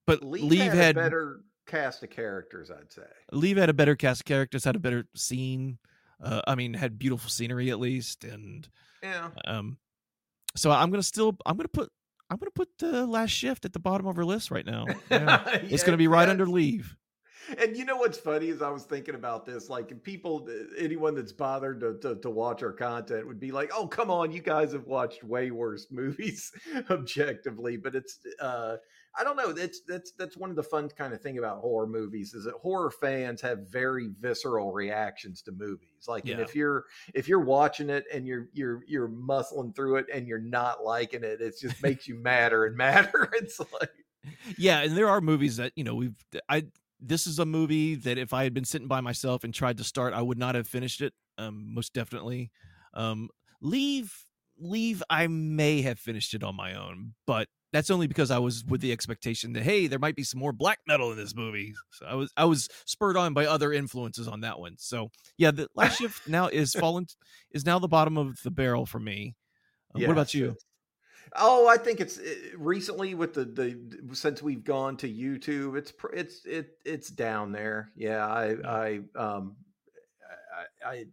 but 0.06 0.24
Leave, 0.24 0.44
Leave 0.44 0.74
had, 0.74 0.74
had 0.74 0.98
a 0.98 1.02
better 1.02 1.40
cast 1.68 2.04
of 2.04 2.10
characters, 2.10 2.72
I'd 2.72 2.92
say. 2.92 3.04
Leave 3.32 3.58
had 3.58 3.70
a 3.70 3.74
better 3.74 3.96
cast 3.96 4.22
of 4.22 4.26
characters, 4.26 4.64
had 4.64 4.76
a 4.76 4.80
better 4.80 5.06
scene. 5.16 5.78
Uh, 6.21 6.41
I 6.47 6.55
mean, 6.55 6.73
had 6.73 6.99
beautiful 6.99 7.29
scenery 7.29 7.69
at 7.71 7.79
least, 7.79 8.23
and 8.23 8.67
Yeah. 9.01 9.29
um, 9.45 9.77
so 10.55 10.71
I'm 10.71 10.89
gonna 10.91 11.03
still 11.03 11.38
I'm 11.45 11.55
gonna 11.58 11.69
put 11.69 11.89
I'm 12.29 12.38
gonna 12.38 12.51
put 12.51 12.69
the 12.77 13.05
last 13.08 13.32
shift 13.32 13.65
at 13.65 13.73
the 13.73 13.79
bottom 13.79 14.05
of 14.08 14.17
our 14.17 14.25
list 14.25 14.51
right 14.51 14.65
now. 14.65 14.86
Yeah. 15.12 15.43
It's 15.63 15.84
gonna 15.84 15.97
be 15.97 16.08
right 16.08 16.27
under 16.29 16.45
Leave. 16.45 16.95
And 17.58 17.75
you 17.75 17.84
know 17.86 17.95
what's 17.95 18.17
funny 18.19 18.49
is 18.49 18.62
I 18.62 18.69
was 18.69 18.84
thinking 18.84 19.15
about 19.15 19.43
this, 19.45 19.69
like 19.69 20.03
people, 20.03 20.47
anyone 20.77 21.15
that's 21.15 21.32
bothered 21.32 21.79
to, 21.79 21.97
to, 22.01 22.15
to 22.21 22.29
watch 22.29 22.62
our 22.62 22.73
content 22.73 23.25
would 23.25 23.39
be 23.39 23.51
like, 23.51 23.71
"Oh, 23.73 23.88
come 23.88 24.12
on, 24.12 24.32
you 24.32 24.41
guys 24.41 24.73
have 24.73 24.86
watched 24.86 25.23
way 25.23 25.49
worse 25.49 25.88
movies, 25.91 26.51
objectively." 26.91 27.77
But 27.77 27.95
it's, 27.95 28.19
uh, 28.39 28.75
I 29.17 29.24
don't 29.24 29.36
know. 29.36 29.52
That's 29.52 29.82
that's 29.88 30.12
that's 30.12 30.38
one 30.38 30.50
of 30.50 30.56
the 30.56 30.63
fun 30.63 30.89
kind 30.89 31.13
of 31.13 31.22
thing 31.22 31.38
about 31.38 31.60
horror 31.60 31.88
movies 31.88 32.34
is 32.34 32.45
that 32.45 32.54
horror 32.56 32.91
fans 32.91 33.41
have 33.41 33.69
very 33.69 34.12
visceral 34.19 34.72
reactions 34.72 35.41
to 35.43 35.52
movies. 35.52 36.06
Like, 36.08 36.28
and 36.28 36.39
if 36.39 36.56
you're 36.56 36.86
if 37.13 37.28
you're 37.28 37.39
watching 37.39 37.89
it 37.89 38.06
and 38.13 38.28
you're 38.28 38.50
you're 38.54 38.82
you're 38.88 39.10
muscling 39.10 39.76
through 39.76 39.98
it 39.98 40.06
and 40.13 40.28
you're 40.28 40.39
not 40.39 40.84
liking 40.84 41.24
it, 41.24 41.41
it 41.41 41.56
just 41.60 41.82
makes 41.82 42.08
you 42.08 42.15
madder 42.15 42.65
and 42.65 42.78
madder. 42.78 43.30
It's 43.34 43.60
like, 43.60 43.91
Yeah, 44.58 44.82
and 44.82 44.95
there 44.95 45.10
are 45.10 45.22
movies 45.22 45.58
that 45.58 45.74
you 45.76 45.84
know 45.84 45.95
we've 45.95 46.15
I 46.48 46.65
this 47.00 47.28
is 47.28 47.39
a 47.39 47.45
movie 47.45 47.95
that 47.95 48.17
if 48.17 48.34
I 48.34 48.43
had 48.43 48.54
been 48.54 48.65
sitting 48.65 48.88
by 48.88 49.02
myself 49.02 49.43
and 49.43 49.54
tried 49.54 49.78
to 49.78 49.84
start, 49.84 50.13
I 50.13 50.22
would 50.22 50.38
not 50.38 50.56
have 50.56 50.67
finished 50.67 51.02
it. 51.02 51.13
Um, 51.38 51.74
most 51.74 51.93
definitely. 51.93 52.52
Um, 52.93 53.30
leave, 53.62 54.13
leave. 54.60 55.04
I 55.10 55.28
may 55.28 55.82
have 55.82 56.00
finished 56.00 56.34
it 56.34 56.43
on 56.43 56.56
my 56.56 56.74
own, 56.74 57.13
but 57.26 57.48
that's 57.72 57.89
only 57.89 58.08
because 58.08 58.32
I 58.32 58.39
was 58.39 58.63
with 58.65 58.82
the 58.82 58.91
expectation 58.91 59.54
that 59.54 59.63
hey, 59.63 59.88
there 59.88 60.00
might 60.00 60.15
be 60.15 60.24
some 60.24 60.39
more 60.39 60.52
black 60.52 60.80
metal 60.88 61.12
in 61.12 61.17
this 61.17 61.36
movie. 61.36 61.74
So 61.91 62.06
I 62.06 62.15
was 62.15 62.32
I 62.36 62.45
was 62.45 62.67
spurred 62.86 63.17
on 63.17 63.34
by 63.34 63.45
other 63.45 63.72
influences 63.72 64.28
on 64.28 64.41
that 64.41 64.60
one. 64.60 64.76
So 64.78 65.12
yeah, 65.38 65.52
the 65.52 65.67
last 65.76 65.98
shift 66.00 66.28
now 66.28 66.48
is 66.48 66.74
fallen 66.74 67.08
is 67.52 67.65
now 67.65 67.80
the 67.80 67.88
bottom 67.88 68.17
of 68.17 68.39
the 68.43 68.52
barrel 68.52 68.86
for 68.86 69.00
me. 69.00 69.36
Uh, 69.95 70.00
what 70.02 70.12
about 70.12 70.34
you? 70.34 70.56
Oh, 71.36 71.67
I 71.67 71.78
think 71.78 72.00
it's 72.00 72.17
uh, 72.17 72.24
recently 72.58 73.13
with 73.13 73.34
the 73.34 73.45
the 73.45 74.15
since 74.15 74.41
we've 74.41 74.63
gone 74.63 74.98
to 74.98 75.08
YouTube, 75.08 75.78
it's 75.78 75.93
it's 76.13 76.45
it 76.45 76.69
it's 76.86 77.10
down 77.10 77.52
there. 77.52 77.91
Yeah, 77.95 78.26
I 78.26 78.56
I 78.65 79.00
um 79.15 79.56
I 80.84 80.89
I 80.89 81.06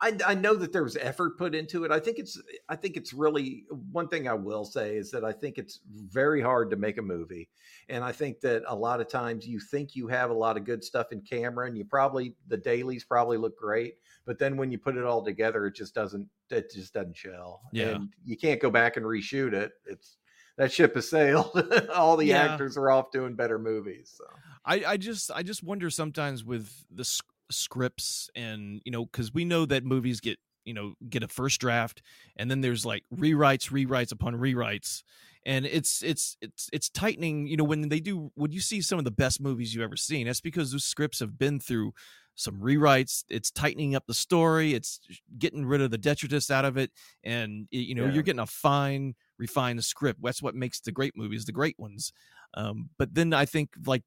I, 0.00 0.16
I 0.26 0.34
know 0.34 0.54
that 0.56 0.72
there 0.72 0.82
was 0.84 0.96
effort 0.96 1.38
put 1.38 1.54
into 1.54 1.84
it. 1.84 1.90
I 1.90 1.98
think 2.00 2.18
it's 2.18 2.40
I 2.68 2.76
think 2.76 2.96
it's 2.96 3.12
really 3.12 3.64
one 3.92 4.08
thing 4.08 4.28
I 4.28 4.34
will 4.34 4.64
say 4.64 4.96
is 4.96 5.10
that 5.12 5.24
I 5.24 5.32
think 5.32 5.58
it's 5.58 5.80
very 5.86 6.40
hard 6.40 6.70
to 6.70 6.76
make 6.76 6.98
a 6.98 7.02
movie. 7.02 7.48
And 7.88 8.04
I 8.04 8.12
think 8.12 8.40
that 8.40 8.62
a 8.66 8.74
lot 8.74 9.00
of 9.00 9.08
times 9.08 9.46
you 9.46 9.60
think 9.60 9.94
you 9.96 10.08
have 10.08 10.30
a 10.30 10.34
lot 10.34 10.56
of 10.56 10.64
good 10.64 10.82
stuff 10.84 11.12
in 11.12 11.20
camera 11.20 11.66
and 11.66 11.76
you 11.76 11.84
probably 11.84 12.34
the 12.48 12.56
dailies 12.56 13.04
probably 13.04 13.38
look 13.38 13.56
great, 13.58 13.94
but 14.24 14.38
then 14.38 14.56
when 14.56 14.70
you 14.70 14.78
put 14.78 14.96
it 14.96 15.04
all 15.04 15.24
together, 15.24 15.66
it 15.66 15.74
just 15.74 15.94
doesn't 15.94 16.28
it 16.50 16.70
just 16.72 16.94
doesn't 16.94 17.14
gel. 17.16 17.62
Yeah. 17.72 17.88
And 17.90 18.12
you 18.24 18.36
can't 18.36 18.60
go 18.60 18.70
back 18.70 18.96
and 18.96 19.06
reshoot 19.06 19.52
it. 19.52 19.72
It's 19.86 20.16
that 20.58 20.72
ship 20.72 20.94
has 20.94 21.10
sailed. 21.10 21.50
all 21.94 22.16
the 22.16 22.26
Yeah. 22.26 22.52
actors 22.52 22.76
are 22.76 22.90
off 22.90 23.10
doing 23.10 23.34
better 23.34 23.58
movies. 23.58 24.14
So 24.16 24.24
I, 24.64 24.84
I 24.86 24.96
just 24.96 25.30
I 25.30 25.42
just 25.42 25.62
wonder 25.62 25.90
sometimes 25.90 26.44
with 26.44 26.70
the 26.90 27.04
scripts 27.50 28.28
and 28.34 28.80
you 28.84 28.92
know 28.92 29.04
because 29.06 29.32
we 29.32 29.44
know 29.44 29.64
that 29.66 29.84
movies 29.84 30.20
get 30.20 30.38
you 30.64 30.74
know 30.74 30.94
get 31.08 31.22
a 31.22 31.28
first 31.28 31.60
draft 31.60 32.02
and 32.36 32.50
then 32.50 32.60
there's 32.60 32.84
like 32.84 33.04
rewrites 33.14 33.70
rewrites 33.70 34.12
upon 34.12 34.34
rewrites 34.34 35.02
and 35.44 35.64
it's 35.64 36.02
it's 36.02 36.36
it's 36.40 36.68
it's 36.72 36.88
tightening 36.88 37.46
you 37.46 37.56
know 37.56 37.64
when 37.64 37.88
they 37.88 38.00
do 38.00 38.30
when 38.34 38.50
you 38.50 38.60
see 38.60 38.80
some 38.82 38.98
of 38.98 39.04
the 39.04 39.10
best 39.10 39.40
movies 39.40 39.74
you've 39.74 39.84
ever 39.84 39.96
seen 39.96 40.26
that's 40.26 40.40
because 40.40 40.72
those 40.72 40.84
scripts 40.84 41.20
have 41.20 41.38
been 41.38 41.60
through 41.60 41.92
some 42.34 42.60
rewrites 42.60 43.24
it's 43.30 43.50
tightening 43.50 43.94
up 43.94 44.04
the 44.06 44.12
story 44.12 44.74
it's 44.74 45.00
getting 45.38 45.64
rid 45.64 45.80
of 45.80 45.90
the 45.90 45.96
detritus 45.98 46.50
out 46.50 46.64
of 46.64 46.76
it 46.76 46.90
and 47.24 47.66
you 47.70 47.94
know 47.94 48.04
Yeah. 48.06 48.12
you're 48.14 48.22
getting 48.24 48.40
a 48.40 48.46
fine 48.46 49.14
refined 49.38 49.82
script 49.84 50.20
that's 50.22 50.42
what 50.42 50.54
makes 50.54 50.80
the 50.80 50.92
great 50.92 51.16
movies 51.16 51.44
the 51.44 51.52
great 51.52 51.78
ones 51.78 52.12
um, 52.54 52.90
but 52.98 53.14
then 53.14 53.32
i 53.32 53.44
think 53.46 53.70
like 53.86 54.02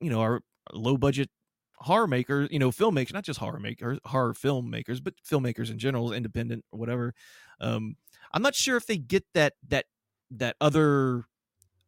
you 0.00 0.10
know 0.10 0.20
our 0.20 0.42
low 0.72 0.96
budget 0.96 1.30
horror 1.78 2.06
makers 2.06 2.48
you 2.50 2.58
know 2.58 2.70
filmmakers 2.70 3.12
not 3.12 3.24
just 3.24 3.38
horror 3.38 3.60
makers 3.60 3.98
horror 4.04 4.32
filmmakers 4.32 5.02
but 5.02 5.14
filmmakers 5.28 5.70
in 5.70 5.78
general 5.78 6.12
independent 6.12 6.64
or 6.72 6.78
whatever 6.78 7.14
um 7.60 7.96
i'm 8.32 8.42
not 8.42 8.54
sure 8.54 8.76
if 8.76 8.86
they 8.86 8.96
get 8.96 9.24
that 9.34 9.52
that 9.68 9.84
that 10.30 10.56
other 10.60 11.24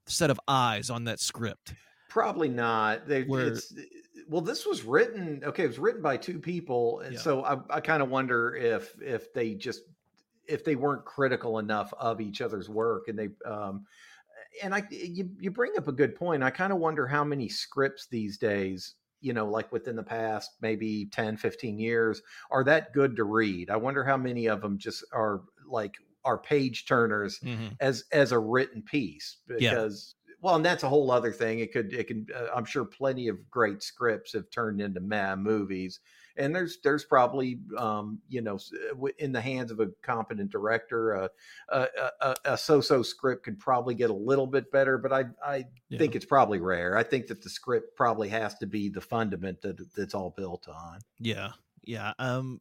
set 0.07 0.31
of 0.31 0.39
eyes 0.47 0.91
on 0.91 1.05
that 1.05 1.21
script 1.21 1.75
Probably 2.11 2.49
not. 2.49 3.07
They, 3.07 3.25
Where- 3.25 3.49
it's 3.49 3.75
well, 4.31 4.41
this 4.41 4.65
was 4.65 4.83
written. 4.83 5.43
Okay, 5.45 5.65
it 5.65 5.67
was 5.69 5.79
written 5.79 6.01
by 6.01 6.17
two 6.17 6.39
people, 6.39 7.01
and 7.01 7.13
Yeah. 7.13 7.21
so 7.21 7.45
I, 7.45 7.59
I 7.69 7.81
kind 7.81 8.03
of 8.03 8.09
wonder 8.09 8.55
if 8.57 8.95
if 9.03 9.31
they 9.35 9.53
just 9.55 9.83
if 10.47 10.65
they 10.65 10.75
weren't 10.75 11.05
critical 11.05 11.59
enough 11.59 11.93
of 11.99 12.23
each 12.23 12.41
other's 12.41 12.71
work, 12.71 13.09
and 13.09 13.19
they 13.19 13.29
um, 13.45 13.85
and 14.63 14.75
I 14.75 14.85
you 14.91 15.29
you 15.39 15.51
bring 15.51 15.73
up 15.77 15.87
a 15.89 15.93
good 15.93 16.15
point. 16.17 16.43
I 16.43 16.49
kind 16.49 16.73
of 16.73 16.79
wonder 16.79 17.07
how 17.07 17.25
many 17.25 17.47
scripts 17.47 18.07
these 18.11 18.39
days 18.39 18.95
you 19.21 19.33
know 19.33 19.47
like 19.49 19.73
within 19.73 19.97
the 19.97 20.03
past 20.03 20.53
maybe 20.61 21.07
10 21.13 21.37
15 21.37 21.79
years 21.79 22.23
are 22.51 22.65
that 22.65 22.93
good 22.93 23.17
to 23.17 23.25
read? 23.25 23.71
I 23.71 23.77
wonder 23.77 24.05
how 24.05 24.17
many 24.17 24.47
of 24.47 24.61
them 24.63 24.79
just 24.79 25.05
are 25.13 25.43
like 25.67 25.95
are 26.25 26.39
page 26.39 26.87
turners 26.87 27.41
as 27.81 28.05
as 28.13 28.33
a 28.33 28.39
written 28.39 28.83
piece 28.83 29.39
Yeah. 29.49 29.71
because 29.71 30.15
well 30.41 30.55
and 30.57 30.65
that's 30.65 30.83
a 30.85 30.89
whole 30.89 31.11
other 31.11 31.33
thing. 31.33 31.59
It 31.61 31.73
could 31.73 31.93
it 31.93 32.07
can 32.09 32.27
uh, 32.35 32.47
i'm 32.55 32.65
sure 32.65 32.85
plenty 32.85 33.29
of 33.29 33.49
great 33.51 33.83
scripts 33.83 34.33
have 34.35 34.51
turned 34.51 34.81
into 34.81 35.01
meh 35.01 35.35
movies 35.37 36.01
and 36.39 36.55
there's 36.55 36.79
there's 36.83 37.05
probably 37.05 37.59
um 37.77 38.21
you 38.29 38.41
know 38.41 38.57
uh, 38.57 39.07
in 39.19 39.33
the 39.33 39.41
hands 39.41 39.71
of 39.71 39.81
a 39.81 39.89
competent 40.03 40.51
director 40.51 41.15
uh, 41.17 41.29
a, 41.71 41.81
a, 41.81 42.11
a, 42.21 42.35
a 42.53 42.59
so-so 42.59 43.03
script 43.03 43.45
could 43.45 43.59
probably 43.59 43.95
get 43.95 44.11
a 44.11 44.15
little 44.15 44.47
bit 44.47 44.71
better 44.73 44.97
but 44.99 45.13
i 45.13 45.25
i 45.45 45.65
Yeah. 45.89 45.99
think 45.99 46.15
it's 46.15 46.25
probably 46.27 46.61
rare 46.61 46.97
i 46.97 47.03
think 47.03 47.27
that 47.27 47.43
the 47.43 47.51
script 47.51 47.97
probably 47.97 48.29
has 48.29 48.55
to 48.59 48.67
be 48.67 48.89
the 48.89 49.01
fundament 49.01 49.61
that 49.63 49.77
that's 49.97 50.15
all 50.15 50.31
built 50.37 50.69
on 50.69 51.01
Yeah, 51.19 51.53
yeah. 51.83 52.13
Um, 52.19 52.61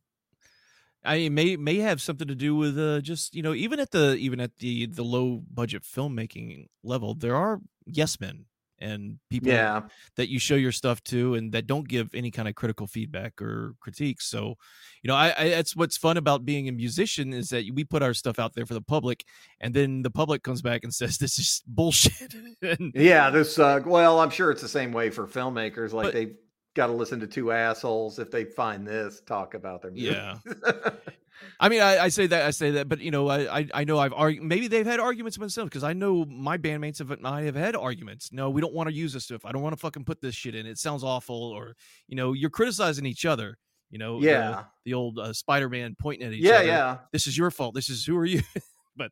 I 1.04 1.30
may 1.30 1.56
may 1.56 1.78
have 1.78 2.02
something 2.02 2.28
to 2.28 2.36
do 2.36 2.56
with 2.56 2.78
uh, 2.78 3.00
just 3.02 3.36
you 3.36 3.42
know 3.44 3.54
even 3.54 3.80
at 3.80 3.92
the 3.92 4.16
even 4.16 4.40
at 4.42 4.58
the 4.58 4.88
the 4.88 5.04
low 5.04 5.42
budget 5.50 5.84
filmmaking 5.84 6.68
level, 6.84 7.14
there 7.14 7.36
are 7.36 7.62
yes 7.86 8.20
men 8.20 8.46
and 8.80 9.18
people 9.30 9.50
yeah 9.50 9.82
that 10.16 10.30
you 10.30 10.40
show 10.40 10.56
your 10.56 10.72
stuff 10.72 11.04
to 11.04 11.36
and 11.36 11.52
that 11.52 11.68
don't 11.68 11.88
give 11.88 12.14
any 12.14 12.32
kind 12.32 12.48
of 12.48 12.56
critical 12.56 12.88
feedback 12.88 13.42
or 13.42 13.74
critiques. 13.80 14.26
So, 14.26 14.56
you 15.02 15.08
know, 15.08 15.16
I, 15.16 15.34
I 15.38 15.50
that's 15.50 15.76
what's 15.76 15.98
fun 15.98 16.18
about 16.18 16.46
being 16.46 16.68
a 16.68 16.72
musician 16.72 17.34
is 17.34 17.50
that 17.50 17.66
we 17.74 17.84
put 17.84 18.04
our 18.04 18.14
stuff 18.14 18.40
out 18.40 18.54
there 18.54 18.66
for 18.66 18.74
the 18.74 18.82
public, 18.82 19.26
and 19.60 19.74
then 19.74 20.02
the 20.02 20.12
public 20.12 20.44
comes 20.44 20.62
back 20.62 20.84
and 20.84 20.94
says 20.94 21.18
this 21.18 21.40
is 21.40 21.64
bullshit. 21.68 22.34
and, 22.62 22.92
Yeah, 22.96 23.30
this 23.30 23.58
uh 23.60 23.82
well, 23.86 24.20
I'm 24.20 24.30
sure 24.30 24.52
it's 24.52 24.62
the 24.62 24.68
same 24.68 24.92
way 24.92 25.10
for 25.10 25.28
filmmakers. 25.28 25.94
Like 25.94 26.08
But- 26.08 26.14
they've 26.14 26.36
got 26.78 26.88
to 26.88 26.94
listen 26.94 27.20
to 27.20 27.28
two 27.28 27.52
assholes 27.52 28.20
if 28.20 28.32
they 28.32 28.46
find 28.46 28.88
this 28.88 29.22
talk 29.26 29.54
about 29.56 29.82
their 29.82 29.92
music. 29.92 30.16
Yeah. 30.16 30.90
I 31.60 31.70
mean, 31.70 31.82
I, 31.82 32.06
I 32.06 32.08
say 32.10 32.26
that, 32.28 32.46
I 32.46 32.52
say 32.52 32.72
that, 32.72 32.88
but 32.90 33.00
you 33.00 33.12
know, 33.12 33.28
I, 33.28 33.60
I, 33.60 33.68
I 33.74 33.84
know 33.84 34.00
I've 34.00 34.14
argued. 34.14 34.44
Maybe 34.44 34.68
they've 34.68 34.86
had 34.86 35.00
arguments 35.00 35.38
with 35.38 35.44
themselves 35.44 35.70
because 35.70 35.84
I 35.84 35.94
know 35.94 36.26
my 36.26 36.58
bandmates 36.58 36.98
have 37.00 37.12
and 37.12 37.28
I 37.28 37.44
have 37.44 37.56
had 37.56 37.76
arguments. 37.76 38.32
No, 38.32 38.50
we 38.50 38.62
don't 38.62 38.74
want 38.74 38.90
to 38.90 38.94
use 38.96 39.14
this 39.14 39.26
stuff. 39.26 39.46
I 39.46 39.52
don't 39.52 39.62
want 39.62 39.74
to 39.74 39.80
fucking 39.80 40.06
put 40.06 40.22
this 40.22 40.34
shit 40.36 40.56
in. 40.56 40.66
It 40.66 40.78
sounds 40.80 41.04
awful, 41.04 41.36
or 41.36 41.76
you 42.08 42.16
know, 42.16 42.34
you're 42.34 42.50
criticizing 42.50 43.06
each 43.06 43.26
other. 43.26 43.58
You 43.92 44.00
know, 44.00 44.20
the- 44.20 44.28
yeah. 44.28 44.64
the, 44.86 44.94
old 44.96 45.18
uh, 45.20 45.32
Spider-Man 45.34 45.96
pointing 46.00 46.28
at 46.28 46.34
each 46.34 46.44
Yeah, 46.44 46.56
other. 46.56 46.66
yeah. 46.66 46.98
This 47.12 47.28
is 47.28 47.38
your 47.38 47.52
fault. 47.52 47.74
This 47.76 47.90
is 47.90 48.04
who 48.06 48.18
are 48.18 48.26
you? 48.26 48.42
but 48.96 49.12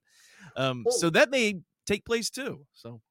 um, 0.56 0.84
Well- 0.86 0.96
so 0.96 1.10
that 1.12 1.30
may 1.30 1.62
take 1.86 2.06
place 2.06 2.30
too. 2.30 2.66
So 2.74 3.02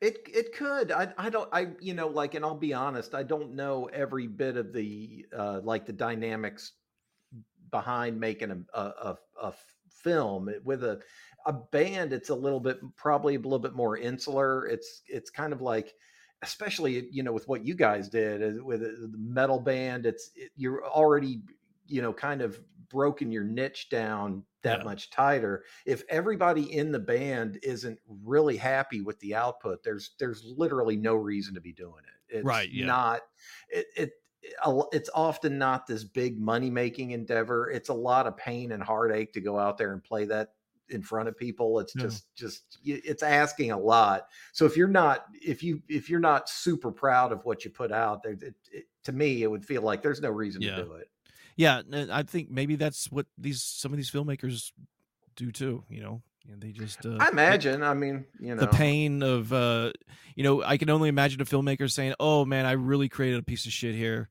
It 0.00 0.18
it 0.26 0.54
could. 0.54 0.92
I 0.92 1.12
I 1.18 1.30
don't 1.30 1.48
I 1.52 1.68
you 1.80 1.94
know 1.94 2.08
like 2.08 2.34
and 2.34 2.44
I'll 2.44 2.54
be 2.56 2.74
honest, 2.74 3.14
I 3.14 3.22
don't 3.22 3.54
know 3.54 3.88
every 3.92 4.26
bit 4.26 4.56
of 4.56 4.72
the 4.72 5.26
uh 5.36 5.60
like 5.62 5.86
the 5.86 5.92
dynamics 5.92 6.72
behind 7.70 8.18
making 8.18 8.50
a 8.50 8.78
a, 8.78 8.82
a, 8.82 9.18
a 9.42 9.54
film 9.90 10.50
with 10.64 10.82
a 10.84 11.00
a 11.46 11.52
band 11.52 12.12
it's 12.12 12.28
a 12.28 12.34
little 12.34 12.60
bit 12.60 12.78
probably 12.96 13.34
a 13.34 13.38
little 13.38 13.58
bit 13.58 13.74
more 13.74 13.96
insular. 13.96 14.66
It's 14.66 15.02
it's 15.06 15.30
kind 15.30 15.52
of 15.52 15.60
like 15.60 15.94
especially 16.42 17.06
you 17.10 17.22
know 17.22 17.32
with 17.32 17.48
what 17.48 17.64
you 17.66 17.74
guys 17.74 18.08
did 18.08 18.62
with 18.62 18.80
the 18.80 19.12
metal 19.18 19.60
band 19.60 20.06
it's 20.06 20.30
it, 20.34 20.50
you're 20.56 20.86
already 20.86 21.42
you 21.86 22.00
know 22.00 22.12
kind 22.12 22.40
of 22.40 22.58
broken 22.88 23.30
your 23.30 23.44
niche 23.44 23.88
down 23.90 24.42
that 24.62 24.78
Yeah. 24.80 24.84
much 24.84 25.10
tighter 25.10 25.64
if 25.86 26.02
everybody 26.08 26.76
in 26.76 26.92
the 26.92 26.98
band 26.98 27.58
isn't 27.62 27.98
really 28.08 28.56
happy 28.56 29.00
with 29.00 29.18
the 29.20 29.34
output 29.34 29.82
there's 29.82 30.12
there's 30.18 30.44
literally 30.44 30.96
no 30.96 31.14
reason 31.14 31.54
to 31.54 31.60
be 31.60 31.72
doing 31.72 32.02
it 32.04 32.36
it's 32.36 32.44
Right, 32.44 32.70
yeah. 32.70 32.86
not 32.86 33.20
it, 33.68 33.86
it 33.96 34.12
it's 34.92 35.10
often 35.14 35.58
not 35.58 35.86
this 35.86 36.02
big 36.02 36.40
money 36.40 36.70
making 36.70 37.10
endeavor. 37.10 37.70
It's 37.70 37.90
a 37.90 37.94
lot 37.94 38.26
of 38.26 38.38
pain 38.38 38.72
and 38.72 38.82
heartache 38.82 39.34
to 39.34 39.40
go 39.42 39.58
out 39.58 39.76
there 39.76 39.92
and 39.92 40.02
play 40.02 40.24
that 40.26 40.54
in 40.88 41.02
front 41.02 41.28
of 41.28 41.36
people 41.36 41.78
it's 41.78 41.94
yeah. 41.94 42.02
just 42.02 42.34
just 42.34 42.78
it's 42.84 43.22
asking 43.22 43.70
a 43.70 43.78
lot 43.78 44.26
so 44.52 44.66
if 44.66 44.76
you're 44.76 44.88
not 44.88 45.26
if 45.34 45.62
you 45.62 45.80
if 45.88 46.10
you're 46.10 46.18
not 46.18 46.48
super 46.48 46.90
proud 46.90 47.30
of 47.30 47.44
what 47.44 47.64
you 47.64 47.70
put 47.70 47.92
out 47.92 48.24
there 48.24 48.32
it, 48.32 48.54
it, 48.72 48.86
to 49.04 49.12
me 49.12 49.44
it 49.44 49.46
would 49.46 49.64
feel 49.64 49.82
like 49.82 50.02
there's 50.02 50.20
no 50.20 50.30
reason 50.30 50.60
to 50.62 50.84
do 50.84 50.92
it 50.94 51.08
yeah 51.60 51.82
i 52.10 52.22
think 52.22 52.50
maybe 52.50 52.74
that's 52.74 53.10
what 53.12 53.26
these 53.36 53.62
some 53.62 53.92
of 53.92 53.96
these 53.96 54.10
filmmakers 54.10 54.72
do 55.36 55.52
too 55.52 55.84
you 55.90 56.02
know 56.02 56.22
and 56.50 56.62
they 56.62 56.72
just 56.72 57.04
uh, 57.04 57.18
i 57.20 57.28
imagine 57.28 57.82
i 57.82 57.92
mean 57.92 58.24
you 58.40 58.54
know 58.54 58.60
the 58.62 58.66
pain 58.66 59.22
of 59.22 59.52
uh 59.52 59.92
you 60.34 60.42
know 60.42 60.62
i 60.64 60.78
can 60.78 60.88
only 60.88 61.10
imagine 61.10 61.40
a 61.40 61.44
filmmaker 61.44 61.90
saying 61.90 62.14
oh 62.18 62.46
man 62.46 62.64
i 62.64 62.72
really 62.72 63.08
created 63.10 63.38
a 63.38 63.42
piece 63.42 63.66
of 63.66 63.72
shit 63.72 63.94
here 63.94 64.30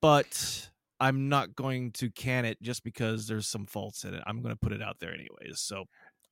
but 0.00 0.70
I'm 1.00 1.30
not 1.30 1.56
going 1.56 1.92
to 1.92 2.10
can 2.10 2.44
it 2.44 2.60
just 2.60 2.84
because 2.84 3.26
there's 3.26 3.46
some 3.46 3.64
faults 3.64 4.04
in 4.04 4.12
it. 4.12 4.22
I'm 4.26 4.42
going 4.42 4.54
to 4.54 4.58
put 4.58 4.72
it 4.72 4.82
out 4.82 4.98
there 5.00 5.14
anyways. 5.14 5.58
So 5.58 5.86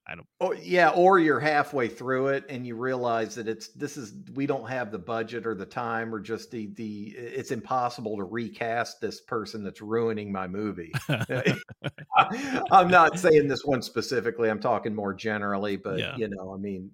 I 0.09 0.15
don't. 0.15 0.27
Oh 0.41 0.53
yeah, 0.53 0.89
or 0.91 1.19
you're 1.19 1.41
halfway 1.41 1.87
through 1.87 2.29
it 2.29 2.45
and 2.49 2.67
you 2.67 2.77
realize 2.77 3.35
that 3.35 3.47
it's 3.47 3.69
this 3.69 3.99
is 3.99 4.15
we 4.35 4.47
don't 4.47 4.69
have 4.69 4.91
the 4.91 4.99
budget 4.99 5.47
or 5.47 5.55
the 5.55 5.67
time 5.67 6.15
or 6.15 6.19
just 6.19 6.51
the 6.51 6.73
the 6.75 7.15
it's 7.17 7.51
impossible 7.51 8.17
to 8.17 8.25
recast 8.25 9.03
this 9.03 9.21
person 9.21 9.63
that's 9.63 9.83
ruining 9.83 10.33
my 10.33 10.49
movie. 10.49 10.93
I'm 12.73 12.89
not 12.89 13.19
saying 13.19 13.49
this 13.49 13.65
one 13.65 13.83
specifically. 13.83 14.49
I'm 14.49 14.61
talking 14.61 14.95
more 14.95 15.13
generally, 15.13 15.77
but 15.77 15.99
yeah. 15.99 16.17
you 16.17 16.29
know, 16.29 16.55
I 16.55 16.57
mean, 16.57 16.91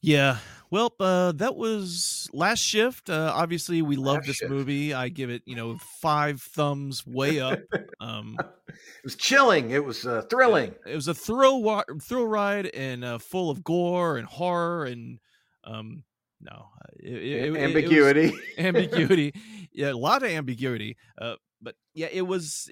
yeah. 0.00 0.38
Well, 0.70 0.92
uh, 1.00 1.32
that 1.32 1.56
was 1.56 2.28
last 2.32 2.60
shift. 2.60 3.10
Uh, 3.10 3.32
obviously, 3.34 3.82
we 3.82 3.96
love 3.96 4.24
this 4.24 4.36
shift. 4.36 4.50
movie. 4.50 4.94
I 4.94 5.08
give 5.08 5.28
it, 5.28 5.42
you 5.44 5.56
know, 5.56 5.78
five 6.00 6.40
thumbs 6.40 7.04
way 7.04 7.40
up. 7.40 7.58
Um, 7.98 8.36
it 8.68 9.04
was 9.04 9.16
chilling. 9.16 9.70
It 9.70 9.84
was 9.84 10.06
uh, 10.06 10.22
thrilling. 10.30 10.74
It 10.86 10.94
was 10.94 11.08
a 11.08 11.14
thrill 11.14 11.82
thrill 12.00 12.26
ride 12.26 12.66
and 12.66 13.04
uh, 13.04 13.18
full 13.18 13.50
of 13.50 13.64
gore 13.64 14.16
and 14.16 14.28
horror 14.28 14.84
and 14.84 15.18
um, 15.64 16.04
no 16.40 16.52
uh, 16.52 16.88
it, 17.00 17.54
it, 17.54 17.56
ambiguity. 17.56 18.32
It 18.56 18.58
ambiguity. 18.64 19.34
Yeah, 19.72 19.90
a 19.90 19.94
lot 19.94 20.22
of 20.22 20.30
ambiguity. 20.30 20.96
Uh, 21.20 21.34
but 21.60 21.74
yeah, 21.94 22.08
it 22.12 22.22
was 22.22 22.70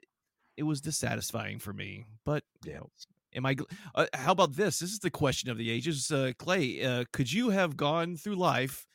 it 0.56 0.62
was 0.62 0.80
dissatisfying 0.80 1.58
for 1.58 1.72
me. 1.72 2.04
But 2.24 2.44
you 2.64 2.74
know, 2.74 2.90
Am 3.34 3.46
I? 3.46 3.56
Uh, 3.94 4.06
how 4.14 4.32
about 4.32 4.54
this? 4.54 4.78
This 4.78 4.92
is 4.92 5.00
the 5.00 5.10
question 5.10 5.50
of 5.50 5.58
the 5.58 5.70
ages, 5.70 6.10
uh, 6.10 6.32
Clay. 6.38 6.82
Uh, 6.82 7.04
could 7.12 7.32
you 7.32 7.50
have 7.50 7.76
gone 7.76 8.16
through 8.16 8.36
life, 8.36 8.86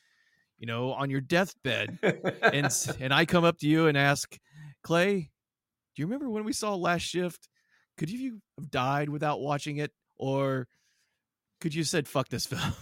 you 0.58 0.66
know, 0.66 0.92
on 0.92 1.10
your 1.10 1.20
deathbed, 1.20 1.98
and 2.42 2.68
and 3.00 3.14
I 3.14 3.26
come 3.26 3.44
up 3.44 3.58
to 3.58 3.68
you 3.68 3.86
and 3.86 3.96
ask, 3.96 4.38
Clay, 4.82 5.30
do 5.94 6.02
you 6.02 6.06
remember 6.06 6.28
when 6.30 6.44
we 6.44 6.52
saw 6.52 6.74
Last 6.74 7.02
Shift? 7.02 7.48
Could 7.96 8.10
you 8.10 8.40
have 8.58 8.70
died 8.70 9.08
without 9.08 9.40
watching 9.40 9.76
it, 9.76 9.92
or 10.16 10.66
could 11.60 11.74
you 11.74 11.82
have 11.82 11.88
said 11.88 12.08
fuck 12.08 12.28
this 12.28 12.46
film? 12.46 12.74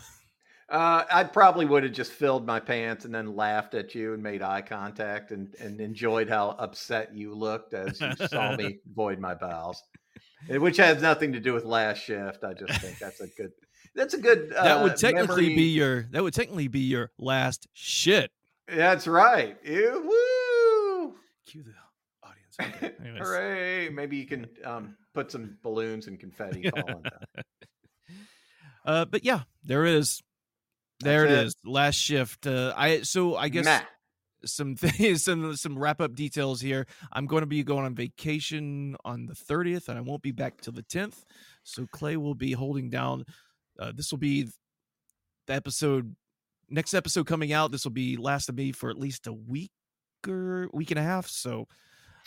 Uh, 0.69 1.05
I 1.13 1.25
probably 1.25 1.67
would 1.67 1.83
have 1.83 1.93
just 1.93 2.13
filled 2.13 2.47
my 2.47 2.59
pants 2.59 3.05
and 3.05 3.15
then 3.15 3.37
laughed 3.37 3.75
at 3.75 3.95
you 3.95 4.15
and 4.15 4.23
made 4.23 4.41
eye 4.41 4.63
contact 4.63 5.31
and, 5.31 5.55
and 5.61 5.83
enjoyed 5.83 6.31
how 6.31 6.57
upset 6.59 7.15
you 7.15 7.35
looked 7.35 7.75
as 7.75 8.01
you 8.01 8.27
saw 8.27 8.57
me 8.57 8.79
void 8.95 9.19
my 9.19 9.35
bowels 9.35 9.83
which 10.49 10.79
has 10.79 11.03
nothing 11.03 11.33
to 11.33 11.41
do 11.41 11.53
with 11.53 11.65
last 11.65 11.99
shift. 11.99 12.45
I 12.45 12.55
just 12.55 12.81
think 12.81 12.99
that's 12.99 13.21
a 13.21 13.27
good. 13.29 13.53
That's 13.95 14.15
a 14.15 14.19
good. 14.19 14.53
Uh, 14.53 14.65
that 14.65 14.83
would 14.83 14.97
technically 14.97 15.49
memory. 15.49 15.57
be 15.57 15.69
your. 15.71 16.09
That 16.11 16.23
would 16.23 16.35
technically 16.35 16.69
be 16.69 16.81
your 16.81 17.11
last 17.19 17.67
shit. 17.73 18.31
That's 18.69 19.07
right. 19.07 19.57
Ew, 19.65 20.03
woo! 20.05 21.15
Cue 21.47 21.63
the 21.63 21.73
audience. 22.23 22.57
Okay. 22.61 22.93
Hooray! 23.19 23.89
Maybe 23.89 24.17
you 24.17 24.27
can 24.27 24.47
um, 24.65 24.97
put 25.15 25.33
some 25.33 25.57
balloons 25.63 26.07
and 26.07 26.21
confetti 26.21 26.71
uh, 28.87 29.05
but 29.07 29.25
yeah, 29.25 29.41
there 29.65 29.85
is. 29.85 30.23
There 31.01 31.27
That's 31.27 31.33
it, 31.33 31.39
it 31.39 31.47
is. 31.47 31.57
Last 31.65 31.97
shift. 31.97 32.47
Uh, 32.47 32.73
I 32.77 33.03
so 33.03 33.35
I 33.35 33.49
guess 33.49 33.65
Matt 33.65 33.89
some 34.45 34.77
things, 34.77 35.25
some 35.25 35.57
some 35.57 35.79
wrap 35.79 36.01
up 36.01 36.15
details 36.15 36.61
here. 36.61 36.87
I'm 37.13 37.27
going 37.27 37.43
to 37.43 37.47
be 37.47 37.63
going 37.63 37.85
on 37.85 37.95
vacation 37.95 38.97
on 39.05 39.27
the 39.27 39.35
30th, 39.35 39.89
and 39.89 39.99
I 39.99 40.01
won't 40.01 40.23
be 40.23 40.33
back 40.33 40.61
till 40.61 40.73
the 40.73 40.83
10th. 40.83 41.25
So 41.65 41.87
Clay 41.93 42.17
will 42.17 42.35
be 42.35 42.53
holding 42.53 42.91
down. 42.91 43.25
Uh, 43.79 43.93
this 43.95 44.11
will 44.11 44.19
be 44.19 44.49
the 45.47 45.55
episode. 45.55 46.15
Next 46.69 46.95
episode 46.95 47.27
coming 47.27 47.53
out. 47.53 47.71
This 47.73 47.85
will 47.85 47.93
be 47.93 48.17
last 48.17 48.49
of 48.49 48.55
me 48.55 48.73
for 48.73 48.91
at 48.91 48.99
least 48.99 49.27
a 49.27 49.33
week 49.33 49.73
or 50.27 50.69
week 50.73 50.91
and 50.91 50.99
a 50.99 51.03
half. 51.03 51.29
So, 51.29 51.67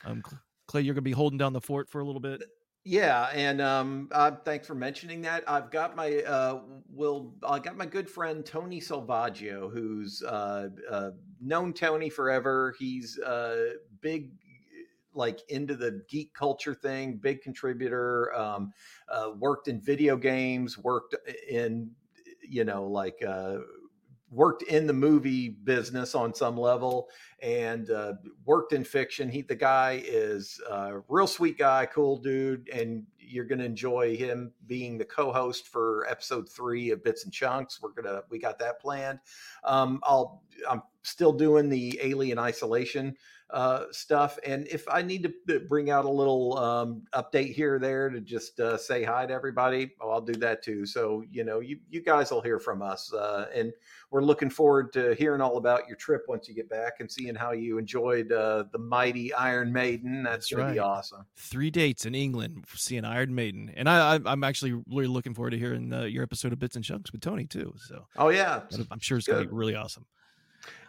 um, 0.06 0.24
Clay, 0.68 0.82
you're 0.82 0.94
going 0.94 1.04
to 1.04 1.10
be 1.10 1.12
holding 1.12 1.38
down 1.38 1.54
the 1.54 1.62
fort 1.62 1.90
for 1.90 2.00
a 2.00 2.06
little 2.06 2.22
bit. 2.22 2.44
Yeah, 2.88 3.30
and 3.34 3.62
um, 3.62 4.10
uh, 4.12 4.32
thanks 4.46 4.68
for 4.68 4.76
mentioning 4.76 5.22
that. 5.24 5.44
I've 5.50 5.72
got 5.72 5.96
my 5.96 6.18
uh, 6.22 6.62
will. 6.94 7.34
I 7.44 7.58
got 7.58 7.78
my 7.78 7.86
good 7.88 8.08
friend 8.08 8.46
Tony 8.46 8.80
Salvaggio, 8.80 9.72
who's 9.74 10.22
uh, 10.22 10.70
uh, 10.92 11.12
known 11.42 11.74
Tony 11.74 12.12
forever. 12.12 12.76
He's 12.78 13.18
uh, 13.20 13.72
big, 14.02 14.30
like 15.16 15.40
into 15.50 15.76
the 15.76 16.04
geek 16.10 16.32
culture 16.36 16.76
thing. 16.76 17.18
Big 17.18 17.42
contributor. 17.42 18.32
Um, 18.36 18.72
uh, 19.10 19.32
worked 19.36 19.68
in 19.68 19.82
video 19.82 20.16
games. 20.16 20.78
Worked 20.78 21.16
in 21.50 21.90
you 22.48 22.66
know 22.66 22.86
like 22.86 23.18
uh, 23.28 23.58
worked 24.32 24.64
in 24.64 24.88
the 24.88 24.94
movie 24.94 25.50
business 25.50 26.16
on 26.16 26.34
some 26.34 26.58
level 26.58 27.10
and 27.42 27.90
uh, 27.92 28.14
worked 28.46 28.74
in 28.74 28.84
fiction. 28.84 29.30
He, 29.30 29.42
the 29.42 29.56
guy 29.56 30.02
is 30.06 30.60
a 30.70 31.00
real 31.08 31.28
sweet 31.28 31.58
guy, 31.58 31.86
cool 31.86 32.18
dude, 32.18 32.68
and 32.70 33.06
you're 33.20 33.46
going 33.46 33.60
to 33.60 33.66
enjoy 33.66 34.16
him 34.16 34.52
being 34.68 34.98
the 34.98 35.06
co-host 35.06 35.68
for 35.68 36.06
episode 36.10 36.50
three 36.50 36.92
of 36.92 37.04
Bits 37.04 37.24
and 37.24 37.34
Chunks. 37.34 37.82
We're 37.82 37.92
gonna, 37.92 38.22
we 38.30 38.40
got 38.40 38.60
that 38.60 38.80
planned. 38.80 39.20
Um, 39.64 40.00
I'll, 40.04 40.44
I'm 40.70 40.82
still 41.04 41.34
doing 41.34 41.70
the 41.70 42.00
Alien 42.02 42.40
Isolation 42.40 43.16
uh, 43.52 43.86
stuff. 43.92 44.40
And 44.46 44.68
if 44.68 44.88
I 44.90 45.02
need 45.02 45.32
to 45.48 45.60
bring 45.60 45.90
out 45.90 46.06
a 46.06 46.10
little 46.10 46.58
um, 46.58 47.04
update 47.14 47.54
here 47.54 47.76
or 47.76 47.80
there 47.80 48.10
to 48.10 48.20
just 48.20 48.60
uh, 48.60 48.78
say 48.78 49.04
hi 49.04 49.26
to 49.26 49.34
everybody, 49.34 49.92
oh, 50.02 50.10
I'll 50.10 50.22
do 50.22 50.34
that 50.40 50.64
too. 50.64 50.86
So 50.86 51.24
you 51.30 51.44
know, 51.44 51.60
you 51.60 51.80
you 51.90 52.02
guys 52.02 52.32
will 52.32 52.42
hear 52.42 52.60
from 52.60 52.82
us, 52.82 53.14
uh, 53.14 53.48
and 53.54 53.72
we're 54.12 54.24
looking 54.24 54.50
forward 54.50 54.94
to 54.94 55.14
hearing 55.16 55.42
all 55.42 55.58
about 55.58 55.88
your 55.88 55.98
trip 55.98 56.24
once 56.28 56.48
you 56.48 56.56
get 56.56 56.70
back 56.70 56.94
and 57.00 57.12
seeing 57.12 57.36
how 57.36 57.52
you 57.52 57.78
enjoyed 57.78 58.32
uh, 58.32 58.66
the 58.72 58.80
mighty 58.80 59.34
Iron 59.34 59.72
Maiden. 59.72 60.24
That's, 60.24 60.50
That's 60.50 60.52
gonna 60.52 60.64
right. 60.66 60.74
be 60.74 60.80
awesome. 60.80 61.26
Three 61.36 61.70
dates 61.70 62.06
in 62.06 62.16
England 62.16 62.66
seeing 62.74 63.06
Iron 63.06 63.36
Maiden, 63.36 63.72
and 63.76 63.88
I, 63.88 64.16
I 64.16 64.32
am 64.32 64.44
actually 64.44 64.82
really 64.90 65.08
looking 65.08 65.34
forward 65.34 65.52
to 65.52 65.58
hearing 65.58 65.94
uh, 65.94 66.04
your 66.04 66.24
episode 66.24 66.52
of 66.52 66.60
Bits 66.60 66.76
and 66.76 66.84
Chunks 66.84 67.12
with 67.12 67.22
Tony 67.22 67.46
too. 67.46 67.74
So 67.78 68.08
oh 68.18 68.30
yeah, 68.30 68.62
I'm 68.90 69.00
sure 69.00 69.18
it's 69.18 69.28
Good. 69.28 69.34
gonna 69.34 69.46
be 69.46 69.54
really 69.54 69.76
awesome. 69.76 70.06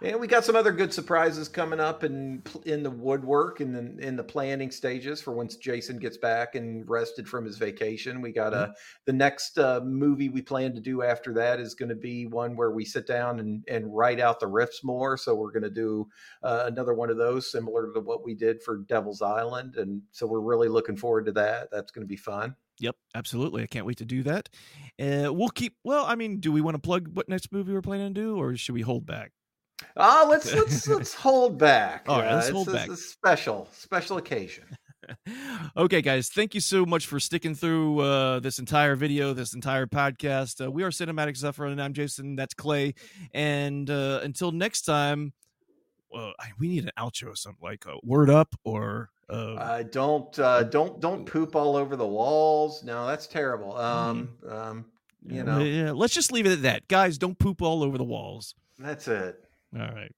And 0.03 0.21
we 0.21 0.27
got 0.27 0.45
some 0.45 0.57
other 0.57 0.73
good 0.73 0.93
surprises 0.93 1.49
coming 1.49 1.81
up 1.81 2.05
in 2.05 2.43
in 2.65 2.83
the 2.83 2.91
woodwork 2.91 3.61
and 3.61 3.77
in, 3.77 3.99
in 4.01 4.17
the 4.17 4.25
planning 4.25 4.71
stages 4.71 5.23
for 5.23 5.33
once 5.33 5.57
Jason 5.57 5.99
gets 5.99 6.19
back 6.19 6.55
and 6.55 6.89
rested 6.89 7.29
from 7.29 7.45
his 7.45 7.57
vacation. 7.57 8.21
We 8.21 8.33
got 8.33 8.53
a 8.53 8.57
mm-hmm. 8.57 8.73
the 9.07 9.13
next 9.15 9.59
uh, 9.59 9.81
movie 9.83 10.29
we 10.29 10.43
plan 10.43 10.75
to 10.75 10.81
do 10.81 11.03
after 11.03 11.33
that 11.35 11.61
is 11.61 11.75
going 11.75 11.89
to 11.89 11.95
be 11.95 12.27
one 12.27 12.57
where 12.57 12.73
we 12.73 12.85
sit 12.85 13.07
down 13.07 13.41
and 13.41 13.65
and 13.69 13.95
write 13.95 14.21
out 14.21 14.39
the 14.39 14.47
riffs 14.47 14.85
more. 14.85 15.17
So 15.17 15.35
we're 15.35 15.53
going 15.53 15.63
to 15.63 15.71
do 15.71 16.09
uh, 16.43 16.65
another 16.67 16.93
one 16.93 17.11
of 17.11 17.17
those 17.17 17.51
similar 17.51 17.93
to 17.93 18.01
what 18.01 18.25
we 18.25 18.35
did 18.35 18.63
for 18.63 18.79
Devil's 18.79 19.23
Island, 19.23 19.77
and 19.77 20.03
so 20.13 20.27
we're 20.27 20.41
really 20.41 20.69
looking 20.69 20.97
forward 20.97 21.27
to 21.27 21.33
that. 21.33 21.69
That's 21.73 21.91
going 21.91 22.05
to 22.05 22.09
be 22.09 22.17
fun. 22.17 22.55
Yep, 22.79 22.97
absolutely. 23.15 23.63
I 23.63 23.67
can't 23.67 23.87
wait 23.87 23.99
to 23.99 24.05
do 24.05 24.23
that. 24.25 24.49
Uh, 25.01 25.33
we'll 25.33 25.49
keep. 25.49 25.77
Well, 25.85 26.05
I 26.05 26.15
mean, 26.15 26.41
do 26.41 26.53
we 26.53 26.61
want 26.61 26.75
to 26.75 26.81
plug 26.81 27.09
what 27.15 27.29
next 27.29 27.53
movie 27.53 27.73
we're 27.73 27.83
planning 27.83 28.13
to 28.13 28.21
do, 28.21 28.37
or 28.37 28.57
should 28.57 28.75
we 28.75 28.83
hold 28.83 29.07
back? 29.07 29.33
Ah, 29.97 30.25
uh, 30.25 30.29
let's 30.29 30.53
let's 30.55 30.89
let's 30.89 31.15
hold 31.27 31.59
back. 31.59 32.05
All 32.09 32.21
right, 32.21 32.35
let's 32.35 32.49
uh, 32.49 32.53
hold 32.53 32.73
back. 32.73 32.89
A 32.89 32.97
special 32.97 33.69
special 33.73 34.17
occasion. 34.17 34.65
okay, 35.77 36.03
guys, 36.03 36.29
thank 36.29 36.55
you 36.55 36.61
so 36.61 36.85
much 36.85 37.07
for 37.07 37.21
sticking 37.21 37.55
through 37.55 38.01
uh, 38.01 38.41
this 38.41 38.59
entire 38.59 38.97
video, 38.97 39.33
this 39.33 39.55
entire 39.55 39.87
podcast. 39.87 40.65
Uh, 40.65 40.71
we 40.71 40.83
are 40.83 40.91
Cinematic 40.91 41.37
Suffering, 41.37 41.73
and 41.73 41.83
I'm 41.83 41.93
Jason. 41.93 42.37
That's 42.37 42.55
Clay. 42.55 42.95
And 43.33 43.89
uh, 43.89 44.21
until 44.23 44.53
next 44.53 44.83
time, 44.83 45.33
well, 46.11 46.33
I, 46.41 46.49
we 46.59 46.69
need 46.69 46.85
an 46.85 46.91
outro, 46.99 47.33
or 47.33 47.37
something 47.37 47.63
like 47.63 47.85
a 47.87 47.95
word 48.03 48.31
up 48.31 48.55
or. 48.65 49.11
Uh, 49.29 49.83
don't 49.83 50.39
uh, 50.39 50.63
don't 50.63 51.01
don't 51.01 51.27
poop 51.27 51.57
all 51.57 51.75
over 51.75 51.97
the 51.97 52.07
walls. 52.07 52.85
No, 52.85 53.09
that's 53.09 53.27
terrible. 53.27 53.77
Um, 53.77 54.29
mm-hmm. 54.45 54.57
um, 54.57 54.85
you 55.27 55.43
know, 55.43 55.59
yeah, 55.59 55.91
let's 55.91 56.15
just 56.15 56.31
leave 56.31 56.47
it 56.47 56.53
at 56.53 56.63
that, 56.63 56.87
guys. 56.87 57.19
Don't 57.19 57.37
poop 57.37 57.61
all 57.61 57.83
over 57.83 57.99
the 57.99 58.05
walls. 58.05 58.55
That's 58.79 59.09
it. 59.09 59.46
All 59.75 59.89
right. 59.95 60.13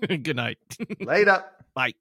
Good 0.22 0.36
night. 0.36 0.58
Later. 1.00 1.30
Up. 1.30 1.64
Bye. 1.74 1.94